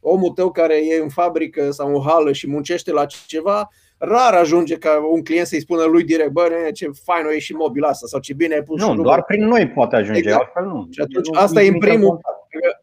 omul 0.00 0.30
tău 0.30 0.50
care 0.50 0.86
e 0.86 1.00
în 1.02 1.08
fabrică 1.08 1.70
sau 1.70 1.94
în 1.94 2.02
hală 2.02 2.32
și 2.32 2.48
muncește 2.48 2.92
la 2.92 3.06
ceva, 3.26 3.68
rar 3.98 4.34
ajunge 4.34 4.76
ca 4.76 5.08
un 5.12 5.24
client 5.24 5.46
să-i 5.46 5.60
spună 5.60 5.84
lui 5.84 6.04
direct, 6.04 6.30
bă, 6.30 6.46
nene, 6.50 6.70
ce 6.70 6.90
fain 7.04 7.26
o 7.26 7.32
e 7.32 7.38
și 7.38 7.52
mobil 7.52 7.84
asta 7.84 8.06
sau 8.06 8.20
ce 8.20 8.34
bine 8.34 8.54
ai 8.54 8.62
pus 8.62 8.80
Nu, 8.80 8.94
doar 9.02 9.24
prin 9.24 9.44
noi 9.44 9.68
poate 9.68 9.96
ajunge, 9.96 10.18
exact. 10.18 10.40
altfel 10.40 10.64
nu. 10.64 10.88
Și 10.90 11.00
atunci 11.00 11.26
nu, 11.26 11.38
asta 11.40 11.62
e 11.62 11.68
în 11.68 11.78
primul, 11.78 12.20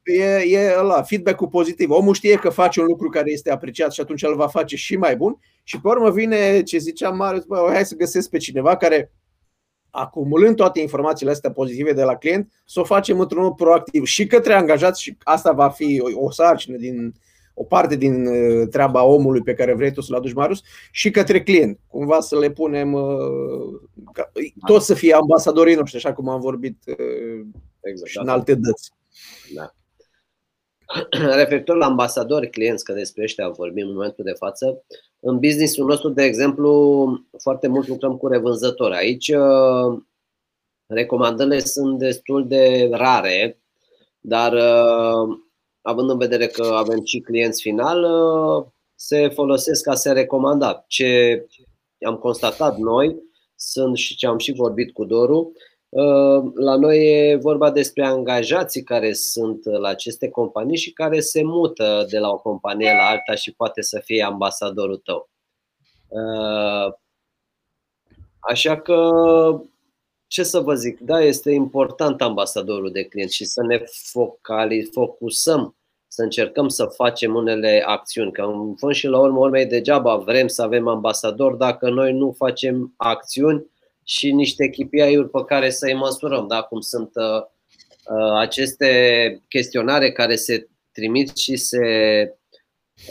e, 0.03 0.57
e 0.57 0.75
ăla, 0.79 1.01
feedback-ul 1.01 1.47
pozitiv. 1.47 1.89
Omul 1.89 2.13
știe 2.13 2.35
că 2.35 2.49
face 2.49 2.79
un 2.79 2.85
lucru 2.85 3.09
care 3.09 3.31
este 3.31 3.51
apreciat 3.51 3.91
și 3.91 4.01
atunci 4.01 4.23
îl 4.23 4.35
va 4.35 4.47
face 4.47 4.75
și 4.75 4.95
mai 4.95 5.15
bun 5.15 5.39
și 5.63 5.81
pe 5.81 5.87
urmă 5.87 6.11
vine 6.11 6.61
ce 6.61 6.77
ziceam 6.77 7.15
Marius, 7.15 7.43
bă, 7.43 7.69
hai 7.71 7.85
să 7.85 7.95
găsesc 7.95 8.29
pe 8.29 8.37
cineva 8.37 8.75
care 8.75 9.11
acumulând 9.95 10.55
toate 10.55 10.79
informațiile 10.79 11.31
astea 11.31 11.51
pozitive 11.51 11.93
de 11.93 12.03
la 12.03 12.15
client, 12.15 12.51
să 12.65 12.79
o 12.79 12.83
facem 12.83 13.19
într-un 13.19 13.43
mod 13.43 13.55
proactiv 13.55 14.05
și 14.05 14.27
către 14.27 14.53
angajați 14.53 15.01
și 15.01 15.17
asta 15.23 15.51
va 15.51 15.69
fi 15.69 16.01
o, 16.01 16.25
o 16.25 16.31
sarcină 16.31 16.77
din 16.77 17.13
o 17.53 17.63
parte 17.63 17.95
din 17.95 18.25
uh, 18.25 18.67
treaba 18.69 19.03
omului 19.03 19.41
pe 19.41 19.53
care 19.53 19.73
vrei 19.73 19.91
tu 19.91 20.01
să-l 20.01 20.15
aduci, 20.15 20.33
Marius, 20.33 20.61
și 20.91 21.11
către 21.11 21.43
client. 21.43 21.79
Cumva 21.87 22.19
să 22.19 22.39
le 22.39 22.51
punem, 22.51 22.93
uh, 22.93 23.81
tot 24.65 24.81
să 24.81 24.93
fie 24.93 25.13
ambasadorii 25.13 25.75
noștri, 25.75 25.97
așa 25.97 26.13
cum 26.13 26.29
am 26.29 26.39
vorbit 26.39 26.77
uh, 26.87 27.45
exact, 27.81 28.09
și 28.09 28.17
în 28.17 28.25
da. 28.25 28.31
alte 28.31 28.55
dăți. 28.55 28.91
Da. 29.53 29.73
Referitor 31.41 31.75
la 31.75 31.85
ambasadori 31.85 32.49
clienți, 32.49 32.83
că 32.83 32.93
despre 32.93 33.23
ăștia 33.23 33.49
vorbim 33.49 33.87
în 33.87 33.93
momentul 33.93 34.23
de 34.23 34.33
față, 34.37 34.83
în 35.25 35.39
businessul 35.39 35.85
nostru, 35.85 36.09
de 36.09 36.23
exemplu, 36.23 37.25
foarte 37.41 37.67
mult 37.67 37.87
lucrăm 37.87 38.17
cu 38.17 38.27
revânzători. 38.27 38.95
Aici 38.95 39.31
recomandările 40.85 41.59
sunt 41.59 41.97
destul 41.97 42.47
de 42.47 42.89
rare, 42.91 43.61
dar 44.19 44.53
având 45.81 46.09
în 46.09 46.17
vedere 46.17 46.47
că 46.47 46.63
avem 46.63 47.03
și 47.03 47.19
clienți 47.19 47.61
final, 47.61 48.05
se 48.95 49.29
folosesc 49.29 49.83
ca 49.83 49.95
să 49.95 50.11
recomanda. 50.11 50.83
Ce 50.87 51.45
am 52.05 52.15
constatat 52.15 52.77
noi 52.77 53.23
sunt 53.55 53.97
și 53.97 54.15
ce 54.15 54.27
am 54.27 54.37
și 54.37 54.53
vorbit 54.53 54.93
cu 54.93 55.05
Doru, 55.05 55.51
la 56.55 56.75
noi 56.75 57.29
e 57.29 57.35
vorba 57.35 57.71
despre 57.71 58.05
angajații 58.05 58.83
care 58.83 59.13
sunt 59.13 59.65
la 59.65 59.89
aceste 59.89 60.29
companii 60.29 60.77
și 60.77 60.93
care 60.93 61.19
se 61.19 61.43
mută 61.43 62.05
de 62.09 62.19
la 62.19 62.29
o 62.29 62.37
companie 62.37 62.93
la 62.93 63.05
alta 63.05 63.35
și 63.35 63.53
poate 63.53 63.81
să 63.81 64.01
fie 64.03 64.23
ambasadorul 64.23 64.97
tău. 64.97 65.29
Așa 68.39 68.81
că, 68.81 69.11
ce 70.27 70.43
să 70.43 70.59
vă 70.59 70.73
zic, 70.73 70.99
da, 70.99 71.21
este 71.21 71.51
important 71.51 72.21
ambasadorul 72.21 72.91
de 72.91 73.03
client 73.03 73.29
și 73.29 73.45
să 73.45 73.63
ne 73.63 73.83
focali, 74.11 74.89
focusăm, 74.91 75.75
să 76.07 76.21
încercăm 76.21 76.67
să 76.67 76.85
facem 76.85 77.35
unele 77.35 77.83
acțiuni. 77.85 78.31
Că 78.31 78.41
în 78.41 78.75
fond 78.75 78.93
și 78.93 79.07
la 79.07 79.19
urmă 79.19 79.39
urmei 79.39 79.65
degeaba 79.65 80.15
vrem 80.15 80.47
să 80.47 80.61
avem 80.61 80.87
ambasador 80.87 81.55
dacă 81.55 81.89
noi 81.89 82.13
nu 82.13 82.31
facem 82.31 82.93
acțiuni 82.97 83.71
și 84.03 84.31
niște 84.31 84.69
KPI-uri 84.69 85.29
pe 85.29 85.43
care 85.45 85.69
să-i 85.69 85.93
măsurăm, 85.93 86.47
da? 86.47 86.61
cum 86.61 86.79
sunt 86.79 87.11
uh, 87.13 87.41
uh, 88.15 88.37
aceste 88.37 89.41
chestionare 89.49 90.11
care 90.11 90.35
se 90.35 90.67
trimit 90.91 91.37
și 91.37 91.55
se 91.55 91.79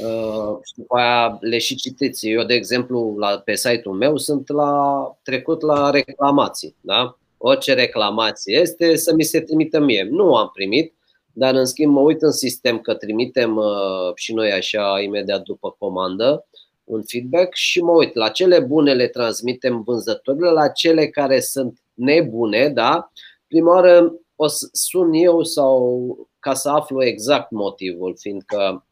uh, 0.03 0.59
și 0.65 0.73
după 0.77 0.97
aia 0.97 1.39
le 1.41 1.59
și 1.59 1.75
citiți. 1.75 2.29
Eu, 2.29 2.45
de 2.45 2.55
exemplu, 2.55 3.17
la, 3.19 3.39
pe 3.39 3.55
site-ul 3.55 3.95
meu 3.95 4.17
sunt 4.17 4.49
la, 4.49 5.03
trecut 5.23 5.63
la 5.63 5.91
reclamații. 5.91 6.77
Da? 6.81 7.19
Orice 7.37 7.75
reclamație 7.75 8.59
este 8.59 8.97
să 8.97 9.15
mi 9.15 9.23
se 9.23 9.41
trimită 9.41 9.81
mie. 9.81 10.09
Nu 10.11 10.35
am 10.35 10.51
primit, 10.55 10.95
dar 11.33 11.55
în 11.55 11.65
schimb 11.65 11.93
mă 11.93 12.01
uit 12.01 12.23
în 12.23 12.33
sistem 12.33 12.79
că 12.79 12.95
trimitem 12.95 13.57
uh, 13.57 14.15
și 14.15 14.35
noi 14.35 14.53
așa 14.53 15.01
imediat 15.01 15.43
după 15.43 15.77
comandă 15.79 16.47
un 16.85 17.03
feedback 17.07 17.55
și 17.55 17.81
mă 17.81 17.93
uit 17.93 18.15
la 18.15 18.29
cele 18.29 18.61
bune 18.61 18.95
le 18.95 19.09
transmitem 19.09 19.83
vânzătorilor, 19.83 20.53
la 20.53 20.69
cele 20.69 21.09
care 21.09 21.41
sunt 21.41 21.79
nebune, 21.95 22.69
da? 22.69 23.11
Prima 23.47 23.75
oară 23.75 24.15
o 24.37 24.47
să 24.47 24.69
sun 24.73 25.13
eu 25.13 25.43
sau 25.43 26.29
ca 26.39 26.55
să 26.55 26.69
aflu 26.69 27.05
exact 27.05 27.51
motivul, 27.51 28.17
fiindcă 28.19 28.87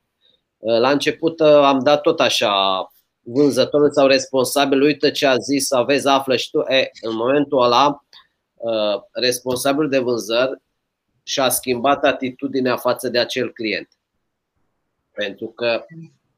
uh, 0.59 0.79
la 0.79 0.91
început 0.91 1.41
uh, 1.41 1.47
am 1.47 1.79
dat 1.79 2.01
tot 2.01 2.21
așa 2.21 2.53
vânzătorul 3.21 3.93
sau 3.93 4.07
responsabil, 4.07 4.81
uite 4.81 5.11
ce 5.11 5.27
a 5.27 5.37
zis, 5.37 5.73
aveți, 5.73 6.09
află 6.09 6.37
și 6.37 6.51
tu. 6.51 6.59
E, 6.59 6.91
în 7.01 7.17
momentul 7.17 7.63
ăla, 7.63 8.05
uh, 8.55 9.03
responsabilul 9.13 9.91
de 9.91 9.99
vânzări 9.99 10.61
și-a 11.23 11.49
schimbat 11.49 12.05
atitudinea 12.05 12.77
față 12.77 13.09
de 13.09 13.19
acel 13.19 13.53
client. 13.53 13.89
Pentru 15.13 15.47
că 15.47 15.85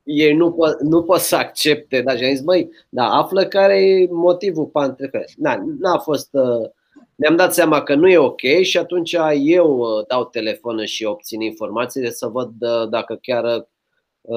ei 0.02 0.34
nu, 0.34 0.52
po- 0.52 0.78
nu 0.80 1.02
pot 1.02 1.18
să 1.18 1.36
accepte, 1.36 2.02
dar 2.02 2.16
și 2.16 2.24
am 2.24 2.30
zis, 2.30 2.40
băi, 2.40 2.70
da, 2.88 3.08
află 3.12 3.46
care 3.46 3.83
e 3.83 4.08
motivul 4.10 4.66
pantrefe. 4.66 5.24
Na, 5.37 5.62
n-a 5.79 5.98
fost, 5.98 6.29
uh, 6.33 6.70
ne-am 7.14 7.37
dat 7.37 7.54
seama 7.54 7.83
că 7.83 7.94
nu 7.94 8.08
e 8.08 8.18
ok 8.18 8.40
și 8.62 8.79
atunci 8.79 9.16
eu 9.37 9.79
uh, 9.79 10.06
dau 10.06 10.24
telefon 10.24 10.85
și 10.85 11.04
obțin 11.04 11.40
informații 11.40 12.12
să 12.12 12.27
văd 12.27 12.50
uh, 12.60 12.88
dacă 12.88 13.18
chiar 13.22 13.66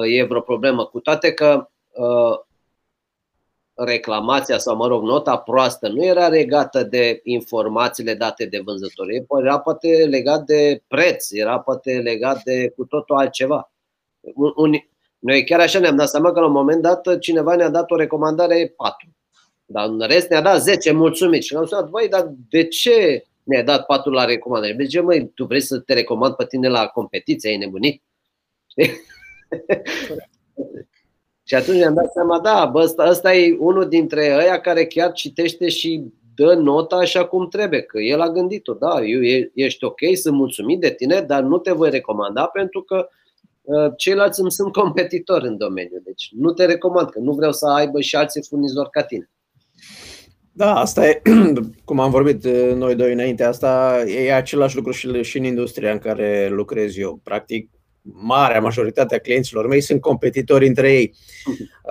e 0.08 0.22
vreo 0.22 0.40
problemă. 0.40 0.84
Cu 0.84 1.00
toate 1.00 1.32
că 1.32 1.68
reclamația 3.74 4.58
sau, 4.58 4.76
mă 4.76 4.86
rog, 4.86 5.02
nota 5.02 5.36
proastă 5.36 5.88
nu 5.88 6.04
era 6.04 6.28
legată 6.28 6.82
de 6.82 7.20
informațiile 7.22 8.14
date 8.14 8.46
de 8.46 8.60
vânzători, 8.64 9.24
era 9.40 9.58
poate 9.58 10.06
legat 10.10 10.44
de 10.44 10.82
preț, 10.88 11.30
era 11.30 11.60
poate 11.60 11.98
legat 11.98 12.42
de 12.42 12.72
cu 12.76 12.84
totul 12.84 13.16
altceva. 13.16 13.72
Noi 15.26 15.44
chiar 15.44 15.60
așa 15.60 15.78
ne-am 15.78 15.96
dat 15.96 16.08
seama 16.08 16.32
că 16.32 16.40
la 16.40 16.46
un 16.46 16.52
moment 16.52 16.82
dat 16.82 17.18
cineva 17.18 17.54
ne-a 17.54 17.68
dat 17.68 17.90
o 17.90 17.96
recomandare 17.96 18.72
4. 18.76 19.08
Dar 19.64 19.88
în 19.88 20.00
rest 20.00 20.28
ne-a 20.28 20.40
dat 20.40 20.62
10 20.62 20.92
mulțumit 20.92 21.42
și 21.42 21.54
am 21.54 21.66
spus, 21.66 21.88
băi, 21.90 22.08
dar 22.08 22.32
de 22.48 22.66
ce 22.66 23.24
ne-ai 23.42 23.64
dat 23.64 23.86
patul 23.86 24.12
la 24.12 24.24
recomandare. 24.24 24.72
Deci, 24.72 25.00
măi, 25.02 25.30
tu 25.34 25.44
vrei 25.44 25.60
să 25.60 25.78
te 25.78 25.94
recomand 25.94 26.34
pe 26.34 26.44
tine 26.44 26.68
la 26.68 26.86
competiție, 26.86 27.50
ai 27.50 27.56
nebunit? 27.56 28.02
și 31.48 31.54
atunci 31.54 31.78
mi-am 31.78 31.94
dat 31.94 32.12
seama, 32.12 32.40
da, 32.40 32.64
bă, 32.64 32.80
ăsta, 32.80 33.08
ăsta 33.08 33.34
e 33.34 33.56
unul 33.58 33.88
dintre 33.88 34.34
ăia 34.36 34.60
care 34.60 34.86
chiar 34.86 35.12
citește 35.12 35.68
și 35.68 36.02
dă 36.34 36.54
nota 36.54 36.96
așa 36.96 37.24
cum 37.24 37.48
trebuie, 37.48 37.82
că 37.82 37.98
el 37.98 38.20
a 38.20 38.30
gândit-o, 38.30 38.74
da, 38.74 39.00
eu, 39.00 39.48
ești 39.54 39.84
ok, 39.84 40.00
sunt 40.14 40.34
mulțumit 40.34 40.80
de 40.80 40.90
tine, 40.90 41.20
dar 41.20 41.42
nu 41.42 41.58
te 41.58 41.72
voi 41.72 41.90
recomanda 41.90 42.46
pentru 42.46 42.82
că 42.82 43.08
uh, 43.08 43.24
ceilalți 43.96 44.40
îmi 44.40 44.52
sunt 44.52 44.72
competitori 44.72 45.46
în 45.46 45.56
domeniu. 45.56 46.00
Deci 46.04 46.28
nu 46.36 46.52
te 46.52 46.64
recomand, 46.64 47.10
că 47.10 47.18
nu 47.18 47.32
vreau 47.32 47.52
să 47.52 47.66
aibă 47.66 48.00
și 48.00 48.16
alții 48.16 48.44
furnizori 48.48 48.90
ca 48.90 49.02
tine. 49.02 49.30
Da, 50.52 50.74
asta 50.74 51.08
e, 51.08 51.22
cum 51.84 52.00
am 52.00 52.10
vorbit 52.10 52.44
uh, 52.44 52.72
noi 52.74 52.94
doi 52.94 53.12
înainte, 53.12 53.44
asta 53.44 54.02
e 54.06 54.34
același 54.34 54.76
lucru 54.76 54.90
și, 54.90 55.22
și 55.22 55.38
în 55.38 55.44
industria 55.44 55.92
în 55.92 55.98
care 55.98 56.48
lucrez 56.48 56.96
eu. 56.96 57.20
Practic, 57.22 57.70
marea 58.12 58.60
majoritate 58.60 59.14
a 59.14 59.18
clienților 59.18 59.66
mei 59.66 59.80
sunt 59.80 60.00
competitori 60.00 60.66
între 60.66 60.92
ei. 60.92 61.14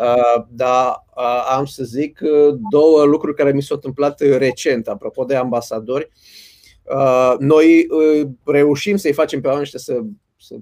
Uh, 0.02 0.44
dar 0.50 1.04
uh, 1.18 1.56
am 1.58 1.66
să 1.66 1.84
zic 1.84 2.20
uh, 2.22 2.56
două 2.70 3.04
lucruri 3.04 3.36
care 3.36 3.52
mi 3.52 3.62
s-au 3.62 3.76
întâmplat 3.76 4.20
recent, 4.20 4.88
apropo 4.88 5.24
de 5.24 5.36
ambasadori. 5.36 6.10
Noi 7.40 7.88
reușim 8.46 8.98
să-i 8.98 9.14
facem 9.14 9.42
pe 9.42 9.48
oameni 9.48 9.68
să, 9.68 10.02
să 10.38 10.56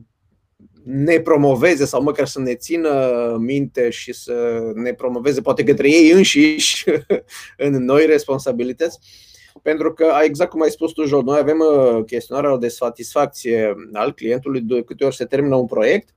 ne 0.83 1.19
promoveze 1.19 1.85
sau 1.85 2.01
măcar 2.01 2.27
să 2.27 2.39
ne 2.39 2.55
țină 2.55 3.11
minte 3.39 3.89
și 3.89 4.13
să 4.13 4.59
ne 4.73 4.93
promoveze 4.93 5.41
poate 5.41 5.63
către 5.63 5.89
ei 5.89 6.11
înșiși 6.11 6.85
în 7.57 7.83
noi 7.83 8.05
responsabilități. 8.05 8.99
Pentru 9.61 9.93
că, 9.93 10.11
exact 10.23 10.49
cum 10.49 10.61
ai 10.61 10.69
spus 10.69 10.91
tu, 10.91 11.05
Jod, 11.05 11.25
noi 11.25 11.39
avem 11.39 11.59
uh, 11.59 12.03
chestionarul 12.05 12.59
de 12.59 12.67
satisfacție 12.67 13.75
al 13.93 14.13
clientului 14.13 14.61
de 14.61 14.83
câte 14.83 15.05
ori 15.05 15.15
se 15.15 15.25
termină 15.25 15.55
un 15.55 15.65
proiect. 15.65 16.15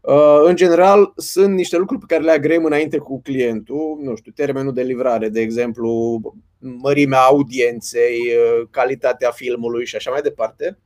Uh, 0.00 0.40
în 0.44 0.56
general, 0.56 1.12
sunt 1.16 1.54
niște 1.54 1.76
lucruri 1.76 2.00
pe 2.00 2.14
care 2.14 2.26
le 2.26 2.30
agreem 2.30 2.64
înainte 2.64 2.98
cu 2.98 3.22
clientul, 3.22 3.98
nu 4.02 4.16
știu, 4.16 4.32
termenul 4.34 4.72
de 4.72 4.82
livrare, 4.82 5.28
de 5.28 5.40
exemplu, 5.40 6.20
mărimea 6.58 7.20
audienței, 7.20 8.18
uh, 8.18 8.66
calitatea 8.70 9.30
filmului 9.30 9.86
și 9.86 9.96
așa 9.96 10.10
mai 10.10 10.20
departe. 10.20 10.78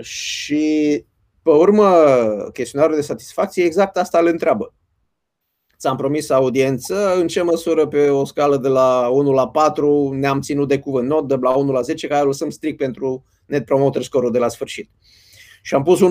Și, 0.00 1.04
pe 1.42 1.50
urmă, 1.50 1.90
chestionarul 2.52 2.94
de 2.94 3.00
satisfacție 3.00 3.64
exact 3.64 3.96
asta 3.96 4.18
îl 4.18 4.26
întreabă 4.26 4.74
ți-am 5.82 5.96
promis 5.96 6.30
audiență, 6.30 7.14
în 7.16 7.26
ce 7.26 7.42
măsură 7.42 7.86
pe 7.86 8.08
o 8.08 8.24
scală 8.24 8.56
de 8.56 8.68
la 8.68 9.08
1 9.08 9.32
la 9.32 9.48
4 9.48 10.12
ne-am 10.12 10.40
ținut 10.40 10.68
de 10.68 10.78
cuvânt, 10.78 11.08
not 11.08 11.28
de 11.28 11.36
la 11.40 11.50
1 11.50 11.72
la 11.72 11.80
10, 11.80 12.06
care 12.06 12.24
lăsăm 12.24 12.50
strict 12.50 12.76
pentru 12.76 13.24
Net 13.46 13.64
Promoter 13.64 14.02
score 14.02 14.30
de 14.30 14.38
la 14.38 14.48
sfârșit. 14.48 14.90
Și 15.62 15.74
am 15.74 15.82
pus 15.82 16.00
1-4 16.00 16.02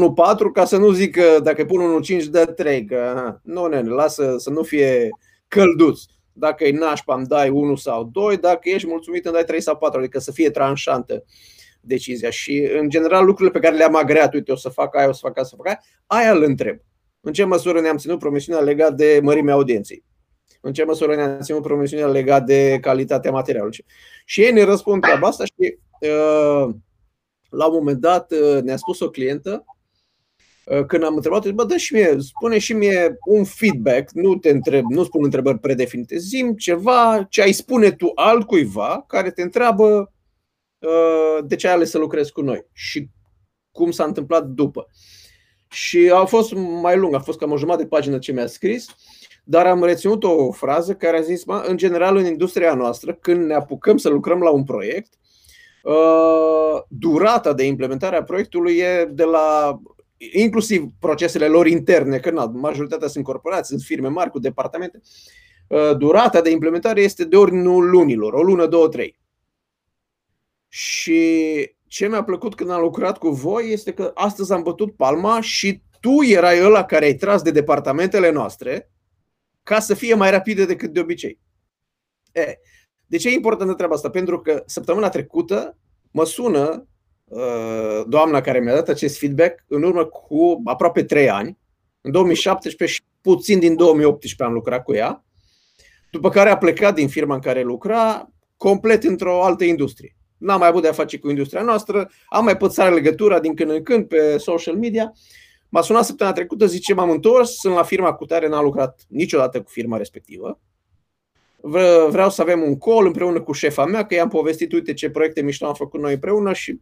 ca 0.54 0.66
să 0.66 0.78
nu 0.78 0.92
zic 0.92 1.16
că 1.16 1.40
dacă 1.44 1.66
pun 1.66 2.04
1-5 2.22 2.24
dă 2.24 2.46
3, 2.46 2.86
că 2.86 3.34
nu, 3.44 3.66
ne 3.66 3.82
lasă 3.82 4.36
să 4.38 4.50
nu 4.50 4.64
fie 4.64 5.10
călduț. 5.48 6.02
Dacă 6.34 6.64
e 6.64 6.78
nașpa 6.78 7.16
îmi 7.16 7.26
dai 7.26 7.50
1 7.50 7.76
sau 7.76 8.04
2, 8.04 8.38
dacă 8.38 8.70
ești 8.70 8.88
mulțumit 8.88 9.26
îmi 9.26 9.34
dai 9.34 9.44
3 9.44 9.62
sau 9.62 9.78
4, 9.78 10.00
adică 10.00 10.20
să 10.20 10.32
fie 10.32 10.50
tranșantă 10.50 11.24
decizia. 11.82 12.30
Și 12.30 12.70
în 12.80 12.90
general 12.90 13.26
lucrurile 13.26 13.60
pe 13.60 13.66
care 13.66 13.78
le-am 13.78 13.96
agreat, 13.96 14.34
uite, 14.34 14.52
o 14.52 14.56
să 14.56 14.70
fac 14.70 14.96
aia, 14.96 15.08
o 15.08 15.12
să 15.12 15.20
fac 15.22 15.38
aia, 15.38 15.46
o 15.46 15.50
să 15.50 15.56
fac 15.56 15.68
aia, 15.68 15.80
aia 16.06 16.32
îl 16.32 16.44
întreb. 16.44 16.80
În 17.22 17.34
ce 17.34 17.44
măsură 17.44 17.82
ne-am 17.82 17.98
ținut 17.98 18.20
promisiunea 18.20 18.62
legat 18.62 18.96
de 18.96 19.20
mărimea 19.24 19.54
audienței? 19.54 20.04
În 20.62 20.74
ce 20.74 20.84
măsură 20.84 21.16
ne-am 21.16 21.40
ținut 21.42 21.62
promisiunea 21.62 22.08
legat 22.08 22.46
de 22.46 22.78
calitatea 22.82 23.32
materialului? 23.32 23.86
Și 24.26 24.42
ei 24.42 24.52
ne 24.52 24.64
răspund 24.64 25.02
treaba 25.02 25.28
asta 25.28 25.46
și 25.46 25.78
uh, 26.00 26.74
la 27.50 27.66
un 27.66 27.74
moment 27.74 28.00
dat 28.00 28.32
uh, 28.32 28.62
ne-a 28.62 28.78
spus 28.78 29.00
o 29.00 29.10
clientă 29.10 29.66
uh, 30.66 30.86
când 30.86 31.04
am 31.04 31.16
întrebat, 31.16 31.50
bă, 31.50 31.64
dă 31.64 31.78
și 31.78 31.94
mie, 31.94 32.16
spune 32.20 32.58
și 32.58 32.74
mie 32.74 33.18
un 33.26 33.44
feedback, 33.44 34.12
nu 34.12 34.36
te 34.36 34.50
întreb, 34.50 34.86
nu 34.90 35.04
spun 35.04 35.24
întrebări 35.24 35.60
predefinite, 35.60 36.18
zim 36.18 36.54
ceva 36.54 37.26
ce 37.30 37.42
ai 37.42 37.52
spune 37.52 37.92
tu 37.92 38.12
altcuiva 38.16 39.04
care 39.08 39.32
te 39.32 39.42
întreabă 39.42 40.14
de 41.44 41.56
ce 41.56 41.68
ai 41.68 41.74
ales 41.74 41.90
să 41.90 41.98
lucrezi 41.98 42.32
cu 42.32 42.42
noi 42.42 42.66
și 42.74 43.10
cum 43.72 43.92
s-a 43.92 44.04
întâmplat 44.04 44.46
după. 44.46 44.88
Și 45.70 46.12
a 46.14 46.26
fost 46.26 46.54
mai 46.54 46.98
lung, 46.98 47.14
a 47.14 47.20
fost 47.20 47.40
cam 47.40 47.52
o 47.52 47.58
jumătate 47.58 47.84
de 47.84 47.90
pagină 47.90 48.18
ce 48.18 48.32
mi-a 48.32 48.48
scris, 48.48 48.86
dar 49.44 49.66
am 49.66 49.84
reținut 49.84 50.24
o 50.24 50.52
frază 50.52 50.94
care 50.94 51.18
a 51.18 51.22
zis, 51.22 51.44
în 51.64 51.78
general 51.78 52.16
în 52.18 52.26
industria 52.26 52.74
noastră, 52.74 53.14
când 53.14 53.46
ne 53.46 53.54
apucăm 53.54 53.98
să 53.98 54.10
lucrăm 54.10 54.40
la 54.42 54.50
un 54.50 54.64
proiect, 54.64 55.14
uh, 55.84 56.82
durata 56.88 57.54
de 57.54 57.66
implementare 57.66 58.16
a 58.16 58.24
proiectului 58.24 58.78
e 58.78 59.10
de 59.12 59.24
la 59.24 59.80
inclusiv 60.34 60.86
procesele 61.00 61.48
lor 61.48 61.68
interne, 61.68 62.18
că 62.18 62.32
na, 62.32 62.46
majoritatea 62.46 63.08
sunt 63.08 63.24
corporații, 63.24 63.76
sunt 63.76 63.82
firme 63.82 64.08
mari 64.08 64.30
cu 64.30 64.40
departamente, 64.40 65.02
uh, 65.68 65.98
durata 65.98 66.42
de 66.42 66.50
implementare 66.50 67.02
este 67.02 67.24
de 67.24 67.36
ordinul 67.36 67.90
lunilor, 67.90 68.34
o 68.34 68.42
lună, 68.42 68.66
două, 68.66 68.88
trei. 68.88 69.21
Și 70.74 71.76
ce 71.88 72.08
mi-a 72.08 72.24
plăcut 72.24 72.56
când 72.56 72.70
am 72.70 72.82
lucrat 72.82 73.18
cu 73.18 73.30
voi 73.30 73.72
este 73.72 73.94
că 73.94 74.12
astăzi 74.14 74.54
am 74.54 74.64
bătut 74.64 74.96
palma 74.96 75.42
și 75.42 75.82
tu 76.00 76.24
erai 76.24 76.64
ăla 76.64 76.84
care 76.84 77.06
ai 77.06 77.16
tras 77.16 77.42
de 77.42 77.52
departamentele 77.52 78.30
noastre 78.30 78.92
ca 79.64 79.80
să 79.80 79.94
fie 79.94 80.14
mai 80.14 80.32
rapide 80.32 80.66
decât 80.66 80.94
de 80.94 81.00
obicei. 81.00 81.40
E, 82.32 82.60
de 83.06 83.18
ce 83.18 83.30
e 83.30 83.34
importantă 83.34 83.74
treaba 83.74 83.94
asta? 83.94 84.10
Pentru 84.10 84.42
că 84.42 84.64
săptămâna 84.66 85.10
trecută 85.10 85.78
mă 86.12 86.26
sună 86.26 86.88
uh, 87.26 88.04
doamna 88.08 88.42
care 88.42 88.60
mi-a 88.60 88.74
dat 88.74 88.90
acest 88.90 89.18
feedback 89.18 89.64
în 89.68 89.84
urmă 89.84 90.06
cu 90.06 90.62
aproape 90.66 91.04
3 91.04 91.30
ani, 91.30 91.58
în 92.02 92.12
2017 92.12 92.98
și 92.98 93.04
puțin 93.22 93.60
din 93.60 93.76
2018 93.76 94.44
am 94.44 94.54
lucrat 94.54 94.84
cu 94.84 94.94
ea, 94.94 95.26
după 96.12 96.30
care 96.30 96.50
a 96.50 96.58
plecat 96.58 96.96
din 96.96 97.08
firma 97.08 97.34
în 97.34 97.42
care 97.42 97.62
lucra 97.62 98.30
complet 98.58 99.04
într-o 99.04 99.44
altă 99.44 99.64
industrie 99.64 100.16
n-am 100.42 100.60
mai 100.60 100.68
avut 100.68 100.82
de-a 100.82 100.92
face 100.92 101.20
cu 101.20 101.30
industria 101.30 101.62
noastră, 101.62 102.10
am 102.28 102.44
mai 102.44 102.58
pățat 102.58 102.94
legătura 102.94 103.40
din 103.40 103.56
când 103.56 103.70
în 103.70 103.84
când 103.84 104.08
pe 104.08 104.38
social 104.38 104.76
media. 104.76 105.14
M-a 105.70 105.82
sunat 105.82 106.06
săptămâna 106.06 106.36
trecută, 106.36 106.66
zice, 106.66 106.94
m-am 106.94 107.10
întors, 107.10 107.56
sunt 107.56 107.74
la 107.74 107.84
firma 107.84 108.14
cu 108.14 108.26
tare, 108.26 108.48
n-am 108.48 108.64
lucrat 108.64 109.02
niciodată 109.08 109.62
cu 109.62 109.70
firma 109.70 109.98
respectivă. 109.98 110.60
Vreau 112.10 112.30
să 112.30 112.42
avem 112.42 112.62
un 112.62 112.78
call 112.78 113.06
împreună 113.06 113.42
cu 113.42 113.52
șefa 113.52 113.86
mea, 113.86 114.06
că 114.06 114.14
i-am 114.14 114.30
povestit, 114.30 114.72
uite 114.72 114.94
ce 114.94 115.10
proiecte 115.10 115.42
mișto 115.42 115.66
am 115.66 115.74
făcut 115.74 116.00
noi 116.00 116.14
împreună 116.14 116.54
și, 116.54 116.80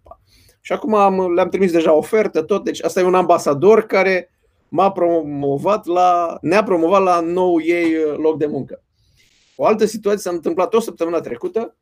și 0.62 0.74
acum 0.74 0.94
am, 0.94 1.34
le-am 1.34 1.50
trimis 1.50 1.72
deja 1.72 1.94
ofertă, 1.94 2.42
tot. 2.42 2.64
Deci 2.64 2.84
asta 2.84 3.00
e 3.00 3.04
un 3.04 3.16
ambasador 3.16 3.82
care 3.82 4.32
m-a 4.70 4.92
promovat 4.92 5.86
la, 5.86 6.38
ne-a 6.42 6.64
promovat 6.64 7.04
la 7.04 7.20
nou 7.20 7.62
ei 7.62 7.94
loc 8.18 8.38
de 8.38 8.46
muncă. 8.46 8.84
O 9.56 9.66
altă 9.66 9.86
situație 9.86 10.20
s-a 10.20 10.30
întâmplat 10.30 10.74
o 10.74 10.80
săptămână 10.80 11.20
trecută, 11.20 11.76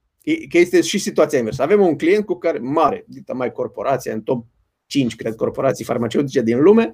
că 0.50 0.58
este 0.58 0.82
și 0.82 0.98
situația 0.98 1.38
inversă. 1.38 1.62
Avem 1.62 1.82
un 1.82 1.98
client 1.98 2.26
cu 2.26 2.36
care, 2.36 2.60
mare, 2.60 3.06
dita 3.08 3.34
mai 3.34 3.52
corporație, 3.52 4.12
în 4.12 4.22
top 4.22 4.46
5, 4.86 5.16
cred, 5.16 5.36
corporații 5.36 5.86
farmaceutice 5.86 6.42
din 6.42 6.62
lume, 6.62 6.94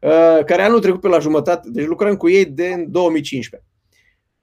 uh, 0.00 0.44
care 0.44 0.62
anul 0.62 0.80
trecut 0.80 1.00
pe 1.00 1.08
la 1.08 1.18
jumătate, 1.18 1.68
deci 1.70 1.86
lucrăm 1.86 2.16
cu 2.16 2.28
ei 2.28 2.44
de 2.44 2.84
2015. 2.88 3.68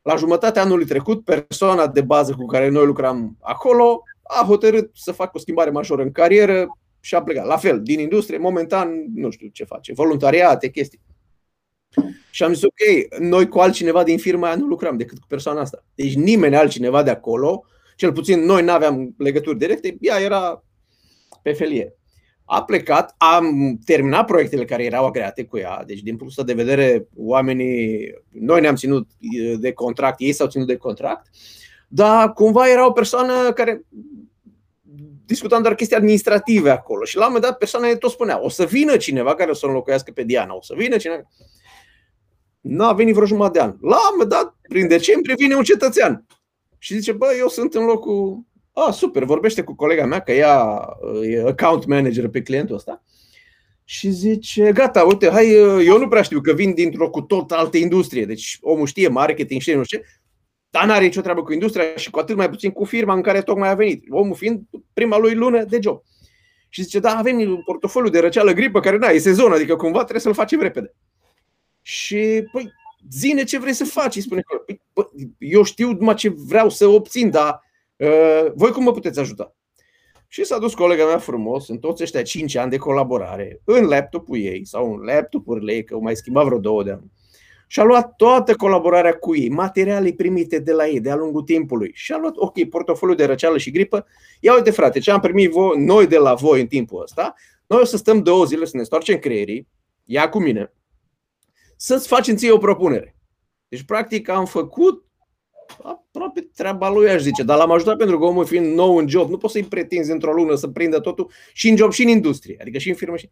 La 0.01 0.15
jumătatea 0.15 0.61
anului 0.61 0.85
trecut, 0.85 1.23
persoana 1.23 1.87
de 1.87 2.01
bază 2.01 2.33
cu 2.33 2.45
care 2.45 2.69
noi 2.69 2.85
lucram 2.85 3.37
acolo 3.39 4.01
a 4.23 4.45
hotărât 4.45 4.89
să 4.93 5.11
facă 5.11 5.31
o 5.33 5.39
schimbare 5.39 5.69
majoră 5.69 6.01
în 6.01 6.11
carieră 6.11 6.67
și 6.99 7.15
a 7.15 7.23
plecat. 7.23 7.45
La 7.45 7.57
fel, 7.57 7.81
din 7.83 7.99
industrie, 7.99 8.37
momentan, 8.37 9.05
nu 9.13 9.29
știu 9.29 9.47
ce 9.47 9.63
face, 9.63 9.93
voluntariate, 9.93 10.69
chestii. 10.69 11.01
Și 12.31 12.43
am 12.43 12.53
zis, 12.53 12.63
ok, 12.63 13.19
noi 13.19 13.47
cu 13.47 13.59
altcineva 13.59 14.03
din 14.03 14.17
firma 14.17 14.47
aia 14.47 14.55
nu 14.55 14.65
lucrăm 14.65 14.97
decât 14.97 15.17
cu 15.17 15.27
persoana 15.27 15.61
asta. 15.61 15.85
Deci 15.95 16.15
nimeni 16.15 16.55
altcineva 16.55 17.03
de 17.03 17.09
acolo 17.09 17.65
cel 17.97 18.11
puțin 18.11 18.39
noi 18.39 18.63
nu 18.63 18.71
aveam 18.71 19.15
legături 19.17 19.57
directe, 19.57 19.97
ea 19.99 20.19
era 20.19 20.63
pe 21.41 21.51
felie. 21.51 21.95
A 22.45 22.63
plecat, 22.63 23.15
am 23.17 23.77
terminat 23.85 24.25
proiectele 24.25 24.65
care 24.65 24.83
erau 24.83 25.05
agreate 25.05 25.45
cu 25.45 25.57
ea, 25.57 25.83
deci 25.85 25.99
din 25.99 26.17
punctul 26.17 26.45
de 26.45 26.53
vedere 26.53 27.07
oamenii, 27.15 28.13
noi 28.31 28.61
ne-am 28.61 28.75
ținut 28.75 29.09
de 29.59 29.71
contract, 29.71 30.19
ei 30.19 30.31
s-au 30.31 30.47
ținut 30.47 30.67
de 30.67 30.77
contract, 30.77 31.27
dar 31.87 32.33
cumva 32.33 32.69
era 32.69 32.85
o 32.85 32.91
persoană 32.91 33.51
care 33.53 33.85
discutam 35.25 35.61
doar 35.61 35.75
chestii 35.75 35.95
administrative 35.95 36.69
acolo 36.69 37.03
și 37.03 37.15
la 37.15 37.21
un 37.21 37.27
moment 37.27 37.45
dat 37.45 37.57
persoana 37.57 37.95
tot 37.95 38.11
spunea, 38.11 38.43
o 38.43 38.49
să 38.49 38.65
vină 38.65 38.97
cineva 38.97 39.35
care 39.35 39.51
o 39.51 39.53
să 39.53 39.65
înlocuiască 39.65 40.11
pe 40.11 40.23
Diana, 40.23 40.55
o 40.55 40.61
să 40.61 40.73
vină 40.77 40.97
cineva. 40.97 41.21
Nu 42.61 42.85
a 42.85 42.93
venit 42.93 43.13
vreo 43.13 43.25
jumătate 43.25 43.57
de 43.57 43.63
an. 43.63 43.75
La 43.81 43.95
un 43.95 44.09
moment 44.11 44.29
dat, 44.29 44.55
prin 44.69 44.87
decembrie, 44.87 45.35
vine 45.37 45.55
un 45.55 45.63
cetățean. 45.63 46.25
Și 46.87 46.93
zice, 46.93 47.11
bă, 47.11 47.27
eu 47.39 47.47
sunt 47.47 47.73
în 47.73 47.85
locul... 47.85 48.45
A, 48.73 48.91
super, 48.91 49.23
vorbește 49.23 49.61
cu 49.61 49.75
colega 49.75 50.05
mea, 50.05 50.19
că 50.19 50.31
ea 50.31 50.87
e 51.23 51.41
account 51.47 51.85
manager 51.85 52.27
pe 52.27 52.41
clientul 52.41 52.75
ăsta. 52.75 53.03
Și 53.83 54.09
zice, 54.09 54.71
gata, 54.71 55.03
uite, 55.03 55.29
hai, 55.29 55.51
eu 55.85 55.97
nu 55.97 56.07
prea 56.07 56.21
știu 56.21 56.41
că 56.41 56.53
vin 56.53 56.73
dintr-o 56.73 57.09
cu 57.09 57.21
tot 57.21 57.51
altă 57.51 57.77
industrie. 57.77 58.25
Deci 58.25 58.57
omul 58.61 58.85
știe 58.85 59.07
marketing, 59.07 59.61
știe 59.61 59.75
nu 59.75 59.83
știu 59.83 59.99
dar 60.69 60.85
n-are 60.85 61.03
nicio 61.03 61.21
treabă 61.21 61.43
cu 61.43 61.53
industria 61.53 61.95
și 61.95 62.09
cu 62.09 62.19
atât 62.19 62.35
mai 62.35 62.49
puțin 62.49 62.71
cu 62.71 62.83
firma 62.83 63.13
în 63.13 63.21
care 63.21 63.41
tocmai 63.41 63.69
a 63.69 63.75
venit. 63.75 64.03
Omul 64.09 64.35
fiind 64.35 64.61
prima 64.93 65.17
lui 65.17 65.33
lună 65.33 65.63
de 65.63 65.79
job. 65.81 66.01
Și 66.69 66.81
zice, 66.81 66.99
da, 66.99 67.17
avem 67.17 67.39
un 67.39 67.61
portofoliu 67.65 68.09
de 68.09 68.19
răceală 68.19 68.51
gripă 68.51 68.79
care, 68.79 68.97
na, 68.97 69.07
e 69.07 69.17
sezon, 69.17 69.51
adică 69.51 69.75
cumva 69.75 69.99
trebuie 69.99 70.21
să-l 70.21 70.33
facem 70.33 70.59
repede. 70.59 70.93
Și, 71.81 72.47
păi, 72.51 72.71
zine 73.11 73.43
ce 73.43 73.59
vrei 73.59 73.73
să 73.73 73.85
faci, 73.85 74.15
îi 74.15 74.21
spune 74.21 74.43
păi, 74.65 74.81
bă, 74.93 75.09
eu 75.37 75.63
știu 75.63 75.91
numai 75.91 76.15
ce 76.15 76.29
vreau 76.29 76.69
să 76.69 76.87
obțin, 76.87 77.29
dar 77.29 77.61
uh, 77.95 78.51
voi 78.55 78.71
cum 78.71 78.83
mă 78.83 78.91
puteți 78.91 79.19
ajuta? 79.19 79.55
Și 80.27 80.43
s-a 80.43 80.57
dus 80.57 80.73
colega 80.73 81.05
mea 81.05 81.17
frumos, 81.17 81.67
în 81.67 81.77
toți 81.77 82.03
ăștia 82.03 82.21
5 82.21 82.55
ani 82.55 82.69
de 82.69 82.77
colaborare, 82.77 83.61
în 83.63 83.85
laptopul 83.85 84.37
ei 84.37 84.65
sau 84.65 84.93
în 84.93 85.01
laptopurile 85.01 85.73
ei, 85.73 85.83
că 85.83 85.93
au 85.93 86.01
mai 86.01 86.15
schimbat 86.15 86.45
vreo 86.45 86.59
două 86.59 86.83
de 86.83 86.91
ani. 86.91 87.11
Și 87.67 87.79
a 87.79 87.83
luat 87.83 88.15
toată 88.15 88.55
colaborarea 88.55 89.13
cu 89.13 89.35
ei, 89.35 89.49
materiale 89.49 90.11
primite 90.11 90.59
de 90.59 90.71
la 90.71 90.87
ei 90.87 90.99
de-a 90.99 91.15
lungul 91.15 91.41
timpului. 91.41 91.91
Și 91.93 92.11
a 92.11 92.17
luat, 92.17 92.33
ok, 92.35 92.63
portofoliul 92.69 93.17
de 93.17 93.25
răceală 93.25 93.57
și 93.57 93.71
gripă. 93.71 94.05
Ia 94.39 94.53
uite, 94.53 94.71
frate, 94.71 94.99
ce 94.99 95.11
am 95.11 95.19
primit 95.19 95.51
voi, 95.51 95.77
noi 95.77 96.07
de 96.07 96.17
la 96.17 96.33
voi 96.33 96.61
în 96.61 96.67
timpul 96.67 97.01
ăsta, 97.01 97.33
noi 97.67 97.79
o 97.81 97.85
să 97.85 97.97
stăm 97.97 98.21
două 98.21 98.45
zile 98.45 98.65
să 98.65 98.71
ne 98.73 98.81
întoarcem 98.81 99.17
creierii, 99.17 99.67
ia 100.03 100.29
cu 100.29 100.39
mine, 100.39 100.73
să-ți 101.77 102.07
facem 102.07 102.35
ție 102.35 102.51
o 102.51 102.57
propunere. 102.57 103.15
Deci, 103.67 103.83
practic, 103.83 104.29
am 104.29 104.45
făcut 104.45 105.05
aproape 105.83 106.49
treaba 106.55 106.89
lui, 106.89 107.09
aș 107.09 107.21
zice, 107.21 107.43
dar 107.43 107.57
l-am 107.57 107.71
ajutat 107.71 107.97
pentru 107.97 108.19
că 108.19 108.25
omul 108.25 108.45
fiind 108.45 108.75
nou 108.75 108.97
în 108.97 109.07
job, 109.07 109.29
nu 109.29 109.37
poți 109.37 109.53
să-i 109.53 109.63
pretinzi 109.63 110.11
într-o 110.11 110.33
lună 110.33 110.55
să 110.55 110.67
prindă 110.67 110.99
totul 110.99 111.31
și 111.53 111.69
în 111.69 111.75
job 111.75 111.91
și 111.91 112.03
în 112.03 112.09
industrie, 112.09 112.57
adică 112.61 112.77
și 112.77 112.89
în 112.89 112.95
firmă. 112.95 113.17
Și, 113.17 113.29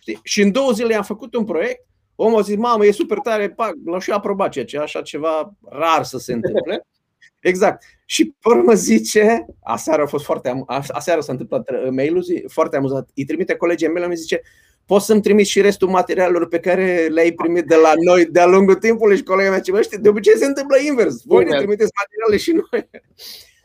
știi? 0.00 0.18
și 0.22 0.42
în 0.42 0.52
două 0.52 0.70
zile 0.70 0.94
am 0.94 1.02
făcut 1.02 1.34
un 1.34 1.44
proiect, 1.44 1.86
omul 2.14 2.38
a 2.38 2.42
zis, 2.42 2.56
mamă, 2.56 2.86
e 2.86 2.90
super 2.90 3.18
tare, 3.18 3.50
pac, 3.50 3.74
l-au 3.84 3.98
și 3.98 4.10
aprobat, 4.10 4.50
ceea 4.50 4.64
ce 4.64 4.78
așa 4.78 5.02
ceva 5.02 5.56
rar 5.68 6.04
să 6.04 6.18
se 6.18 6.32
întâmple. 6.32 6.86
Exact. 7.40 7.84
Și 8.06 8.24
pe 8.24 8.48
urmă 8.48 8.74
zice, 8.74 9.46
aseară 9.62 10.02
a 10.02 10.06
fost 10.06 10.24
foarte, 10.24 10.64
aseară 10.66 11.20
s-a 11.20 11.32
întâmplat 11.32 11.90
mail-ul, 11.90 12.24
foarte 12.48 12.76
amuzat, 12.76 13.10
îi 13.14 13.24
trimite 13.24 13.54
colegii 13.54 13.88
mei, 13.88 14.08
mi 14.08 14.16
zice, 14.16 14.40
poți 14.86 15.06
să-mi 15.06 15.20
trimiți 15.20 15.50
și 15.50 15.60
restul 15.60 15.88
materialelor 15.88 16.48
pe 16.48 16.58
care 16.58 17.06
le-ai 17.10 17.32
primit 17.32 17.64
de 17.64 17.74
la 17.74 17.92
noi 18.04 18.26
de-a 18.26 18.46
lungul 18.46 18.74
timpului 18.74 19.16
și 19.16 19.22
colega 19.22 19.50
mea 19.50 19.60
ce 19.60 19.72
mă 19.72 19.80
știi, 19.80 19.98
de 19.98 20.08
obicei 20.08 20.36
se 20.36 20.46
întâmplă 20.46 20.76
invers. 20.86 21.22
Voi 21.24 21.44
ne 21.44 21.56
trimiteți 21.56 21.92
materiale 22.00 22.36
și 22.36 22.52
noi. 22.52 22.88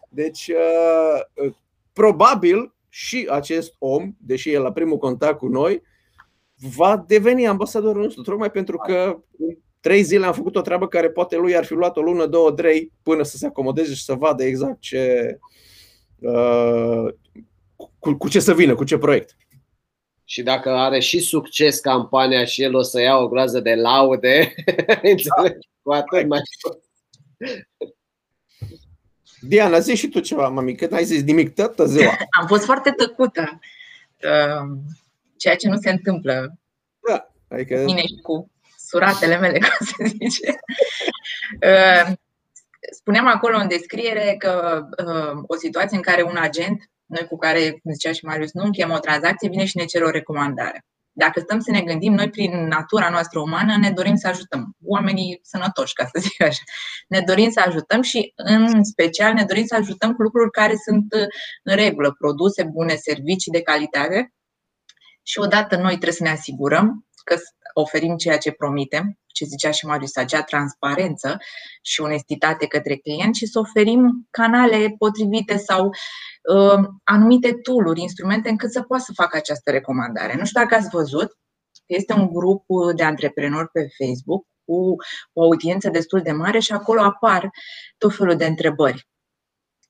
Deci, 0.10 0.48
uh, 0.48 1.46
uh, 1.46 1.54
probabil 1.94 2.74
și 2.90 3.28
acest 3.30 3.76
om, 3.80 4.12
deși 4.18 4.52
e 4.52 4.58
la 4.58 4.72
primul 4.72 4.98
contact 4.98 5.38
cu 5.38 5.48
noi, 5.48 5.82
va 6.76 7.04
deveni 7.08 7.48
ambasadorul 7.48 8.02
nostru, 8.02 8.22
tocmai 8.22 8.52
pentru 8.52 8.78
că 8.78 9.18
în 9.38 9.58
trei 9.80 10.04
zile 10.04 10.26
am 10.26 10.34
făcut 10.34 10.56
o 10.56 10.62
treabă 10.62 10.88
care 10.88 11.10
poate 11.10 11.36
lui 11.36 11.56
ar 11.56 11.66
fi 11.66 11.74
luat 11.74 11.98
o 11.98 12.02
lună, 12.02 12.26
două, 12.26 12.52
trei, 12.52 12.92
până 13.04 13.24
să 13.24 13.38
se 13.38 13.46
acomodeze 13.46 13.94
și 13.94 14.04
să 14.04 14.14
vadă 14.14 14.44
exact 14.44 14.80
ce, 14.80 15.38
uh, 16.20 17.06
cu, 18.00 18.14
cu 18.14 18.30
ce 18.30 18.40
să 18.40 18.54
vină, 18.54 18.76
cu 18.76 18.84
ce 18.84 18.98
proiect 18.98 19.38
și 20.30 20.44
dacă 20.44 20.70
are 20.70 21.00
și 21.00 21.20
succes 21.20 21.80
campania 21.80 22.46
și 22.46 22.64
el 22.64 22.76
o 22.76 22.82
să 22.82 23.02
ia 23.02 23.18
o 23.18 23.28
groază 23.28 23.60
de 23.60 23.76
laude, 23.76 24.54
înțelegi? 25.12 25.70
Cu 25.82 25.92
atât 25.92 26.28
mai 26.28 26.40
Diana, 29.42 29.80
zi 29.80 29.96
și 29.96 30.08
tu 30.08 30.20
ceva, 30.20 30.48
mami, 30.48 30.76
că 30.76 30.88
n-ai 30.90 31.04
zis 31.04 31.24
nimic 31.24 31.54
toată 31.56 31.86
ziua. 31.86 32.18
Am 32.40 32.48
fost 32.48 32.66
foarte 32.66 32.92
tăcută, 32.92 33.60
uh, 34.24 34.78
ceea 35.38 35.56
ce 35.56 35.68
nu 35.68 35.78
se 35.80 35.90
întâmplă. 35.90 36.60
Da, 37.08 37.32
adică... 37.48 37.84
Mine 37.86 38.02
și 38.02 38.20
cu 38.22 38.52
suratele 38.78 39.38
mele, 39.38 39.60
cum 39.60 39.86
se 39.86 40.06
zice. 40.06 40.60
Uh, 41.62 42.14
spuneam 42.92 43.28
acolo 43.28 43.58
în 43.58 43.68
descriere 43.68 44.36
că 44.38 44.84
uh, 45.06 45.44
o 45.48 45.56
situație 45.56 45.98
în 45.98 46.04
care 46.04 46.22
un 46.22 46.38
agent 46.38 46.90
noi 47.08 47.28
cu 47.28 47.38
care, 47.38 47.70
cum 47.70 47.92
zicea 47.94 48.12
și 48.12 48.26
Marius, 48.26 48.54
nu 48.54 48.64
încheiem 48.64 48.92
o 48.92 49.00
tranzacție, 49.00 49.50
vine 49.50 49.66
și 49.66 49.78
ne 49.78 49.86
cere 49.86 50.06
o 50.06 50.10
recomandare. 50.10 50.86
Dacă 51.12 51.40
stăm 51.40 51.60
să 51.60 51.72
ne 51.72 51.82
gândim, 51.82 52.14
noi 52.14 52.30
prin 52.30 52.68
natura 52.68 53.10
noastră 53.10 53.40
umană 53.40 53.78
ne 53.78 53.92
dorim 53.92 54.16
să 54.16 54.28
ajutăm 54.28 54.76
oamenii 54.84 55.40
sănătoși, 55.44 55.94
ca 55.94 56.04
să 56.06 56.20
zic 56.20 56.42
așa. 56.42 56.64
Ne 57.08 57.22
dorim 57.22 57.50
să 57.50 57.64
ajutăm 57.66 58.02
și 58.02 58.32
în 58.36 58.84
special 58.84 59.34
ne 59.34 59.44
dorim 59.44 59.66
să 59.66 59.76
ajutăm 59.76 60.14
cu 60.14 60.22
lucruri 60.22 60.52
care 60.52 60.74
sunt 60.86 61.14
în 61.64 61.76
regulă, 61.76 62.16
produse 62.18 62.64
bune, 62.64 62.96
servicii 62.96 63.52
de 63.52 63.62
calitate. 63.62 64.34
Și 65.24 65.40
odată 65.40 65.76
noi 65.76 65.92
trebuie 65.92 66.12
să 66.12 66.24
ne 66.24 66.30
asigurăm 66.30 67.08
că 67.24 67.36
oferim 67.80 68.16
ceea 68.16 68.38
ce 68.38 68.52
promitem, 68.52 69.20
ce 69.26 69.46
zicea 69.46 69.72
și 69.72 69.86
Marius, 69.86 70.16
acea 70.16 70.44
transparență 70.44 71.38
și 71.82 72.02
onestitate 72.02 72.68
către 72.68 72.96
client 72.96 73.36
și 73.36 73.46
să 73.46 73.60
oferim 73.60 74.28
canale 74.30 74.96
potrivite 74.98 75.58
sau 75.58 75.88
uh, 75.88 76.88
anumite 77.04 77.54
tooluri, 77.54 78.02
instrumente 78.02 78.50
încât 78.50 78.72
să 78.72 78.82
poată 78.82 79.04
să 79.04 79.12
facă 79.16 79.38
această 79.38 79.72
recomandare. 79.72 80.36
Nu 80.38 80.46
știu 80.46 80.62
dacă 80.62 80.76
ați 80.76 80.90
văzut, 80.90 81.38
este 81.86 82.14
un 82.14 82.28
grup 82.34 82.66
de 82.96 83.04
antreprenori 83.04 83.70
pe 83.70 83.88
Facebook 83.98 84.46
cu 84.66 84.96
o 85.34 85.44
audiență 85.44 85.90
destul 85.90 86.22
de 86.22 86.32
mare 86.32 86.60
și 86.60 86.72
acolo 86.72 87.02
apar 87.02 87.50
tot 87.98 88.16
felul 88.16 88.36
de 88.36 88.46
întrebări. 88.46 89.08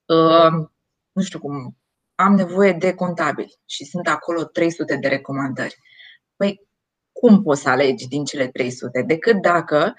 Uh, 0.04 0.68
nu 1.12 1.22
știu 1.22 1.38
cum, 1.38 1.76
am 2.14 2.34
nevoie 2.34 2.72
de 2.72 2.94
contabili 2.94 3.58
și 3.66 3.84
sunt 3.84 4.08
acolo 4.08 4.44
300 4.44 4.96
de 4.96 5.08
recomandări. 5.08 5.76
Păi, 6.36 6.67
cum 7.20 7.42
poți 7.42 7.62
să 7.62 7.68
alegi 7.68 8.08
din 8.08 8.24
cele 8.24 8.46
300? 8.46 9.02
Decât 9.06 9.40
dacă 9.40 9.94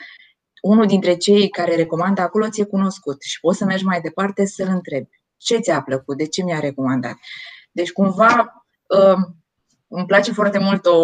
unul 0.62 0.86
dintre 0.86 1.16
cei 1.16 1.50
care 1.50 1.76
recomandă 1.76 2.22
acolo 2.22 2.50
ți-e 2.50 2.64
cunoscut 2.64 3.22
și 3.22 3.40
poți 3.40 3.58
să 3.58 3.66
mergi 3.66 3.86
mai 3.86 4.02
departe 4.02 4.46
să-l 4.46 4.68
întrebi. 4.68 5.10
Ce 5.38 5.58
ți-a 5.58 5.82
plăcut? 5.82 6.18
De 6.18 6.26
ce 6.26 6.44
mi-a 6.44 6.60
recomandat? 6.60 7.16
Deci, 7.72 7.92
cumva, 7.92 8.66
um, 8.88 9.36
îmi 9.88 10.06
place 10.06 10.32
foarte 10.32 10.60
mult 10.60 10.86
o, 10.86 10.98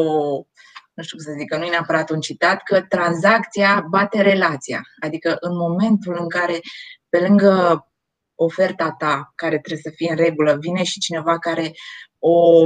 nu 0.93 1.03
știu 1.03 1.17
cum 1.17 1.25
să 1.25 1.35
zic, 1.37 1.49
că 1.49 1.57
nu 1.57 1.63
e 1.63 1.69
neapărat 1.69 2.09
un 2.09 2.19
citat, 2.19 2.63
că 2.63 2.81
tranzacția 2.81 3.85
bate 3.89 4.21
relația. 4.21 4.81
Adică 4.99 5.37
în 5.39 5.55
momentul 5.57 6.17
în 6.19 6.29
care, 6.29 6.59
pe 7.09 7.19
lângă 7.19 7.87
oferta 8.35 8.95
ta, 8.97 9.31
care 9.35 9.59
trebuie 9.59 9.81
să 9.83 9.91
fie 9.95 10.09
în 10.09 10.15
regulă, 10.15 10.57
vine 10.59 10.83
și 10.83 10.99
cineva 10.99 11.39
care 11.39 11.71
o 12.19 12.65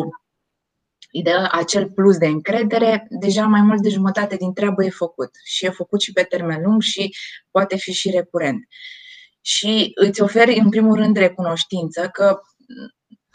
îi 1.11 1.21
dă 1.23 1.47
acel 1.51 1.91
plus 1.91 2.17
de 2.17 2.27
încredere, 2.27 3.07
deja 3.09 3.45
mai 3.45 3.61
mult 3.61 3.81
de 3.81 3.89
jumătate 3.89 4.35
din 4.35 4.53
treabă 4.53 4.83
e 4.83 4.89
făcut. 4.89 5.29
Și 5.43 5.65
e 5.65 5.69
făcut 5.69 6.01
și 6.01 6.11
pe 6.11 6.23
termen 6.23 6.61
lung 6.63 6.81
și 6.81 7.15
poate 7.51 7.77
fi 7.77 7.91
și 7.91 8.09
recurent. 8.09 8.67
Și 9.41 9.91
îți 9.95 10.21
oferi, 10.21 10.59
în 10.59 10.69
primul 10.69 10.95
rând, 10.95 11.17
recunoștință 11.17 12.09
că 12.11 12.39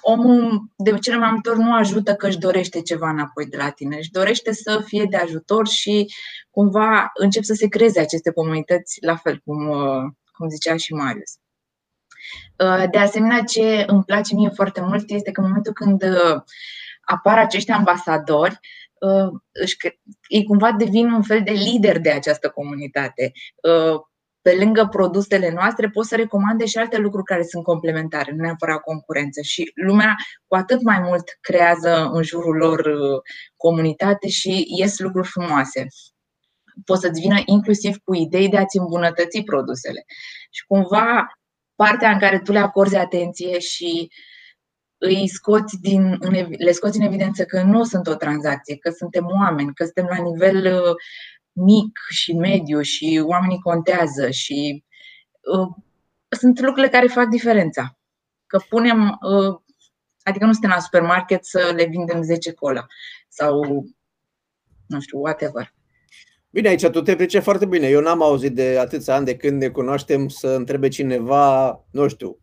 omul 0.00 0.62
de 0.76 0.98
cele 0.98 1.16
mai 1.16 1.30
multe 1.30 1.50
ori 1.50 1.58
nu 1.58 1.74
ajută 1.74 2.14
că 2.14 2.26
își 2.26 2.38
dorește 2.38 2.82
ceva 2.82 3.10
înapoi 3.10 3.46
de 3.46 3.56
la 3.56 3.70
tine, 3.70 3.96
își 3.96 4.10
dorește 4.10 4.52
să 4.52 4.82
fie 4.84 5.06
de 5.10 5.16
ajutor 5.16 5.68
și 5.68 6.06
cumva 6.50 7.10
încep 7.14 7.42
să 7.42 7.54
se 7.54 7.68
creeze 7.68 8.00
aceste 8.00 8.30
comunități, 8.30 8.98
la 9.00 9.16
fel 9.16 9.40
cum, 9.44 9.66
cum 10.32 10.48
zicea 10.48 10.76
și 10.76 10.92
Marius. 10.92 11.38
De 12.90 12.98
asemenea, 12.98 13.42
ce 13.42 13.84
îmi 13.86 14.04
place 14.04 14.34
mie 14.34 14.48
foarte 14.48 14.80
mult 14.80 15.10
este 15.10 15.30
că 15.30 15.40
în 15.40 15.46
momentul 15.46 15.72
când 15.72 16.04
apar 17.04 17.38
acești 17.38 17.70
ambasadori, 17.70 18.58
uh, 19.00 19.28
ei 20.28 20.44
cumva 20.44 20.72
devin 20.72 21.10
un 21.10 21.22
fel 21.22 21.42
de 21.42 21.50
lider 21.50 21.98
de 21.98 22.10
această 22.10 22.48
comunitate. 22.48 23.32
Uh, 23.62 24.00
pe 24.42 24.54
lângă 24.58 24.86
produsele 24.86 25.50
noastre 25.50 25.88
pot 25.88 26.06
să 26.06 26.16
recomande 26.16 26.66
și 26.66 26.78
alte 26.78 26.96
lucruri 26.96 27.24
care 27.24 27.42
sunt 27.42 27.64
complementare, 27.64 28.32
nu 28.32 28.42
neapărat 28.42 28.80
concurență. 28.80 29.40
Și 29.40 29.70
lumea 29.74 30.16
cu 30.46 30.54
atât 30.54 30.82
mai 30.82 30.98
mult 30.98 31.24
creează 31.40 32.10
în 32.12 32.22
jurul 32.22 32.56
lor 32.56 32.78
uh, 32.78 33.20
comunitate 33.56 34.28
și 34.28 34.64
ies 34.78 34.98
lucruri 34.98 35.28
frumoase. 35.28 35.86
Poți 36.84 37.00
să-ți 37.00 37.20
vină 37.20 37.42
inclusiv 37.44 37.96
cu 38.04 38.14
idei 38.14 38.48
de 38.48 38.56
a-ți 38.56 38.78
îmbunătăți 38.78 39.42
produsele. 39.42 40.04
Și 40.50 40.64
cumva 40.66 41.26
partea 41.74 42.10
în 42.10 42.18
care 42.18 42.38
tu 42.38 42.52
le 42.52 42.58
acorzi 42.58 42.96
atenție 42.96 43.58
și 43.58 44.10
uh, 44.10 44.33
îi 45.04 45.28
scoți 45.28 45.80
din, 45.80 46.18
le 46.58 46.72
scoți 46.72 46.98
în 46.98 47.06
evidență 47.06 47.44
că 47.44 47.62
nu 47.62 47.84
sunt 47.84 48.06
o 48.06 48.14
tranzacție, 48.14 48.76
că 48.76 48.90
suntem 48.90 49.26
oameni, 49.26 49.74
că 49.74 49.84
suntem 49.84 50.06
la 50.10 50.22
nivel 50.22 50.82
uh, 50.82 50.94
mic 51.52 51.98
și 52.10 52.32
mediu 52.32 52.80
și 52.80 53.22
oamenii 53.24 53.60
contează 53.60 54.30
și 54.30 54.84
uh, 55.40 55.68
sunt 56.28 56.60
lucrurile 56.60 56.92
care 56.92 57.06
fac 57.06 57.28
diferența. 57.28 57.98
Că 58.46 58.58
punem, 58.68 59.18
uh, 59.20 59.56
adică 60.22 60.44
nu 60.44 60.52
suntem 60.52 60.70
la 60.70 60.80
supermarket 60.80 61.44
să 61.44 61.72
le 61.76 61.84
vindem 61.84 62.22
10 62.22 62.52
cola 62.52 62.86
sau 63.28 63.84
nu 64.86 65.00
știu, 65.00 65.18
whatever. 65.18 65.74
Bine, 66.50 66.68
aici 66.68 66.86
tu 66.86 67.02
te 67.02 67.16
pricepi 67.16 67.44
foarte 67.44 67.66
bine. 67.66 67.88
Eu 67.88 68.00
n-am 68.00 68.22
auzit 68.22 68.54
de 68.54 68.78
atâția 68.78 69.14
ani 69.14 69.24
de 69.24 69.36
când 69.36 69.60
ne 69.60 69.68
cunoaștem 69.68 70.28
să 70.28 70.48
întrebe 70.48 70.88
cineva, 70.88 71.70
nu 71.90 72.08
știu, 72.08 72.38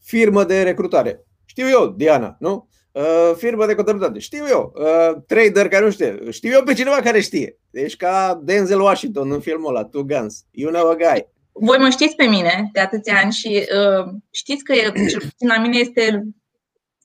firmă 0.00 0.44
de 0.44 0.62
recrutare. 0.62 1.26
Știu 1.52 1.68
eu, 1.68 1.86
Diana, 1.86 2.36
nu? 2.38 2.68
Uh, 2.92 3.32
firmă 3.36 3.66
de 3.66 3.74
contabilitate. 3.74 4.18
Știu 4.18 4.44
eu. 4.48 4.72
Uh, 4.74 5.22
trader 5.26 5.68
care 5.68 5.84
nu 5.84 5.90
știe. 5.90 6.30
Știu 6.30 6.50
eu 6.50 6.62
pe 6.62 6.74
cineva 6.74 6.96
care 6.96 7.20
știe. 7.20 7.58
Deci 7.70 7.96
ca 7.96 8.40
Denzel 8.42 8.80
Washington 8.80 9.32
în 9.32 9.40
filmul 9.40 9.76
ăla, 9.76 9.84
Two 9.84 10.02
Guns. 10.02 10.44
You 10.50 10.72
know 10.72 10.90
a 10.90 10.94
guy. 10.94 11.26
voi 11.52 11.78
mă 11.78 11.88
știți 11.88 12.14
pe 12.14 12.24
mine 12.24 12.68
de 12.72 12.80
atâția 12.80 13.20
ani 13.22 13.32
și 13.32 13.48
uh, 13.48 14.12
știți 14.30 14.64
că 14.64 14.74
cel 15.08 15.20
puțin 15.20 15.48
la 15.48 15.58
mine 15.58 15.78
este 15.78 16.22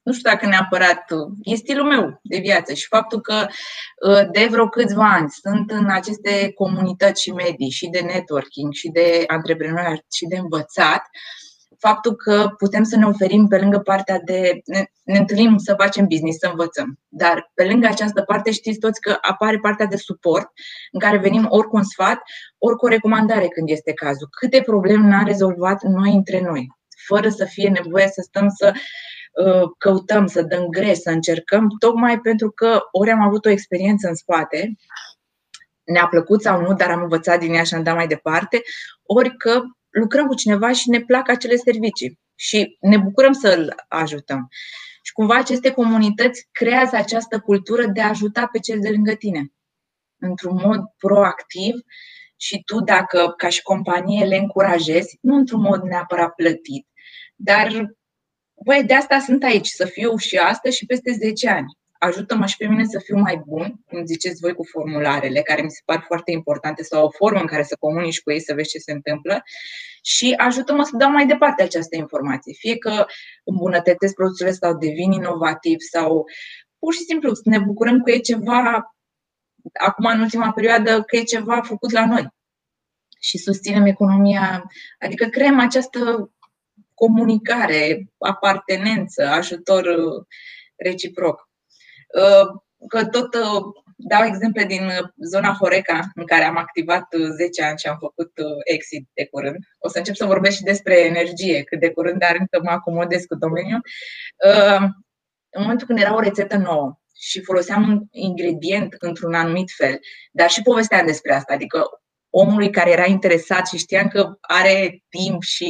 nu 0.03 0.13
știu 0.13 0.29
dacă 0.31 0.45
neapărat 0.45 1.03
e 1.43 1.55
stilul 1.55 1.85
meu 1.85 2.19
de 2.23 2.37
viață 2.37 2.73
și 2.73 2.87
faptul 2.87 3.21
că 3.21 3.45
uh, 4.09 4.31
de 4.31 4.47
vreo 4.49 4.67
câțiva 4.67 5.13
ani 5.13 5.29
sunt 5.29 5.71
în 5.71 5.89
aceste 5.89 6.51
comunități 6.55 7.21
și 7.21 7.31
medii 7.31 7.69
și 7.69 7.87
de 7.87 7.99
networking 7.99 8.73
și 8.73 8.89
de 8.89 9.23
antreprenoriat 9.27 10.05
și 10.15 10.25
de 10.25 10.37
învățat, 10.37 11.01
faptul 11.87 12.15
că 12.15 12.53
putem 12.57 12.83
să 12.83 12.97
ne 12.97 13.05
oferim 13.05 13.47
pe 13.47 13.57
lângă 13.57 13.79
partea 13.79 14.19
de 14.25 14.61
ne, 14.65 14.83
ne 15.03 15.17
întâlnim 15.17 15.57
să 15.57 15.73
facem 15.77 16.05
business, 16.07 16.39
să 16.39 16.47
învățăm. 16.47 16.99
Dar 17.07 17.51
pe 17.53 17.63
lângă 17.63 17.87
această 17.87 18.21
parte 18.21 18.51
știți 18.51 18.79
toți 18.79 19.01
că 19.01 19.17
apare 19.21 19.57
partea 19.57 19.85
de 19.85 19.95
suport 19.95 20.47
în 20.91 20.99
care 20.99 21.17
venim 21.17 21.45
ori 21.49 21.67
cu 21.67 21.75
un 21.75 21.83
sfat, 21.83 22.19
ori 22.57 22.75
cu 22.75 22.85
o 22.85 22.89
recomandare 22.89 23.47
când 23.47 23.69
este 23.69 23.93
cazul. 23.93 24.27
Câte 24.39 24.61
probleme 24.61 25.07
n-am 25.07 25.25
rezolvat 25.25 25.83
noi 25.83 26.11
între 26.13 26.41
noi, 26.41 26.67
fără 27.05 27.29
să 27.29 27.45
fie 27.45 27.69
nevoie 27.69 28.07
să 28.07 28.21
stăm 28.21 28.47
să 28.49 28.71
uh, 28.73 29.69
căutăm, 29.77 30.27
să 30.27 30.41
dăm 30.41 30.65
greș, 30.67 30.97
să 30.97 31.09
încercăm, 31.09 31.67
tocmai 31.79 32.19
pentru 32.19 32.51
că 32.51 32.79
ori 32.91 33.11
am 33.11 33.21
avut 33.21 33.45
o 33.45 33.49
experiență 33.49 34.07
în 34.07 34.15
spate, 34.15 34.71
ne-a 35.83 36.07
plăcut 36.07 36.41
sau 36.41 36.61
nu, 36.61 36.73
dar 36.73 36.89
am 36.91 37.01
învățat 37.01 37.39
din 37.39 37.53
ea 37.53 37.63
și 37.63 37.73
am 37.73 37.83
dat 37.83 37.95
mai 37.95 38.07
departe, 38.07 38.61
ori 39.03 39.37
că 39.37 39.61
lucrăm 39.97 40.27
cu 40.27 40.33
cineva 40.33 40.71
și 40.71 40.89
ne 40.89 41.01
plac 41.01 41.29
acele 41.29 41.55
servicii 41.55 42.19
și 42.35 42.77
ne 42.79 42.97
bucurăm 42.97 43.31
să 43.31 43.53
îl 43.57 43.75
ajutăm. 43.87 44.47
Și 45.01 45.13
cumva 45.13 45.35
aceste 45.35 45.71
comunități 45.71 46.47
creează 46.51 46.95
această 46.95 47.39
cultură 47.39 47.85
de 47.85 48.01
a 48.01 48.09
ajuta 48.09 48.47
pe 48.51 48.59
cel 48.59 48.79
de 48.79 48.89
lângă 48.89 49.13
tine 49.13 49.51
într-un 50.19 50.61
mod 50.63 50.81
proactiv 50.97 51.73
și 52.37 52.61
tu, 52.65 52.79
dacă 52.79 53.33
ca 53.37 53.49
și 53.49 53.61
companie 53.61 54.25
le 54.25 54.35
încurajezi, 54.35 55.17
nu 55.21 55.35
într-un 55.35 55.61
mod 55.61 55.81
neapărat 55.81 56.33
plătit, 56.33 56.87
dar 57.35 57.95
băi, 58.65 58.83
de 58.83 58.93
asta 58.93 59.19
sunt 59.19 59.43
aici, 59.43 59.67
să 59.67 59.85
fiu 59.85 60.17
și 60.17 60.37
astăzi 60.37 60.77
și 60.77 60.85
peste 60.85 61.11
10 61.11 61.49
ani 61.49 61.77
ajută-mă 61.99 62.45
și 62.45 62.57
pe 62.57 62.67
mine 62.67 62.83
să 62.83 62.99
fiu 62.99 63.17
mai 63.17 63.41
bun, 63.45 63.73
cum 63.87 64.05
ziceți 64.05 64.39
voi 64.39 64.53
cu 64.53 64.63
formularele, 64.63 65.41
care 65.41 65.61
mi 65.61 65.71
se 65.71 65.81
par 65.85 66.03
foarte 66.05 66.31
importante, 66.31 66.83
sau 66.83 67.05
o 67.05 67.11
formă 67.11 67.39
în 67.39 67.45
care 67.45 67.63
să 67.63 67.75
comunici 67.79 68.21
cu 68.21 68.31
ei 68.31 68.41
să 68.41 68.53
vezi 68.53 68.69
ce 68.69 68.77
se 68.77 68.91
întâmplă 68.91 69.43
și 70.01 70.33
ajută-mă 70.37 70.83
să 70.83 70.97
dau 70.97 71.11
mai 71.11 71.25
departe 71.25 71.63
această 71.63 71.95
informație. 71.95 72.53
Fie 72.57 72.77
că 72.77 73.05
îmbunătățesc 73.43 74.13
produsele 74.13 74.51
sau 74.51 74.77
devin 74.77 75.11
inovativ 75.11 75.79
sau 75.79 76.25
pur 76.79 76.93
și 76.93 77.03
simplu 77.03 77.33
să 77.33 77.41
ne 77.45 77.59
bucurăm 77.59 78.01
că 78.03 78.11
e 78.11 78.17
ceva, 78.17 78.95
acum 79.79 80.05
în 80.05 80.19
ultima 80.19 80.51
perioadă, 80.51 81.01
că 81.01 81.15
e 81.15 81.23
ceva 81.23 81.61
făcut 81.61 81.91
la 81.91 82.05
noi 82.05 82.27
și 83.19 83.37
susținem 83.37 83.85
economia, 83.85 84.63
adică 84.99 85.25
creăm 85.25 85.59
această 85.59 86.31
comunicare, 86.93 88.09
apartenență, 88.17 89.27
ajutor 89.27 89.85
reciproc. 90.75 91.46
Uh, 92.07 92.61
că 92.87 93.05
tot 93.05 93.33
uh, 93.33 93.61
dau 93.95 94.25
exemple 94.25 94.63
din 94.63 94.85
uh, 94.85 95.07
zona 95.31 95.57
Horeca, 95.59 95.99
în 96.15 96.25
care 96.25 96.43
am 96.43 96.57
activat 96.57 97.05
10 97.35 97.63
ani 97.63 97.77
și 97.77 97.87
am 97.87 97.97
făcut 97.99 98.31
exit 98.63 99.07
de 99.13 99.25
curând. 99.25 99.57
O 99.79 99.89
să 99.89 99.97
încep 99.97 100.15
să 100.15 100.25
vorbesc 100.25 100.55
și 100.55 100.63
despre 100.63 100.99
energie 100.99 101.63
cât 101.63 101.79
de 101.79 101.91
curând, 101.91 102.19
dar 102.19 102.35
încă 102.39 102.59
mă 102.63 102.69
acomodez 102.69 103.23
cu 103.23 103.35
domeniul. 103.35 103.81
În 105.49 105.61
momentul 105.61 105.87
când 105.87 105.99
era 105.99 106.15
o 106.15 106.19
rețetă 106.19 106.57
nouă 106.57 106.99
și 107.19 107.43
foloseam 107.43 107.89
un 107.89 108.03
ingredient 108.11 108.95
într-un 108.99 109.33
anumit 109.33 109.71
fel, 109.77 109.99
dar 110.31 110.49
și 110.49 110.61
povesteam 110.61 111.05
despre 111.05 111.33
asta, 111.33 111.53
adică 111.53 111.85
omului 112.29 112.69
care 112.69 112.91
era 112.91 113.05
interesat 113.05 113.67
și 113.67 113.77
știam 113.77 114.07
că 114.07 114.37
are 114.41 115.03
timp 115.09 115.41
și 115.41 115.69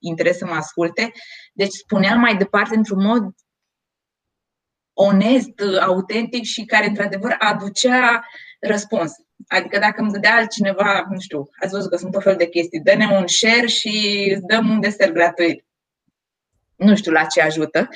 interes 0.00 0.36
să 0.36 0.46
mă 0.46 0.54
asculte, 0.54 1.12
deci 1.52 1.72
spuneam 1.72 2.20
mai 2.20 2.36
departe 2.36 2.76
într-un 2.76 3.04
mod 3.04 3.22
onest, 4.98 5.52
autentic 5.80 6.44
și 6.44 6.64
care 6.64 6.86
într-adevăr 6.86 7.36
aducea 7.38 8.24
răspuns. 8.60 9.12
Adică 9.48 9.78
dacă 9.78 10.00
îmi 10.00 10.10
dădea 10.10 10.34
altcineva, 10.34 11.06
nu 11.10 11.20
știu, 11.20 11.48
ați 11.60 11.72
văzut 11.72 11.90
că 11.90 11.96
sunt 11.96 12.14
o 12.14 12.20
fel 12.20 12.36
de 12.36 12.48
chestii, 12.48 12.80
dă-ne 12.80 13.06
un 13.06 13.26
share 13.26 13.66
și 13.66 14.26
îți 14.34 14.46
dăm 14.46 14.68
un 14.68 14.80
desert 14.80 15.12
gratuit. 15.12 15.64
Nu 16.76 16.96
știu 16.96 17.12
la 17.12 17.24
ce 17.24 17.40
ajută, 17.40 17.88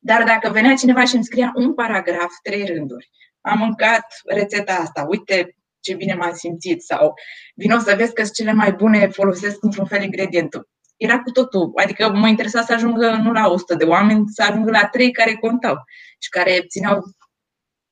dar 0.00 0.24
dacă 0.24 0.50
venea 0.50 0.74
cineva 0.74 1.04
și 1.04 1.14
îmi 1.14 1.24
scria 1.24 1.52
un 1.54 1.74
paragraf, 1.74 2.30
trei 2.42 2.64
rânduri, 2.64 3.10
am 3.40 3.58
mâncat 3.58 4.04
rețeta 4.24 4.74
asta, 4.74 5.06
uite 5.08 5.56
ce 5.80 5.94
bine 5.94 6.14
m-am 6.14 6.34
simțit 6.34 6.82
sau 6.82 7.14
vino 7.54 7.78
să 7.78 7.94
vezi 7.96 8.12
că 8.12 8.22
sunt 8.22 8.34
cele 8.34 8.52
mai 8.52 8.72
bune, 8.72 9.08
folosesc 9.08 9.62
într-un 9.62 9.86
fel 9.86 10.02
ingredientul 10.02 10.68
era 10.98 11.20
cu 11.20 11.30
totul. 11.30 11.72
Adică 11.74 12.08
mă 12.08 12.28
interesa 12.28 12.62
să 12.62 12.72
ajungă 12.72 13.10
nu 13.10 13.32
la 13.32 13.48
100 13.48 13.74
de 13.74 13.84
oameni, 13.84 14.24
să 14.28 14.42
ajungă 14.42 14.70
la 14.70 14.86
3 14.86 15.12
care 15.12 15.34
contau 15.34 15.76
și 16.18 16.28
care 16.28 16.64
țineau, 16.68 17.02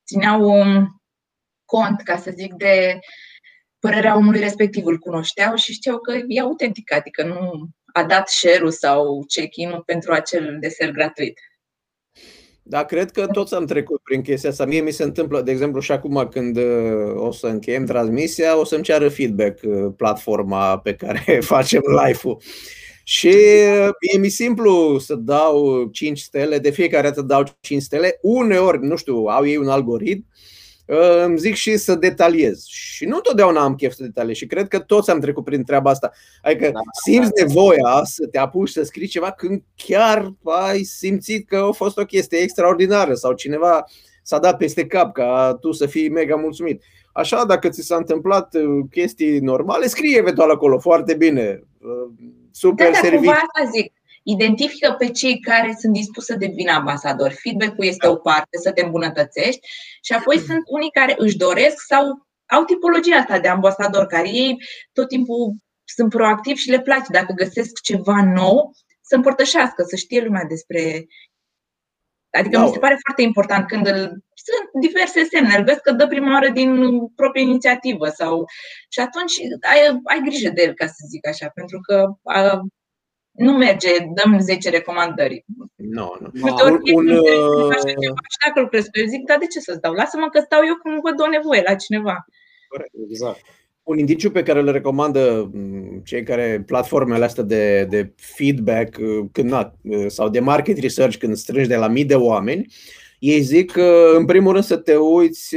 țineau 0.06 0.42
um, 0.42 1.02
cont, 1.64 2.02
ca 2.02 2.16
să 2.16 2.30
zic, 2.34 2.52
de 2.52 2.98
părerea 3.78 4.16
omului 4.16 4.40
respectiv. 4.40 4.84
Îl 4.84 4.98
cunoșteau 4.98 5.54
și 5.54 5.72
știau 5.72 5.98
că 5.98 6.18
e 6.28 6.40
autentic, 6.40 6.92
adică 6.92 7.24
nu 7.24 7.68
a 7.92 8.04
dat 8.04 8.28
share-ul 8.28 8.70
sau 8.70 9.24
check-in-ul 9.34 9.82
pentru 9.82 10.12
acel 10.12 10.56
desert 10.60 10.92
gratuit. 10.92 11.40
Da, 12.68 12.84
cred 12.84 13.10
că 13.10 13.26
toți 13.26 13.54
am 13.54 13.66
trecut 13.66 14.00
prin 14.02 14.22
chestia 14.22 14.50
asta. 14.50 14.64
Mie 14.64 14.80
mi 14.80 14.90
se 14.90 15.02
întâmplă, 15.02 15.42
de 15.42 15.50
exemplu, 15.50 15.80
și 15.80 15.92
acum 15.92 16.28
când 16.30 16.56
uh, 16.56 17.14
o 17.14 17.32
să 17.32 17.46
încheiem 17.46 17.84
transmisia, 17.84 18.58
o 18.58 18.64
să-mi 18.64 18.82
ceară 18.82 19.08
feedback 19.08 19.60
uh, 19.62 19.92
platforma 19.96 20.78
pe 20.78 20.94
care 20.94 21.40
facem 21.54 21.82
live-ul. 22.04 22.42
Și 23.08 23.28
e 24.00 24.18
mi 24.18 24.28
simplu 24.28 24.98
să 24.98 25.14
dau 25.14 25.84
5 25.92 26.20
stele, 26.20 26.58
de 26.58 26.70
fiecare 26.70 27.08
dată 27.08 27.22
dau 27.22 27.44
5 27.60 27.82
stele. 27.82 28.18
Uneori, 28.22 28.86
nu 28.86 28.96
știu, 28.96 29.14
au 29.14 29.46
ei 29.46 29.56
un 29.56 29.68
algoritm, 29.68 30.26
îmi 31.24 31.38
zic 31.38 31.54
și 31.54 31.76
să 31.76 31.94
detaliez. 31.94 32.64
Și 32.64 33.04
nu 33.04 33.16
întotdeauna 33.16 33.60
am 33.60 33.74
chef 33.74 33.92
să 33.92 34.02
detaliez 34.02 34.36
și 34.36 34.46
cred 34.46 34.68
că 34.68 34.78
toți 34.78 35.10
am 35.10 35.20
trecut 35.20 35.44
prin 35.44 35.64
treaba 35.64 35.90
asta. 35.90 36.12
Adică 36.42 36.70
da, 36.72 36.80
simți 37.04 37.32
da, 37.32 37.44
nevoia 37.44 38.02
să 38.04 38.26
te 38.26 38.38
apuci 38.38 38.68
să 38.68 38.82
scrii 38.82 39.06
ceva 39.06 39.30
când 39.30 39.62
chiar 39.74 40.32
ai 40.44 40.82
simțit 40.82 41.48
că 41.48 41.56
a 41.56 41.72
fost 41.72 41.98
o 41.98 42.04
chestie 42.04 42.38
extraordinară 42.38 43.14
sau 43.14 43.32
cineva 43.32 43.84
s-a 44.22 44.38
dat 44.38 44.56
peste 44.56 44.86
cap 44.86 45.12
ca 45.12 45.56
tu 45.60 45.72
să 45.72 45.86
fii 45.86 46.08
mega 46.08 46.36
mulțumit. 46.36 46.82
Așa, 47.12 47.44
dacă 47.44 47.68
ți 47.68 47.82
s-a 47.82 47.96
întâmplat 47.96 48.54
uh, 48.54 48.84
chestii 48.90 49.38
normale, 49.38 49.86
scrie 49.86 50.18
eventual 50.18 50.50
acolo 50.50 50.78
foarte 50.78 51.14
bine 51.14 51.62
uh, 51.78 52.34
super 52.58 52.90
da, 52.90 52.98
serviciu. 52.98 53.30
asta 53.30 53.70
zic. 53.74 53.92
Identifică 54.22 54.94
pe 54.98 55.10
cei 55.10 55.40
care 55.40 55.76
sunt 55.80 55.92
dispuși 55.92 56.26
să 56.26 56.34
devină 56.36 56.72
ambasadori. 56.72 57.38
Feedback-ul 57.42 57.84
este 57.84 58.06
o 58.06 58.14
parte, 58.14 58.58
să 58.62 58.72
te 58.72 58.84
îmbunătățești 58.84 59.60
și 60.02 60.12
apoi 60.12 60.38
sunt 60.38 60.62
unii 60.66 60.90
care 60.90 61.14
își 61.18 61.36
doresc 61.36 61.76
sau 61.86 62.26
au 62.46 62.64
tipologia 62.64 63.16
asta 63.16 63.38
de 63.38 63.48
ambasador, 63.48 64.06
care 64.06 64.28
ei 64.28 64.56
tot 64.92 65.08
timpul 65.08 65.54
sunt 65.84 66.10
proactivi 66.10 66.60
și 66.60 66.70
le 66.70 66.80
place 66.80 67.06
dacă 67.10 67.32
găsesc 67.32 67.80
ceva 67.80 68.22
nou 68.34 68.72
să 69.00 69.14
împărtășească, 69.14 69.84
să 69.88 69.96
știe 69.96 70.20
lumea 70.20 70.44
despre 70.48 71.06
Adică 72.38 72.56
da. 72.56 72.62
mi 72.64 72.70
se 72.72 72.78
pare 72.78 72.96
foarte 73.04 73.22
important 73.22 73.66
când 73.66 73.86
îl, 73.86 74.24
sunt 74.46 74.84
diverse 74.86 75.24
semne, 75.24 75.56
îl 75.56 75.64
vezi 75.64 75.80
că 75.80 75.92
dă 75.92 76.06
prima 76.06 76.32
oară 76.32 76.48
din 76.48 77.00
proprie 77.14 77.42
inițiativă 77.42 78.06
sau 78.08 78.44
și 78.88 79.00
atunci 79.00 79.32
ai, 79.72 80.00
ai 80.04 80.20
grijă 80.24 80.50
de 80.50 80.62
el, 80.62 80.74
ca 80.74 80.86
să 80.86 81.04
zic 81.08 81.26
așa, 81.26 81.48
pentru 81.54 81.80
că 81.80 81.96
a, 82.22 82.60
nu 83.30 83.52
merge, 83.52 83.90
dăm 84.14 84.40
10 84.40 84.70
recomandări. 84.70 85.44
Nu, 85.74 86.16
nu. 86.20 86.30
Multe 86.32 86.62
ori 86.62 86.92
un, 86.92 87.08
un, 87.08 87.72
și 88.32 88.38
dacă 88.46 88.60
lucrez 88.60 88.84
cu 88.84 88.98
el, 88.98 89.08
zic, 89.08 89.24
dar 89.24 89.38
de 89.38 89.46
ce 89.46 89.60
să-ți 89.60 89.80
dau? 89.80 89.92
Lasă-mă 89.92 90.28
că 90.28 90.40
stau 90.40 90.60
eu 90.66 90.74
când 90.74 91.00
văd 91.00 91.20
o 91.20 91.28
nevoie 91.28 91.62
la 91.66 91.74
cineva. 91.74 92.24
Corect, 92.68 92.92
exact. 93.10 93.40
Un 93.86 93.98
indiciu 93.98 94.30
pe 94.30 94.42
care 94.42 94.60
îl 94.60 94.72
recomandă 94.72 95.50
cei 96.04 96.22
care 96.22 96.62
platformele 96.66 97.24
astea 97.24 97.42
de, 97.42 97.86
de 97.90 98.12
feedback 98.16 98.98
când, 99.32 99.50
na, 99.50 99.74
sau 100.06 100.28
de 100.28 100.40
market 100.40 100.78
research 100.78 101.16
când 101.16 101.36
strângi 101.36 101.68
de 101.68 101.76
la 101.76 101.88
mii 101.88 102.04
de 102.04 102.14
oameni, 102.14 102.66
ei 103.18 103.40
zic 103.40 103.70
că 103.70 104.12
în 104.16 104.24
primul 104.24 104.52
rând 104.52 104.64
să 104.64 104.76
te 104.76 104.96
uiți 104.96 105.56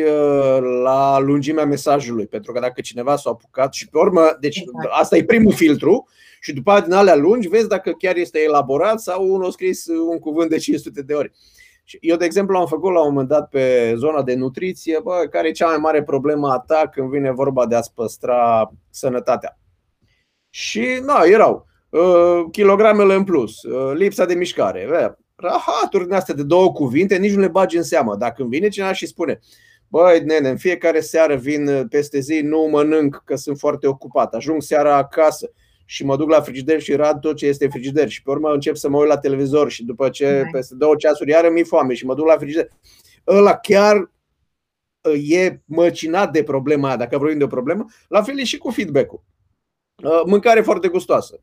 la 0.84 1.20
lungimea 1.20 1.66
mesajului, 1.66 2.28
pentru 2.28 2.52
că 2.52 2.60
dacă 2.60 2.82
cineva 2.82 3.16
s-a 3.16 3.30
apucat 3.30 3.74
și 3.74 3.90
pe 3.90 3.98
urmă, 3.98 4.38
deci 4.40 4.58
exact. 4.58 4.88
asta 5.00 5.18
e 5.18 5.24
primul 5.24 5.54
filtru 5.54 6.08
și 6.42 6.54
după 6.54 6.72
aceea 6.72 6.86
din 6.86 6.96
alea 6.96 7.16
lungi 7.16 7.48
vezi 7.48 7.68
dacă 7.68 7.92
chiar 7.92 8.16
este 8.16 8.40
elaborat 8.40 9.00
sau 9.00 9.34
unul 9.34 9.46
a 9.46 9.50
scris 9.50 9.86
un 10.10 10.20
cuvânt 10.20 10.50
de 10.50 10.58
500 10.58 11.02
de 11.02 11.14
ori. 11.14 11.32
Eu, 12.00 12.16
de 12.16 12.26
exemplu, 12.26 12.58
am 12.58 12.66
făcut 12.66 12.94
la 12.94 13.00
un 13.00 13.08
moment 13.10 13.28
dat 13.28 13.50
pe 13.50 13.94
zona 13.98 14.24
de 14.24 14.36
nutriție, 14.36 15.00
bă, 15.04 15.28
care 15.32 15.48
e 15.48 15.52
cea 15.52 15.68
mai 15.68 15.78
mare 15.78 16.04
problemă 16.04 16.52
a 16.52 16.60
ta 16.60 16.90
când 16.92 17.10
vine 17.10 17.32
vorba 17.32 17.66
de 17.66 17.76
a-ți 17.76 17.94
păstra 17.94 18.72
sănătatea. 18.90 19.60
Și, 20.50 21.02
na, 21.06 21.22
erau 21.24 21.68
uh, 21.90 22.46
kilogramele 22.52 23.14
în 23.14 23.24
plus, 23.24 23.64
uh, 23.64 23.94
lipsa 23.96 24.26
de 24.26 24.34
mișcare, 24.34 24.86
bă, 24.90 25.18
rahaturi 25.36 26.04
din 26.04 26.14
astea 26.14 26.36
de 26.36 26.44
două 26.44 26.72
cuvinte, 26.72 27.18
nici 27.18 27.34
nu 27.34 27.40
le 27.40 27.48
bagi 27.48 27.78
în 27.78 27.84
seamă. 27.84 28.16
Dacă 28.16 28.42
îmi 28.42 28.52
vine 28.52 28.68
cineva 28.68 28.94
și 28.94 29.06
spune, 29.06 29.40
băi, 29.88 30.24
nene, 30.24 30.50
în 30.50 30.58
fiecare 30.58 31.00
seară 31.00 31.36
vin 31.36 31.88
peste 31.90 32.20
zi, 32.20 32.40
nu 32.44 32.68
mănânc 32.72 33.22
că 33.26 33.36
sunt 33.36 33.58
foarte 33.58 33.88
ocupat, 33.88 34.34
ajung 34.34 34.62
seara 34.62 34.96
acasă 34.96 35.52
și 35.92 36.06
mă 36.06 36.16
duc 36.16 36.30
la 36.30 36.42
frigider 36.42 36.82
și 36.82 36.96
rad 36.96 37.20
tot 37.20 37.36
ce 37.36 37.46
este 37.46 37.64
în 37.64 37.70
frigider 37.70 38.10
și 38.10 38.22
pe 38.22 38.30
urmă 38.30 38.50
încep 38.50 38.76
să 38.76 38.90
mă 38.90 38.98
uit 38.98 39.08
la 39.08 39.18
televizor 39.18 39.72
și 39.72 39.84
după 39.84 40.10
ce 40.10 40.44
peste 40.52 40.76
două 40.76 40.96
ceasuri 40.96 41.30
iară 41.30 41.50
mi 41.50 41.64
foame 41.64 41.94
și 41.94 42.06
mă 42.06 42.16
duc 42.16 42.26
la 42.26 42.38
frigider. 42.38 42.70
Ăla 43.28 43.56
chiar 43.56 44.12
e 45.28 45.60
măcinat 45.66 46.32
de 46.32 46.44
problema 46.44 46.88
aia, 46.88 46.98
dacă 46.98 47.18
vorbim 47.18 47.38
de 47.38 47.44
o 47.44 47.48
problemă, 47.48 47.86
la 48.08 48.24
fel 48.24 48.40
e 48.40 48.44
și 48.44 48.58
cu 48.58 48.70
feedback-ul. 48.70 49.24
Uh, 50.04 50.22
mâncare 50.26 50.62
foarte 50.62 50.88
gustoasă. 50.88 51.42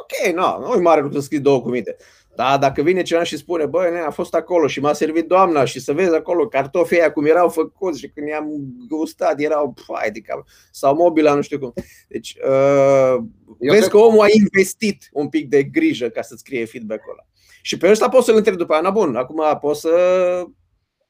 Ok, 0.00 0.34
nu, 0.34 0.66
nu 0.66 0.74
e 0.74 0.80
mare 0.80 1.00
lucru 1.00 1.18
să 1.18 1.24
scrii 1.24 1.40
două 1.40 1.60
cuvinte. 1.60 1.96
Da, 2.40 2.58
dacă 2.58 2.82
vine 2.82 3.02
cineva 3.02 3.24
și 3.24 3.36
spune, 3.36 3.66
băi, 3.66 3.88
a 4.06 4.10
fost 4.10 4.34
acolo 4.34 4.66
și 4.66 4.80
m-a 4.80 4.92
servit 4.92 5.26
doamna 5.26 5.64
și 5.64 5.80
să 5.80 5.92
vezi 5.92 6.14
acolo 6.14 6.48
cartofii 6.48 7.00
aia 7.00 7.12
cum 7.12 7.26
erau 7.26 7.48
făcuți 7.48 7.98
și 7.98 8.08
când 8.08 8.28
i-am 8.28 8.46
gustat 8.88 9.40
erau, 9.40 9.74
pai 9.86 10.10
de 10.10 10.20
cap, 10.20 10.44
sau 10.70 10.94
mobila, 10.94 11.34
nu 11.34 11.40
știu 11.40 11.58
cum. 11.58 11.72
Deci, 12.08 12.36
uh, 12.48 13.22
vezi 13.58 13.88
că 13.88 13.96
omul 13.96 14.20
a 14.20 14.26
investit 14.44 15.08
un 15.12 15.28
pic 15.28 15.48
de 15.48 15.62
grijă 15.62 16.08
ca 16.08 16.22
să-ți 16.22 16.40
scrie 16.40 16.64
feedback-ul 16.64 17.12
ăla. 17.12 17.26
Și 17.62 17.76
pe 17.76 17.90
ăsta 17.90 18.08
poți 18.08 18.24
să-l 18.24 18.36
întrebi 18.36 18.58
după 18.58 18.72
aia, 18.72 18.90
bun, 18.90 19.16
acum 19.16 19.58
poți 19.60 19.80
să 19.80 19.94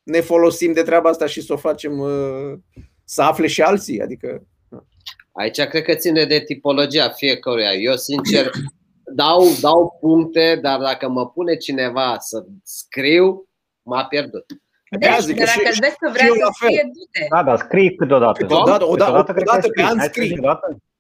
ne 0.02 0.20
folosim 0.20 0.72
de 0.72 0.82
treaba 0.82 1.08
asta 1.08 1.26
și 1.26 1.42
să 1.42 1.52
o 1.52 1.56
facem 1.56 1.98
uh, 1.98 2.52
să 3.04 3.22
afle 3.22 3.46
și 3.46 3.62
alții. 3.62 4.00
Adică, 4.00 4.46
Aici 5.32 5.60
cred 5.60 5.82
că 5.82 5.94
ține 5.94 6.24
de 6.24 6.40
tipologia 6.40 7.08
fiecăruia. 7.08 7.72
Eu, 7.72 7.96
sincer, 7.96 8.50
dau, 9.14 9.44
dau 9.60 9.96
puncte, 10.00 10.58
dar 10.62 10.80
dacă 10.80 11.08
mă 11.08 11.28
pune 11.28 11.56
cineva 11.56 12.16
să 12.18 12.44
scriu, 12.62 13.48
m-a 13.82 14.04
pierdut. 14.04 14.44
Deci, 14.98 15.18
zic 15.20 15.36
dacă 15.36 15.50
și, 15.50 15.80
vezi 15.80 15.96
că 15.98 16.10
vrea 16.12 16.26
să 16.26 16.48
scrie, 16.52 16.90
du-te. 16.92 17.26
Da, 17.30 17.42
da, 17.42 17.56
scrii 17.56 17.94
câteodată. 17.94 18.40
Câteodată, 18.40 18.84
odată, 18.84 19.12
odată, 19.12 19.34
odată 19.40 19.68
pe 19.68 19.82
an 19.82 20.00
scrii. 20.00 20.38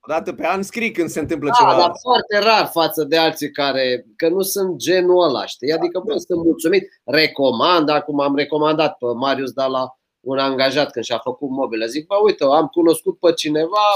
O 0.02 0.12
dată 0.12 0.32
pe 0.32 0.46
an 0.46 0.62
scrii 0.62 0.90
când 0.90 1.08
se 1.08 1.20
întâmplă 1.20 1.48
da, 1.48 1.54
ceva. 1.54 1.80
dar 1.80 1.92
foarte 2.02 2.38
rar 2.38 2.66
față 2.66 3.04
de 3.04 3.16
alții 3.16 3.50
care, 3.50 4.06
că 4.16 4.28
nu 4.28 4.42
sunt 4.42 4.76
genul 4.76 5.22
ăla, 5.22 5.46
știi? 5.46 5.72
Adică, 5.72 6.02
bă, 6.04 6.16
sunt 6.16 6.44
mulțumit, 6.44 7.00
recomand, 7.04 7.88
acum 7.88 8.20
am 8.20 8.36
recomandat 8.36 8.96
pe 8.96 9.06
Marius 9.06 9.52
de 9.52 9.62
la 9.62 9.98
un 10.20 10.38
angajat 10.38 10.90
când 10.90 11.04
și-a 11.04 11.18
făcut 11.18 11.50
mobilă. 11.50 11.86
Zic, 11.86 12.06
bă, 12.06 12.14
uite, 12.22 12.44
am 12.44 12.66
cunoscut 12.66 13.18
pe 13.18 13.32
cineva, 13.32 13.86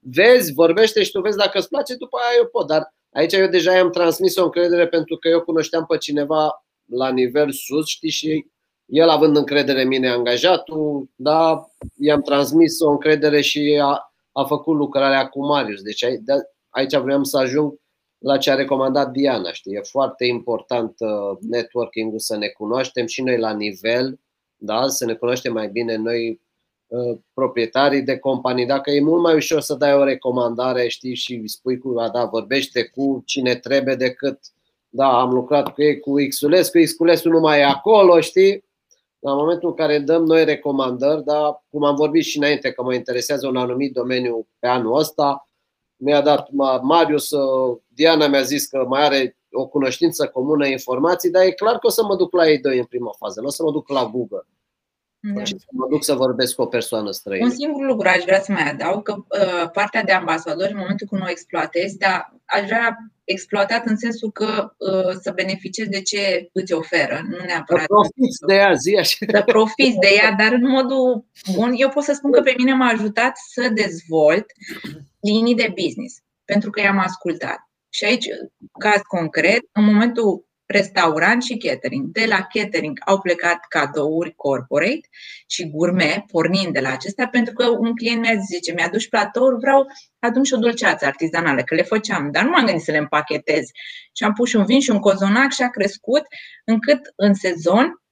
vezi, 0.00 0.52
vorbește 0.52 1.02
și 1.02 1.10
tu 1.10 1.20
vezi 1.20 1.36
dacă 1.36 1.58
îți 1.58 1.68
place, 1.68 1.94
după 1.94 2.18
aia 2.20 2.38
eu 2.38 2.46
pot. 2.46 2.66
Dar 2.66 2.94
aici 3.12 3.32
eu 3.32 3.46
deja 3.46 3.74
i-am 3.74 3.90
transmis 3.90 4.36
o 4.36 4.44
încredere 4.44 4.88
pentru 4.88 5.16
că 5.16 5.28
eu 5.28 5.40
cunoșteam 5.40 5.86
pe 5.86 5.96
cineva 5.96 6.64
la 6.84 7.10
nivel 7.10 7.52
sus, 7.52 7.86
știi, 7.86 8.10
și 8.10 8.46
el 8.86 9.08
având 9.08 9.36
încredere 9.36 9.82
în 9.82 9.88
mine 9.88 10.08
angajatul, 10.08 11.10
da, 11.16 11.66
i-am 11.96 12.22
transmis 12.22 12.80
o 12.80 12.90
încredere 12.90 13.40
și 13.40 13.80
a, 13.82 14.12
a 14.32 14.44
făcut 14.44 14.76
lucrarea 14.76 15.28
cu 15.28 15.46
Marius. 15.46 15.82
Deci 15.82 16.04
aici 16.68 16.96
vreau 16.96 17.24
să 17.24 17.38
ajung 17.38 17.78
la 18.18 18.38
ce 18.38 18.50
a 18.50 18.54
recomandat 18.54 19.10
Diana. 19.10 19.52
Știi? 19.52 19.74
E 19.74 19.80
foarte 19.80 20.24
important 20.24 20.94
uh, 20.98 21.38
networking-ul 21.40 22.18
să 22.18 22.36
ne 22.36 22.48
cunoaștem 22.48 23.06
și 23.06 23.22
noi 23.22 23.38
la 23.38 23.52
nivel, 23.52 24.20
da? 24.56 24.88
să 24.88 25.04
ne 25.04 25.14
cunoaștem 25.14 25.52
mai 25.52 25.68
bine 25.68 25.96
noi 25.96 26.30
uh, 26.30 26.49
proprietarii 27.34 28.02
de 28.02 28.18
companii. 28.18 28.66
Dacă 28.66 28.90
e 28.90 29.00
mult 29.00 29.22
mai 29.22 29.34
ușor 29.34 29.60
să 29.60 29.74
dai 29.74 29.94
o 29.94 30.04
recomandare, 30.04 30.88
știi, 30.88 31.14
și 31.14 31.42
spui 31.44 31.78
cu, 31.78 31.94
a, 31.98 32.08
da, 32.08 32.24
vorbește 32.24 32.84
cu 32.84 33.22
cine 33.26 33.54
trebuie 33.54 33.94
decât, 33.94 34.38
da, 34.88 35.20
am 35.20 35.30
lucrat 35.30 35.74
cu 35.74 35.82
ei 35.82 36.00
cu 36.00 36.14
Xulescu, 36.28 36.78
Xulescu 36.78 37.28
nu 37.28 37.40
mai 37.40 37.58
e 37.58 37.64
acolo, 37.64 38.20
știi? 38.20 38.68
la 39.20 39.34
momentul 39.34 39.68
în 39.68 39.74
care 39.74 39.98
dăm 39.98 40.24
noi 40.24 40.44
recomandări, 40.44 41.24
dar 41.24 41.64
cum 41.70 41.84
am 41.84 41.94
vorbit 41.94 42.24
și 42.24 42.38
înainte 42.38 42.72
că 42.72 42.82
mă 42.82 42.94
interesează 42.94 43.46
un 43.46 43.56
anumit 43.56 43.92
domeniu 43.92 44.46
pe 44.58 44.66
anul 44.66 44.98
ăsta, 44.98 45.48
mi-a 45.96 46.20
dat 46.20 46.48
Marius, 46.82 47.30
uh, 47.30 47.78
Diana 47.88 48.26
mi-a 48.26 48.42
zis 48.42 48.66
că 48.66 48.84
mai 48.88 49.04
are 49.04 49.36
o 49.52 49.66
cunoștință 49.66 50.28
comună, 50.28 50.66
informații, 50.66 51.30
dar 51.30 51.42
e 51.42 51.50
clar 51.50 51.78
că 51.78 51.86
o 51.86 51.90
să 51.90 52.04
mă 52.04 52.16
duc 52.16 52.32
la 52.32 52.48
ei 52.48 52.58
doi 52.58 52.78
în 52.78 52.84
prima 52.84 53.12
fază, 53.18 53.40
nu 53.40 53.46
o 53.46 53.50
să 53.50 53.62
mă 53.62 53.70
duc 53.70 53.88
la 53.88 54.10
Google. 54.12 54.46
Da. 55.22 55.44
Și 55.44 55.54
să 55.58 55.66
mă 55.70 55.86
duc 55.90 56.04
să 56.04 56.14
vorbesc 56.14 56.54
cu 56.54 56.62
o 56.62 56.66
persoană 56.66 57.10
străină. 57.10 57.44
Un 57.44 57.50
singur 57.50 57.84
lucru 57.84 58.08
aș 58.08 58.22
vrea 58.24 58.40
să 58.40 58.52
mai 58.52 58.70
adaug, 58.70 59.02
că 59.02 59.14
uh, 59.16 59.70
partea 59.72 60.02
de 60.02 60.12
ambasador, 60.12 60.68
în 60.70 60.76
momentul 60.78 61.06
când 61.06 61.22
o 61.22 61.30
exploatezi, 61.30 61.98
dar 61.98 62.34
aș 62.44 62.64
vrea 62.64 62.96
exploatat 63.24 63.86
în 63.86 63.96
sensul 63.96 64.30
că 64.30 64.72
uh, 64.76 65.12
să 65.20 65.32
beneficiezi 65.34 65.90
de 65.90 66.02
ce 66.02 66.48
îți 66.52 66.72
oferă, 66.72 67.20
nu 67.28 67.36
neapărat. 67.44 67.82
Să 67.82 67.86
profiți 67.86 68.38
de 68.46 68.54
ea, 68.54 68.72
zi 68.72 68.96
așa. 68.96 69.26
Să 69.28 69.42
profiți 69.46 69.98
de 69.98 70.08
ea, 70.16 70.32
dar 70.32 70.52
în 70.52 70.68
modul 70.68 71.24
bun, 71.54 71.72
eu 71.76 71.88
pot 71.88 72.02
să 72.02 72.12
spun 72.12 72.32
că 72.32 72.40
pe 72.40 72.54
mine 72.56 72.74
m-a 72.74 72.88
ajutat 72.88 73.36
să 73.52 73.68
dezvolt 73.74 74.46
linii 75.20 75.54
de 75.54 75.72
business, 75.82 76.16
pentru 76.44 76.70
că 76.70 76.80
i-am 76.80 76.98
ascultat. 76.98 77.58
Și 77.88 78.04
aici, 78.04 78.26
caz 78.78 79.00
concret, 79.08 79.60
în 79.72 79.84
momentul 79.84 80.48
restaurant 80.70 81.42
și 81.42 81.56
catering. 81.56 82.06
De 82.12 82.24
la 82.28 82.46
catering 82.52 83.00
au 83.04 83.20
plecat 83.20 83.58
cadouri 83.68 84.34
corporate 84.36 85.08
și 85.46 85.70
gourmet, 85.70 86.26
pornind 86.26 86.72
de 86.72 86.80
la 86.80 86.90
acestea, 86.90 87.28
pentru 87.28 87.54
că 87.54 87.68
un 87.68 87.96
client 87.96 88.20
mi-a 88.20 88.34
zis, 88.34 88.46
zice, 88.46 88.72
mi-aduci 88.72 89.08
platouri, 89.08 89.56
vreau 89.60 89.86
adun 90.18 90.44
și 90.44 90.54
o 90.54 90.56
dulceață 90.56 91.06
artizanală, 91.06 91.62
că 91.62 91.74
le 91.74 91.82
făceam, 91.82 92.30
dar 92.30 92.44
nu 92.44 92.50
m-am 92.50 92.64
gândit 92.64 92.84
să 92.84 92.90
le 92.90 92.98
împachetez. 92.98 93.66
Și 94.12 94.24
am 94.24 94.32
pus 94.32 94.48
și 94.48 94.56
un 94.56 94.64
vin 94.64 94.80
și 94.80 94.90
un 94.90 94.98
cozonac 94.98 95.52
și 95.52 95.62
a 95.62 95.68
crescut 95.68 96.22
încât 96.64 97.00
în 97.16 97.34
sezon 97.34 98.02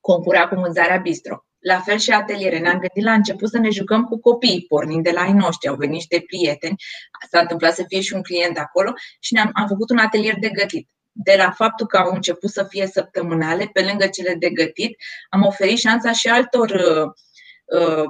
concura 0.00 0.48
cu 0.48 0.54
mânzarea 0.54 0.96
bistro. 0.96 1.44
La 1.58 1.80
fel 1.80 1.98
și 1.98 2.10
ateliere. 2.10 2.58
Ne-am 2.58 2.78
gândit 2.78 3.04
la 3.04 3.12
început 3.12 3.48
să 3.48 3.58
ne 3.58 3.70
jucăm 3.70 4.04
cu 4.04 4.20
copiii, 4.20 4.64
pornind 4.68 5.04
de 5.04 5.10
la 5.10 5.20
ai 5.20 5.32
noștri. 5.32 5.68
Au 5.68 5.74
venit 5.74 5.94
niște 5.94 6.24
prieteni. 6.26 6.76
S-a 7.30 7.40
întâmplat 7.40 7.74
să 7.74 7.84
fie 7.88 8.00
și 8.00 8.14
un 8.14 8.22
client 8.22 8.58
acolo 8.58 8.92
și 9.20 9.34
ne-am 9.34 9.50
am 9.52 9.66
făcut 9.66 9.90
un 9.90 9.98
atelier 9.98 10.34
de 10.38 10.48
gătit 10.48 10.88
de 11.12 11.34
la 11.36 11.50
faptul 11.50 11.86
că 11.86 11.96
au 11.96 12.12
început 12.14 12.50
să 12.50 12.64
fie 12.68 12.86
săptămânale, 12.86 13.70
pe 13.72 13.82
lângă 13.82 14.06
cele 14.06 14.34
de 14.34 14.50
gătit, 14.50 14.96
am 15.30 15.44
oferit 15.44 15.78
șansa 15.78 16.12
și 16.12 16.28
altor 16.28 16.70
uh, 16.70 17.10
uh, 17.80 18.04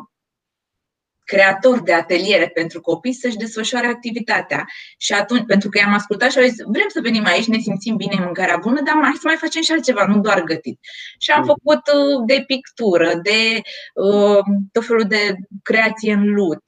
creatori 1.25 1.85
de 1.85 1.93
ateliere 1.93 2.49
pentru 2.49 2.81
copii 2.81 3.13
să-și 3.13 3.37
desfășoare 3.37 3.87
activitatea. 3.87 4.65
Și 4.99 5.13
atunci, 5.13 5.47
pentru 5.47 5.69
că 5.69 5.79
i-am 5.79 5.93
ascultat 5.93 6.31
și 6.31 6.39
au 6.39 6.45
zis, 6.45 6.57
vrem 6.67 6.89
să 6.89 7.01
venim 7.01 7.25
aici, 7.25 7.47
ne 7.47 7.59
simțim 7.59 7.97
bine 7.97 8.15
în 8.17 8.25
mâncarea 8.25 8.57
bună, 8.57 8.81
dar 8.83 8.95
mai 8.95 9.13
să 9.15 9.21
mai 9.25 9.37
facem 9.37 9.63
și 9.63 9.73
altceva, 9.73 10.07
nu 10.07 10.21
doar 10.21 10.43
gătit. 10.43 10.79
Și 11.19 11.31
am 11.31 11.41
mm. 11.41 11.47
făcut 11.47 11.83
uh, 11.87 12.23
de 12.27 12.45
pictură, 12.47 13.15
de 13.15 13.61
uh, 13.95 14.39
tot 14.73 14.87
felul 14.87 15.05
de 15.05 15.37
creație 15.63 16.13
în 16.13 16.35
lut, 16.35 16.63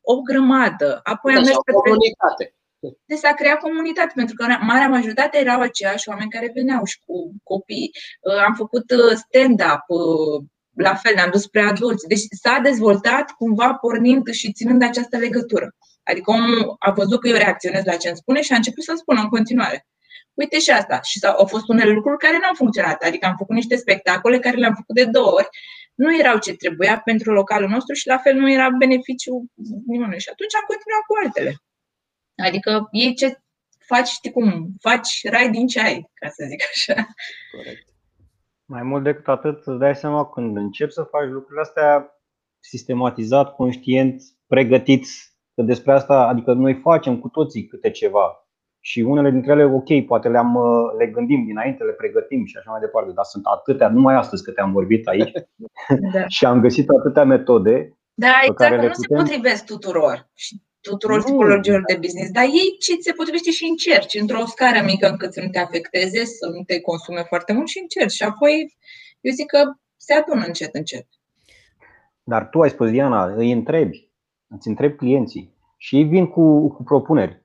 o 0.00 0.20
grămadă. 0.20 1.00
Apoi 1.02 1.32
deci 1.32 1.40
am 1.40 1.46
mers 1.46 1.58
pe 1.64 1.72
comunitate. 1.72 2.54
Deci 3.04 3.18
s-a 3.18 3.32
creat 3.32 3.58
comunitate, 3.58 4.12
pentru 4.14 4.34
că 4.34 4.46
marea 4.60 4.88
majoritate 4.88 5.38
erau 5.38 5.60
aceiași 5.60 6.08
oameni 6.08 6.30
care 6.30 6.50
veneau 6.54 6.84
și 6.84 6.98
cu 7.06 7.34
copii. 7.42 7.90
Uh, 8.20 8.42
am 8.46 8.54
făcut 8.54 8.90
uh, 8.90 9.16
stand-up, 9.24 9.84
uh, 9.86 10.44
la 10.76 10.94
fel, 10.94 11.14
ne-am 11.14 11.30
dus 11.30 11.42
spre 11.42 11.60
adulți. 11.60 12.06
Deci 12.06 12.24
s-a 12.42 12.58
dezvoltat 12.62 13.30
cumva 13.30 13.74
pornind 13.74 14.28
și 14.28 14.52
ținând 14.52 14.82
această 14.82 15.16
legătură. 15.16 15.74
Adică 16.02 16.30
omul 16.30 16.76
a 16.78 16.90
văzut 16.90 17.20
că 17.20 17.28
eu 17.28 17.36
reacționez 17.36 17.84
la 17.84 17.96
ce 17.96 18.08
îmi 18.08 18.16
spune 18.16 18.40
și 18.42 18.52
a 18.52 18.56
început 18.56 18.84
să 18.84 18.92
spună 18.96 19.20
în 19.20 19.28
continuare. 19.28 19.86
Uite 20.34 20.58
și 20.58 20.70
asta. 20.70 21.00
Și 21.00 21.18
au 21.24 21.46
fost 21.46 21.68
unele 21.68 21.90
lucruri 21.90 22.18
care 22.18 22.36
nu 22.36 22.46
au 22.46 22.54
funcționat. 22.54 23.02
Adică 23.02 23.26
am 23.26 23.36
făcut 23.38 23.54
niște 23.54 23.76
spectacole 23.76 24.38
care 24.38 24.56
le-am 24.56 24.74
făcut 24.74 24.94
de 24.94 25.04
două 25.04 25.32
ori. 25.32 25.48
Nu 25.94 26.18
erau 26.18 26.38
ce 26.38 26.52
trebuia 26.54 27.00
pentru 27.04 27.32
localul 27.32 27.68
nostru 27.68 27.94
și 27.94 28.06
la 28.06 28.18
fel 28.18 28.34
nu 28.34 28.50
era 28.50 28.68
beneficiu 28.78 29.44
nimănui. 29.86 30.20
Și 30.20 30.28
atunci 30.32 30.54
am 30.54 30.64
continuat 30.66 31.04
cu 31.06 31.14
altele. 31.24 31.52
Adică 32.36 32.88
e 32.90 33.12
ce 33.12 33.38
faci, 33.86 34.08
știi 34.08 34.30
cum, 34.30 34.74
faci 34.80 35.28
rai 35.30 35.50
din 35.50 35.66
ce 35.66 35.80
ai, 35.80 36.10
ca 36.14 36.28
să 36.28 36.44
zic 36.48 36.62
așa. 36.72 37.06
Corect. 37.56 37.88
Mai 38.64 38.82
mult 38.82 39.04
decât 39.04 39.28
atât, 39.28 39.66
îți 39.66 39.78
dai 39.78 39.96
seama 39.96 40.26
când 40.26 40.56
începi 40.56 40.92
să 40.92 41.02
faci 41.02 41.28
lucrurile 41.28 41.60
astea 41.60 42.18
sistematizat, 42.60 43.54
conștient, 43.54 44.22
pregătit, 44.46 45.06
că 45.54 45.62
despre 45.62 45.92
asta, 45.92 46.26
adică 46.26 46.52
noi 46.52 46.74
facem 46.74 47.18
cu 47.20 47.28
toții 47.28 47.66
câte 47.66 47.90
ceva 47.90 48.44
și 48.80 49.00
unele 49.00 49.30
dintre 49.30 49.52
ele, 49.52 49.64
ok, 49.64 50.06
poate 50.06 50.28
le-am, 50.28 50.58
le 50.98 51.06
gândim 51.06 51.44
dinainte, 51.44 51.84
le 51.84 51.92
pregătim 51.92 52.44
și 52.44 52.56
așa 52.56 52.70
mai 52.70 52.80
departe, 52.80 53.12
dar 53.12 53.24
sunt 53.24 53.44
atâtea, 53.46 53.88
numai 53.88 54.14
astăzi 54.14 54.44
că 54.44 54.50
te-am 54.50 54.72
vorbit 54.72 55.06
aici 55.06 55.32
da. 56.12 56.26
și 56.36 56.44
am 56.44 56.60
găsit 56.60 56.88
atâtea 56.88 57.24
metode. 57.24 57.98
Da, 58.14 58.32
exact, 58.42 58.58
care 58.58 58.80
le 58.80 58.88
putem... 58.88 58.92
se 58.92 59.14
potrivesc 59.14 59.64
tuturor. 59.64 60.28
Și 60.34 60.62
tuturor 60.88 61.18
nu. 61.18 61.24
tipologiilor 61.24 61.82
de 61.90 61.96
business, 62.04 62.30
dar 62.30 62.44
ei 62.44 62.76
ce 62.84 62.92
se 63.00 63.12
potrivește 63.12 63.50
și 63.50 63.64
încerci 63.72 64.20
într-o 64.20 64.46
scară 64.46 64.80
mică 64.84 65.06
încât 65.08 65.32
să 65.32 65.40
nu 65.40 65.48
te 65.48 65.58
afecteze, 65.58 66.24
să 66.24 66.46
nu 66.54 66.62
te 66.62 66.80
consume 66.80 67.22
foarte 67.30 67.52
mult 67.52 67.68
și 67.68 67.78
încerci. 67.78 68.18
Și 68.18 68.22
apoi 68.22 68.76
eu 69.20 69.32
zic 69.32 69.46
că 69.46 69.60
se 69.96 70.14
adună 70.14 70.44
încet, 70.46 70.74
încet. 70.74 71.06
Dar 72.22 72.48
tu 72.48 72.60
ai 72.60 72.70
spus, 72.70 72.90
Diana, 72.90 73.24
îi 73.24 73.52
întrebi, 73.52 74.10
îți 74.46 74.68
întrebi 74.68 74.96
clienții 74.96 75.54
și 75.76 75.96
ei 75.96 76.04
vin 76.04 76.26
cu, 76.26 76.68
cu 76.68 76.82
propuneri. 76.82 77.42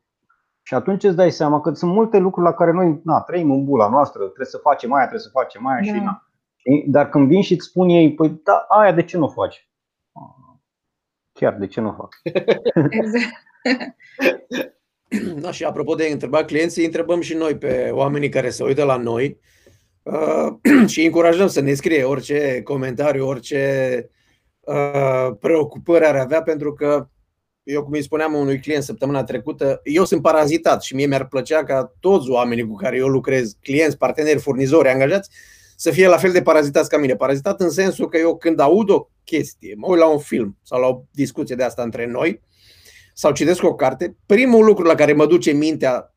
Și 0.62 0.74
atunci 0.74 1.04
îți 1.04 1.16
dai 1.16 1.32
seama 1.32 1.62
că 1.62 1.74
sunt 1.74 1.92
multe 1.92 2.18
lucruri 2.18 2.48
la 2.48 2.54
care 2.54 2.72
noi 2.72 3.02
na, 3.04 3.22
trăim 3.22 3.52
în 3.52 3.66
bula 3.66 3.90
noastră, 3.90 4.24
trebuie 4.24 4.46
să 4.46 4.58
facem 4.58 4.94
aia, 4.94 5.08
trebuie 5.08 5.28
să 5.30 5.40
facem 5.40 5.66
aia 5.66 5.80
da. 5.86 5.94
și 5.94 6.04
na. 6.04 6.24
Dar 6.88 7.10
când 7.10 7.28
vin 7.28 7.42
și 7.42 7.54
îți 7.54 7.66
spun 7.66 7.90
ei, 7.90 8.14
păi 8.14 8.42
da, 8.44 8.66
aia 8.70 8.92
de 8.92 9.04
ce 9.04 9.18
nu 9.18 9.28
faci? 9.28 9.70
Chiar, 11.40 11.54
de 11.54 11.68
ce 11.68 11.82
nu 11.82 11.96
fac? 11.98 12.22
Exact. 12.90 13.34
da, 15.42 15.52
și 15.52 15.64
apropo 15.64 15.96
de 15.96 16.06
întrebat 16.06 16.46
clienții, 16.46 16.86
întrebăm 16.86 17.22
și 17.22 17.34
noi 17.34 17.58
pe 17.58 17.90
oamenii 17.92 18.30
care 18.30 18.50
se 18.50 18.64
uită 18.64 18.84
la 18.84 18.96
noi 18.96 19.40
uh, 20.04 20.48
și 20.92 21.06
încurajăm 21.06 21.48
să 21.48 21.62
ne 21.62 21.74
scrie 21.74 22.04
orice 22.04 22.62
comentariu, 22.64 23.28
orice 23.28 24.10
uh, 24.60 25.36
preocupări 25.40 26.06
ar 26.06 26.16
avea, 26.16 26.42
pentru 26.42 26.74
că 26.74 27.10
eu 27.64 27.84
cum 27.84 27.94
îi 27.94 28.04
spuneam 28.04 28.34
unui 28.34 28.60
client 28.60 28.84
săptămâna 28.84 29.24
trecută, 29.24 29.80
eu 29.84 30.06
sunt 30.06 30.22
parazitat 30.22 30.82
și 30.82 30.96
mie 30.96 31.06
mi-ar 31.06 31.28
plăcea 31.28 31.64
ca 31.64 31.94
toți 32.00 32.30
oamenii 32.30 32.68
cu 32.68 32.76
care 32.76 32.98
eu 32.98 33.08
lucrez, 33.08 33.58
clienți, 33.62 33.98
parteneri, 33.98 34.40
furnizori, 34.40 34.90
angajați, 34.90 35.30
să 35.82 35.92
fie 35.92 36.08
la 36.08 36.18
fel 36.18 36.32
de 36.32 36.42
parazitați 36.42 36.90
ca 36.90 36.98
mine. 36.98 37.16
Parazitat 37.16 37.62
în 37.62 37.70
sensul 37.70 38.10
că 38.10 38.18
eu 38.18 38.38
când 38.38 38.60
aud 38.60 38.90
o 38.90 39.10
chestie, 39.24 39.74
mă 39.78 39.88
uit 39.88 40.00
la 40.00 40.08
un 40.08 40.20
film 40.20 40.58
sau 40.64 40.80
la 40.80 40.88
o 40.88 41.04
discuție 41.12 41.56
de 41.56 41.64
asta 41.64 41.84
între 41.84 42.06
noi, 42.06 42.42
sau 43.14 43.32
citesc 43.32 43.64
o 43.64 43.76
carte, 43.76 44.18
primul 44.26 44.66
lucru 44.66 44.84
la 44.84 44.96
care 44.96 45.14
mă 45.14 45.26
duce 45.26 45.52
mintea, 45.52 46.16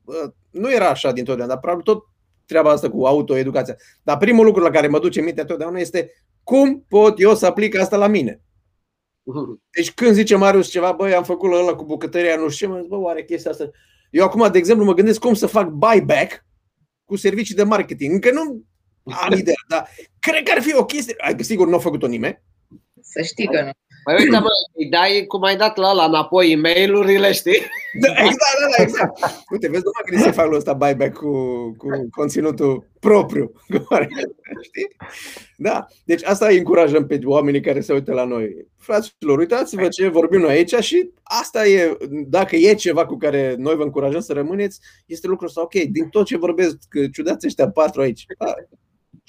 nu 0.51 0.73
era 0.73 0.89
așa 0.89 1.13
dintotdeauna, 1.13 1.53
dar 1.53 1.63
probabil 1.63 1.85
tot 1.85 2.05
treaba 2.47 2.71
asta 2.71 2.91
cu 2.91 3.05
autoeducația, 3.05 3.77
dar 4.03 4.17
primul 4.17 4.45
lucru 4.45 4.63
la 4.63 4.71
care 4.71 4.87
mă 4.87 4.99
duce 4.99 5.21
mintea 5.21 5.45
totdeauna 5.45 5.79
este 5.79 6.11
cum 6.43 6.85
pot 6.89 7.21
eu 7.21 7.35
să 7.35 7.47
aplic 7.47 7.79
asta 7.79 7.97
la 7.97 8.07
mine? 8.07 8.41
Deci 9.77 9.93
când 9.93 10.15
zice 10.15 10.37
Marius 10.37 10.69
ceva, 10.69 10.93
băi, 10.93 11.15
am 11.15 11.25
făcut 11.25 11.51
la 11.51 11.57
ăla 11.57 11.75
cu 11.75 11.85
bucătăria, 11.85 12.37
nu 12.37 12.49
știu 12.49 12.67
ce, 12.67 12.73
mă 12.73 12.79
zic, 12.79 12.89
bă, 12.89 12.97
oare 12.97 13.25
chestia 13.25 13.51
asta? 13.51 13.71
Eu 14.11 14.25
acum, 14.25 14.49
de 14.53 14.59
exemplu, 14.59 14.85
mă 14.85 14.95
gândesc 14.95 15.21
cum 15.21 15.35
să 15.35 15.47
fac 15.47 15.69
buyback 15.69 16.45
cu 17.05 17.17
servicii 17.17 17.55
de 17.55 17.63
marketing. 17.63 18.13
Încă 18.13 18.31
nu 18.33 18.65
am 19.05 19.33
idee, 19.33 19.55
dar 19.69 19.89
cred 20.21 20.43
că 20.43 20.53
ar 20.55 20.63
fi 20.63 20.75
o 20.75 20.85
chestie. 20.85 21.15
Adică, 21.19 21.43
sigur, 21.43 21.69
nu 21.69 21.75
a 21.75 21.79
făcut-o 21.79 22.07
nimeni. 22.07 22.43
Să 23.01 23.23
știi 23.23 23.47
că 23.47 23.63
nu. 23.63 23.71
Păi 24.05 24.15
uite, 24.19 24.39
mă, 24.39 24.49
îi 24.75 24.89
dai 24.89 25.25
cum 25.29 25.43
ai 25.43 25.57
dat 25.57 25.77
la 25.77 25.91
ăla 25.91 26.05
înapoi 26.05 26.51
e-mail-urile, 26.51 27.33
știi? 27.33 27.61
Da, 28.01 28.09
exact, 28.09 28.59
da, 28.61 28.67
da, 28.77 28.83
exact. 28.83 29.19
Uite, 29.51 29.69
vezi 29.69 29.83
numai 29.85 30.05
că 30.05 30.29
se 30.29 30.31
fac 30.31 30.47
lui 30.47 30.57
ăsta 30.57 30.73
buyback 30.73 31.17
cu, 31.17 31.31
cu 31.77 31.89
conținutul 32.11 32.87
propriu. 33.01 33.53
Știi? 34.69 34.97
Da. 35.57 35.87
Deci 36.05 36.25
asta 36.25 36.47
îi 36.47 36.59
încurajăm 36.59 37.07
pe 37.07 37.21
oamenii 37.25 37.61
care 37.61 37.81
se 37.81 37.93
uită 37.93 38.13
la 38.13 38.25
noi. 38.25 38.67
Fraților, 38.79 39.39
uitați-vă 39.39 39.89
ce 39.89 40.09
vorbim 40.09 40.41
noi 40.41 40.51
aici 40.51 40.75
și 40.75 41.11
asta 41.23 41.67
e, 41.67 41.97
dacă 42.11 42.57
e 42.57 42.75
ceva 42.75 43.07
cu 43.07 43.17
care 43.17 43.55
noi 43.59 43.75
vă 43.75 43.83
încurajăm 43.83 44.21
să 44.21 44.33
rămâneți, 44.33 44.81
este 45.07 45.27
lucrul 45.27 45.49
ăsta, 45.49 45.63
ok, 45.63 45.75
din 45.75 46.09
tot 46.09 46.27
ce 46.27 46.37
vorbesc, 46.37 46.77
ciudați 47.13 47.47
ăștia 47.47 47.71
patru 47.71 48.01
aici, 48.01 48.25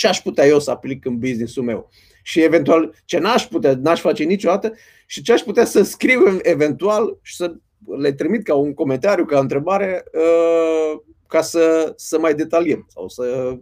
ce 0.03 0.09
aș 0.09 0.21
putea 0.21 0.45
eu 0.45 0.59
să 0.59 0.71
aplic 0.71 1.05
în 1.05 1.17
business-ul 1.17 1.63
meu? 1.63 1.89
și 2.23 2.41
eventual 2.41 2.93
ce 3.05 3.19
n-aș 3.19 3.47
putea, 3.47 3.75
n-aș 3.81 3.99
face 3.99 4.23
niciodată 4.23 4.73
și 5.05 5.21
ce 5.21 5.33
aș 5.33 5.41
putea 5.41 5.65
să 5.65 5.83
scriu 5.83 6.37
eventual 6.41 7.17
și 7.21 7.35
să 7.35 7.53
le 7.97 8.11
trimit 8.11 8.43
ca 8.43 8.55
un 8.55 8.73
comentariu, 8.73 9.25
ca 9.25 9.37
o 9.37 9.41
întrebare, 9.41 10.03
uh, 10.13 10.99
ca 11.27 11.41
să, 11.41 11.93
să 11.95 12.19
mai 12.19 12.33
detaliem 12.33 12.85
sau 12.89 13.07
să, 13.07 13.57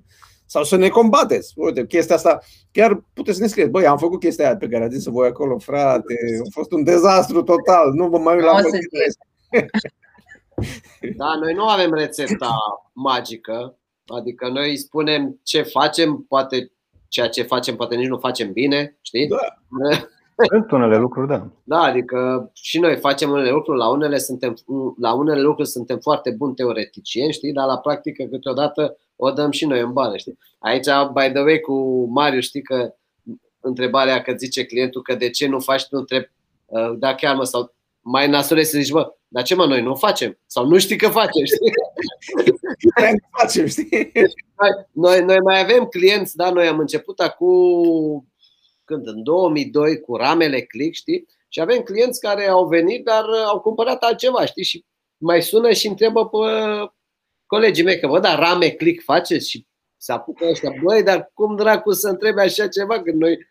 sau 0.46 0.64
să 0.64 0.76
ne 0.76 0.90
combateți. 0.90 1.54
Uite, 1.56 1.86
chestia 1.86 2.16
asta, 2.16 2.40
chiar 2.72 3.04
puteți 3.14 3.38
să 3.38 3.44
ne 3.44 3.50
scrieți, 3.50 3.70
băi, 3.70 3.86
am 3.86 3.98
făcut 3.98 4.20
chestia 4.20 4.46
aia 4.46 4.58
pe 4.58 4.68
care 4.68 4.84
a 4.84 4.88
zis 4.88 5.06
voi 5.06 5.28
acolo, 5.28 5.60
frate, 5.60 6.14
a 6.46 6.50
fost 6.52 6.72
un 6.72 6.84
dezastru 6.84 7.44
total, 7.44 7.92
nu 7.94 8.08
vă 8.08 8.18
mai 8.18 8.36
uit 8.36 8.44
la 8.44 8.52
Da, 11.18 11.36
noi 11.42 11.54
nu 11.54 11.68
avem 11.68 11.94
rețeta 11.94 12.56
magică, 12.94 13.76
adică 14.14 14.48
noi 14.48 14.78
spunem 14.78 15.40
ce 15.44 15.62
facem, 15.62 16.26
poate 16.28 16.72
ceea 17.08 17.28
ce 17.28 17.44
facem 17.44 17.76
poate 17.76 17.96
nici 17.96 18.08
nu 18.08 18.18
facem 18.18 18.52
bine, 18.52 18.98
știi? 19.02 19.28
Da. 19.28 19.38
Sunt 20.48 20.72
unele 20.72 20.98
lucruri, 20.98 21.28
da. 21.28 21.48
Da, 21.64 21.82
adică 21.82 22.50
și 22.54 22.80
noi 22.80 22.98
facem 22.98 23.30
unele 23.30 23.50
lucruri, 23.50 23.78
la 23.78 23.90
unele, 23.90 24.18
suntem, 24.18 24.54
la 25.00 25.14
unele 25.14 25.42
lucruri 25.42 25.70
suntem 25.70 26.00
foarte 26.00 26.32
buni 26.32 26.56
teoreticieni, 26.56 27.32
știi, 27.32 27.54
dar 27.54 27.66
la 27.66 27.78
practică 27.78 28.24
câteodată 28.24 28.98
o 29.16 29.32
dăm 29.32 29.52
și 29.52 29.66
noi 29.66 29.80
în 29.80 29.94
bani, 29.94 30.20
știi? 30.20 30.38
Aici, 30.60 30.88
by 31.14 31.32
the 31.34 31.42
way, 31.42 31.60
cu 31.60 32.06
Mariu, 32.10 32.40
știi 32.40 32.62
că 32.62 32.94
întrebarea 33.60 34.22
că 34.22 34.34
zice 34.38 34.66
clientul 34.66 35.02
că 35.02 35.16
de 35.16 35.30
ce 35.30 35.48
nu 35.48 35.60
faci, 35.60 35.88
tu 35.88 35.98
întreb, 35.98 36.24
uh, 36.66 36.94
da 36.98 37.16
chiar 37.16 37.36
mă, 37.36 37.44
sau 37.44 37.74
mai 38.02 38.30
nasul 38.30 38.64
să 38.64 38.78
zici, 38.78 38.92
bă, 38.92 39.14
dar 39.28 39.44
ce 39.44 39.56
mă, 39.56 39.66
noi 39.66 39.82
nu 39.82 39.96
facem? 39.96 40.40
Sau 40.46 40.66
nu 40.66 40.78
știi 40.78 40.98
că 40.98 41.08
facem, 41.08 41.46
știi? 41.46 41.72
facem, 43.38 43.66
știi? 43.66 44.12
Noi, 44.92 45.24
noi 45.24 45.40
mai 45.40 45.60
avem 45.60 45.86
clienți, 45.86 46.36
da, 46.36 46.52
noi 46.52 46.68
am 46.68 46.80
început 46.80 47.20
acum, 47.20 48.28
când, 48.86 49.08
în 49.08 49.24
2002, 49.24 50.00
cu 50.00 50.16
ramele 50.16 50.62
click, 50.62 50.96
știi? 50.96 51.28
Și 51.48 51.62
avem 51.62 51.82
clienți 51.82 52.20
care 52.20 52.48
au 52.48 52.68
venit, 52.68 53.06
dar 53.06 53.24
au 53.46 53.60
cumpărat 53.60 54.04
altceva, 54.04 54.46
știi? 54.46 54.64
Și 54.64 54.86
mai 55.18 55.42
sună 55.42 55.72
și 55.72 55.88
întrebă 55.88 56.28
pe 56.28 56.38
colegii 57.46 57.84
mei 57.84 58.00
că, 58.00 58.08
bă, 58.08 58.20
da, 58.20 58.36
rame 58.36 58.70
click 58.70 59.04
faceți? 59.04 59.50
Și 59.50 59.66
se 59.98 60.12
apucă 60.12 60.46
ăștia, 60.50 60.74
băi, 60.84 61.04
dar 61.04 61.32
cum 61.34 61.56
dracu 61.56 61.92
să 61.92 62.08
întrebe 62.08 62.42
așa 62.42 62.68
ceva? 62.68 63.02
Când 63.02 63.22
noi 63.22 63.50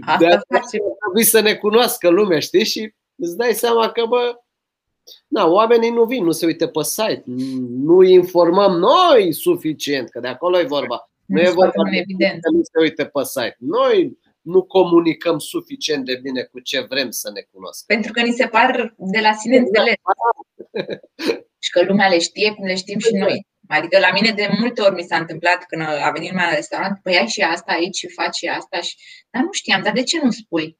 Asta 0.00 0.40
de 0.48 0.78
trebuie 0.98 1.24
să 1.24 1.40
ne 1.40 1.54
cunoască 1.54 2.08
lumea, 2.08 2.38
știi? 2.38 2.64
Și 2.64 2.94
îți 3.20 3.36
dai 3.36 3.52
seama 3.52 3.90
că, 3.90 4.06
bă, 4.06 4.40
da, 5.28 5.46
oamenii 5.46 5.90
nu 5.90 6.04
vin, 6.04 6.24
nu 6.24 6.30
se 6.30 6.46
uită 6.46 6.66
pe 6.66 6.82
site, 6.82 7.22
nu 7.84 8.02
informăm 8.02 8.78
noi 8.78 9.32
suficient, 9.32 10.10
că 10.10 10.20
de 10.20 10.28
acolo 10.28 10.58
e 10.58 10.64
vorba. 10.64 11.10
Nu, 11.26 11.40
nu 11.40 11.46
e 11.46 11.50
vorba 11.50 11.82
de 11.90 11.96
evident. 11.96 12.40
nu 12.52 12.62
se 12.62 12.80
uite 12.80 13.04
pe 13.04 13.20
site. 13.24 13.56
Noi 13.58 14.18
nu 14.40 14.62
comunicăm 14.62 15.38
suficient 15.38 16.04
de 16.04 16.18
bine 16.22 16.42
cu 16.42 16.60
ce 16.60 16.80
vrem 16.80 17.10
să 17.10 17.30
ne 17.34 17.40
cunoască. 17.52 17.84
Pentru 17.86 18.12
că 18.12 18.20
ni 18.20 18.32
se 18.32 18.46
par 18.46 18.94
de 18.96 19.20
la 19.20 19.32
sine 19.32 19.56
înțeles. 19.56 19.94
și 21.64 21.70
că 21.70 21.82
lumea 21.82 22.08
le 22.08 22.18
știe 22.18 22.52
cum 22.52 22.64
le 22.64 22.74
știm 22.74 22.98
și 22.98 23.14
noi. 23.14 23.46
Adică 23.68 23.98
la 23.98 24.10
mine 24.12 24.30
de 24.30 24.48
multe 24.58 24.80
ori 24.82 24.94
mi 24.94 25.02
s-a 25.02 25.16
întâmplat 25.16 25.64
când 25.64 25.82
a 25.82 26.10
venit 26.10 26.30
lumea 26.30 26.48
la 26.48 26.54
restaurant, 26.54 26.98
păi 27.02 27.16
ai 27.16 27.26
și 27.26 27.40
asta 27.40 27.72
aici 27.72 27.96
și 27.96 28.08
faci 28.08 28.34
și 28.34 28.46
asta 28.46 28.80
și... 28.80 28.96
Dar 29.30 29.42
nu 29.42 29.52
știam, 29.52 29.82
dar 29.82 29.92
de 29.92 30.02
ce 30.02 30.20
nu 30.22 30.30
spui? 30.30 30.78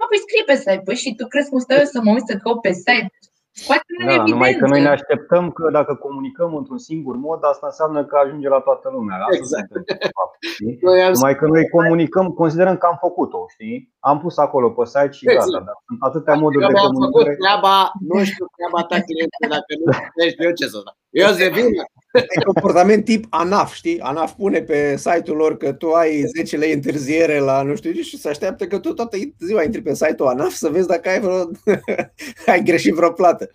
Mă, 0.00 0.06
păi 0.08 0.24
scrie 0.24 0.44
pe 0.46 0.56
site, 0.64 0.82
păi 0.84 1.02
și 1.02 1.14
tu 1.18 1.24
crezi 1.32 1.50
cum 1.50 1.58
stau 1.58 1.76
eu 1.82 1.88
să 1.94 2.00
mă 2.02 2.10
uit 2.16 2.26
să 2.30 2.36
caut 2.42 2.60
pe 2.66 2.72
site? 2.72 3.10
da, 4.06 4.24
numai 4.26 4.52
că 4.54 4.66
noi 4.66 4.80
ne 4.80 4.88
așteptăm 4.88 5.50
că 5.50 5.70
dacă 5.70 5.94
comunicăm 5.94 6.54
într-un 6.56 6.78
singur 6.78 7.16
mod, 7.16 7.38
asta 7.42 7.66
înseamnă 7.66 8.04
că 8.04 8.16
ajunge 8.16 8.48
la 8.48 8.60
toată 8.60 8.88
lumea. 8.92 9.16
Asta 9.16 9.36
exact. 9.36 9.68
fapt, 10.18 10.34
noi 10.80 11.02
am 11.02 11.12
numai 11.12 11.34
că 11.36 11.46
noi 11.46 11.68
comunicăm, 11.68 12.26
considerăm 12.42 12.76
că 12.76 12.86
am 12.86 12.98
făcut-o, 13.00 13.40
știi? 13.54 13.94
Am 13.98 14.20
pus 14.20 14.36
acolo 14.36 14.70
pe 14.70 14.84
site 14.84 15.10
și 15.18 15.24
exact. 15.28 15.50
gata. 15.50 15.64
Dar 15.64 15.76
sunt 15.86 15.98
atâtea 16.08 16.34
moduri 16.34 16.66
de 16.66 16.72
comunicare. 16.72 16.96
Am 16.96 17.10
făcut 17.10 17.26
treaba, 17.42 17.74
nu 18.10 18.16
știu 18.30 18.44
treaba 18.56 18.80
ta 18.90 18.96
clientă, 19.06 19.44
dacă 19.54 19.70
nu 20.16 20.24
știu 20.32 20.44
eu 20.48 20.54
ce 20.60 20.66
să 20.72 20.78
fac. 20.86 20.96
Eu 21.10 21.26
să 21.26 21.50
vin 21.52 21.66
E 22.12 22.44
comportament 22.44 23.04
tip 23.04 23.26
ANAF, 23.28 23.72
știi? 23.72 24.00
ANAF 24.00 24.32
pune 24.32 24.62
pe 24.62 24.96
site-ul 24.96 25.36
lor 25.36 25.56
că 25.56 25.72
tu 25.72 25.92
ai 25.92 26.22
10 26.22 26.56
lei 26.56 26.72
întârziere 26.72 27.38
la 27.38 27.62
nu 27.62 27.74
știu 27.74 27.92
și 27.92 28.18
se 28.18 28.28
așteaptă 28.28 28.66
că 28.66 28.78
tu 28.78 28.92
toată 28.92 29.16
ziua 29.38 29.62
intri 29.62 29.82
pe 29.82 29.94
site-ul 29.94 30.28
ANAF 30.28 30.52
să 30.52 30.68
vezi 30.68 30.86
dacă 30.86 31.08
ai, 31.08 31.20
vreo... 31.20 31.50
ai 32.52 32.62
greșit 32.62 32.94
vreo 32.94 33.10
plată. 33.10 33.50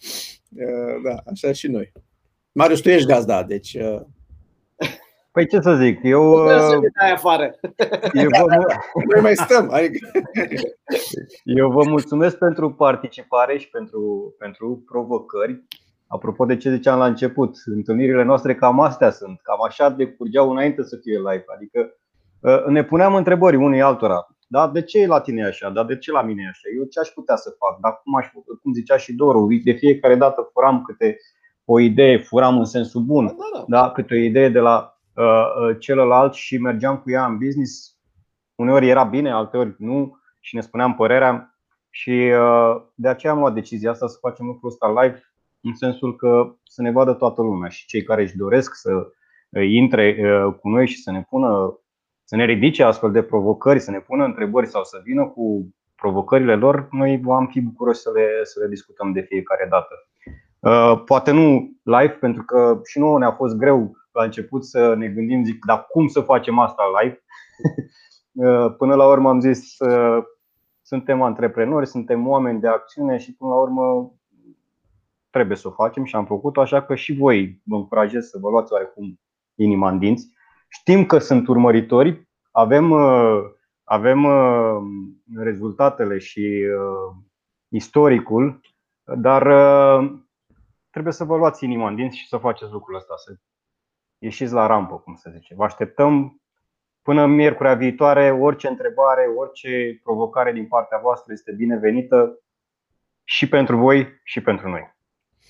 Uh, 0.57 1.01
da, 1.03 1.15
așa 1.31 1.51
și 1.51 1.67
noi. 1.67 1.91
Marius, 2.51 2.79
tu 2.79 2.89
ești 2.89 3.07
gazda, 3.07 3.43
deci... 3.43 3.73
Uh, 3.73 4.01
păi 5.31 5.47
ce 5.47 5.59
să 5.61 5.75
zic, 5.75 5.99
eu... 6.03 6.31
Uh, 6.31 6.79
afară. 7.13 7.59
Eu 8.13 8.29
vă, 8.29 8.45
Noi 9.13 9.21
mai 9.21 9.35
stăm. 9.35 9.69
Adică... 9.71 10.11
Eu 11.43 11.71
vă 11.71 11.83
mulțumesc 11.83 12.37
pentru 12.37 12.73
participare 12.73 13.57
și 13.57 13.69
pentru, 13.69 14.35
pentru 14.37 14.83
provocări. 14.85 15.63
Apropo 16.07 16.45
de 16.45 16.57
ce 16.57 16.75
ziceam 16.75 16.99
la 16.99 17.05
început, 17.05 17.57
întâlnirile 17.65 18.23
noastre 18.23 18.55
cam 18.55 18.79
astea 18.79 19.09
sunt, 19.09 19.39
cam 19.41 19.63
așa 19.63 19.89
de 19.89 20.07
curgeau 20.07 20.51
înainte 20.51 20.83
să 20.83 20.97
fie 21.01 21.17
live. 21.17 21.45
Adică 21.55 21.97
ă, 22.43 22.63
ne 22.67 22.83
puneam 22.83 23.15
întrebări 23.15 23.55
unii 23.55 23.81
altora. 23.81 24.27
Da, 24.47 24.67
de 24.67 24.81
ce 24.81 24.99
e 24.99 25.07
la 25.07 25.21
tine 25.21 25.45
așa? 25.45 25.69
Da, 25.69 25.83
de 25.83 25.97
ce 25.97 26.11
la 26.11 26.21
mine 26.21 26.43
e 26.43 26.47
așa? 26.47 26.67
Eu 26.77 26.83
ce 26.83 26.99
aș 26.99 27.07
putea 27.07 27.35
să 27.35 27.55
fac? 27.59 27.79
Dar 27.79 28.01
cum, 28.03 28.15
aș, 28.15 28.27
cum 28.61 28.73
zicea 28.73 28.97
și 28.97 29.13
Doru, 29.13 29.47
de 29.63 29.71
fiecare 29.71 30.15
dată 30.15 30.49
furam 30.53 30.81
câte 30.81 31.17
o 31.65 31.79
idee, 31.79 32.17
furam 32.17 32.57
în 32.57 32.65
sensul 32.65 33.01
bun, 33.01 33.25
da, 33.25 33.33
da. 33.53 33.65
da 33.67 33.91
câte 33.91 34.13
o 34.13 34.17
idee 34.17 34.49
de 34.49 34.59
la 34.59 34.99
uh, 35.15 35.79
celălalt 35.79 36.33
și 36.33 36.57
mergeam 36.57 36.97
cu 36.97 37.11
ea 37.11 37.25
în 37.25 37.37
business. 37.37 37.97
Uneori 38.55 38.89
era 38.89 39.03
bine, 39.03 39.31
alteori 39.31 39.75
nu 39.77 40.17
și 40.39 40.55
ne 40.55 40.61
spuneam 40.61 40.95
părerea 40.95 41.55
și 41.89 42.31
uh, 42.39 42.81
de 42.95 43.07
aceea 43.07 43.31
am 43.33 43.39
luat 43.39 43.53
decizia 43.53 43.91
asta 43.91 44.07
să 44.07 44.17
facem 44.21 44.45
lucrul 44.45 44.69
ăsta 44.69 45.01
live 45.01 45.34
în 45.65 45.75
sensul 45.75 46.15
că 46.15 46.55
să 46.63 46.81
ne 46.81 46.91
vadă 46.91 47.13
toată 47.13 47.41
lumea 47.41 47.69
și 47.69 47.85
cei 47.85 48.03
care 48.03 48.21
își 48.21 48.37
doresc 48.37 48.75
să 48.75 48.91
uh, 49.49 49.69
intre 49.69 50.17
uh, 50.19 50.53
cu 50.53 50.69
noi 50.69 50.87
și 50.87 51.01
să 51.01 51.11
ne 51.11 51.25
pună, 51.29 51.79
să 52.23 52.35
ne 52.35 52.45
ridice 52.45 52.83
astfel 52.83 53.11
de 53.11 53.23
provocări, 53.23 53.79
să 53.79 53.91
ne 53.91 53.99
pună 53.99 54.23
întrebări 54.23 54.67
sau 54.67 54.83
să 54.83 55.01
vină 55.03 55.27
cu 55.27 55.73
provocările 55.95 56.55
lor, 56.55 56.87
noi 56.91 57.19
vom 57.23 57.47
fi 57.47 57.61
bucuroși 57.61 57.99
să 57.99 58.11
le, 58.11 58.27
să 58.43 58.59
le 58.59 58.67
discutăm 58.67 59.11
de 59.11 59.21
fiecare 59.21 59.67
dată. 59.69 59.93
Uh, 60.59 61.03
poate 61.05 61.31
nu 61.31 61.71
live, 61.83 62.13
pentru 62.13 62.43
că 62.43 62.81
și 62.85 62.99
nouă 62.99 63.19
ne-a 63.19 63.31
fost 63.31 63.55
greu 63.55 63.91
la 64.11 64.23
început 64.23 64.65
să 64.65 64.95
ne 64.97 65.07
gândim, 65.07 65.43
zic, 65.43 65.65
dar 65.65 65.85
cum 65.89 66.07
să 66.07 66.19
facem 66.19 66.59
asta 66.59 66.83
live? 67.01 67.23
Până 68.77 68.95
la 68.95 69.07
urmă 69.07 69.29
am 69.29 69.39
zis, 69.39 69.75
suntem 70.81 71.21
antreprenori, 71.21 71.87
suntem 71.87 72.27
oameni 72.27 72.59
de 72.59 72.67
acțiune 72.67 73.17
și 73.17 73.35
până 73.35 73.51
la 73.51 73.59
urmă 73.59 74.14
trebuie 75.35 75.57
să 75.57 75.67
o 75.67 75.71
facem 75.71 76.03
și 76.03 76.15
am 76.15 76.25
făcut-o, 76.25 76.61
așa 76.61 76.83
că 76.83 76.95
și 76.95 77.13
voi 77.13 77.61
vă 77.65 77.75
încurajez 77.75 78.27
să 78.27 78.37
vă 78.41 78.49
luați 78.49 78.73
oarecum 78.73 79.19
inima 79.55 79.89
în 79.89 79.99
dinți. 79.99 80.33
Știm 80.67 81.05
că 81.05 81.17
sunt 81.17 81.47
urmăritori, 81.47 82.29
avem, 82.51 82.93
avem 83.83 84.25
rezultatele 85.35 86.17
și 86.17 86.63
istoricul, 87.67 88.61
dar 89.03 89.43
trebuie 90.89 91.13
să 91.13 91.23
vă 91.23 91.37
luați 91.37 91.63
inima 91.63 91.87
în 91.87 91.95
dinți 91.95 92.17
și 92.17 92.27
să 92.27 92.37
faceți 92.37 92.71
lucrul 92.71 92.95
ăsta, 92.95 93.13
să 93.17 93.35
ieșiți 94.17 94.53
la 94.53 94.65
rampă, 94.65 94.95
cum 94.95 95.15
să 95.15 95.29
zice. 95.33 95.55
Vă 95.55 95.63
așteptăm 95.63 96.41
până 97.01 97.25
miercurea 97.25 97.73
viitoare, 97.73 98.31
orice 98.31 98.67
întrebare, 98.67 99.25
orice 99.37 99.99
provocare 100.03 100.51
din 100.51 100.67
partea 100.67 100.97
voastră 100.97 101.33
este 101.33 101.51
binevenită 101.51 102.39
și 103.23 103.49
pentru 103.49 103.77
voi 103.77 104.21
și 104.23 104.41
pentru 104.41 104.69
noi. 104.69 104.94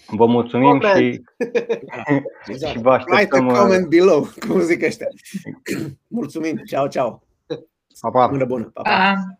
Vă 0.07 0.25
mulțumim 0.25 0.67
Moment. 0.67 0.83
și, 0.95 1.21
exact. 2.47 2.73
și 2.73 2.81
vă 2.81 2.91
așteptăm. 2.91 3.45
Write 3.45 3.57
a 3.57 3.61
comment 3.61 3.87
below, 3.87 4.27
cum 4.47 4.59
zic 4.59 4.83
ăștia. 4.83 5.07
Mulțumim, 6.07 6.57
ceau, 6.65 6.87
ceau. 6.87 7.27
Pa, 7.99 8.09
pa. 8.09 8.27
Bună, 8.27 8.45
bună. 8.45 8.63
Pa, 8.63 8.81
pa. 8.81 8.89
pa. 8.89 9.37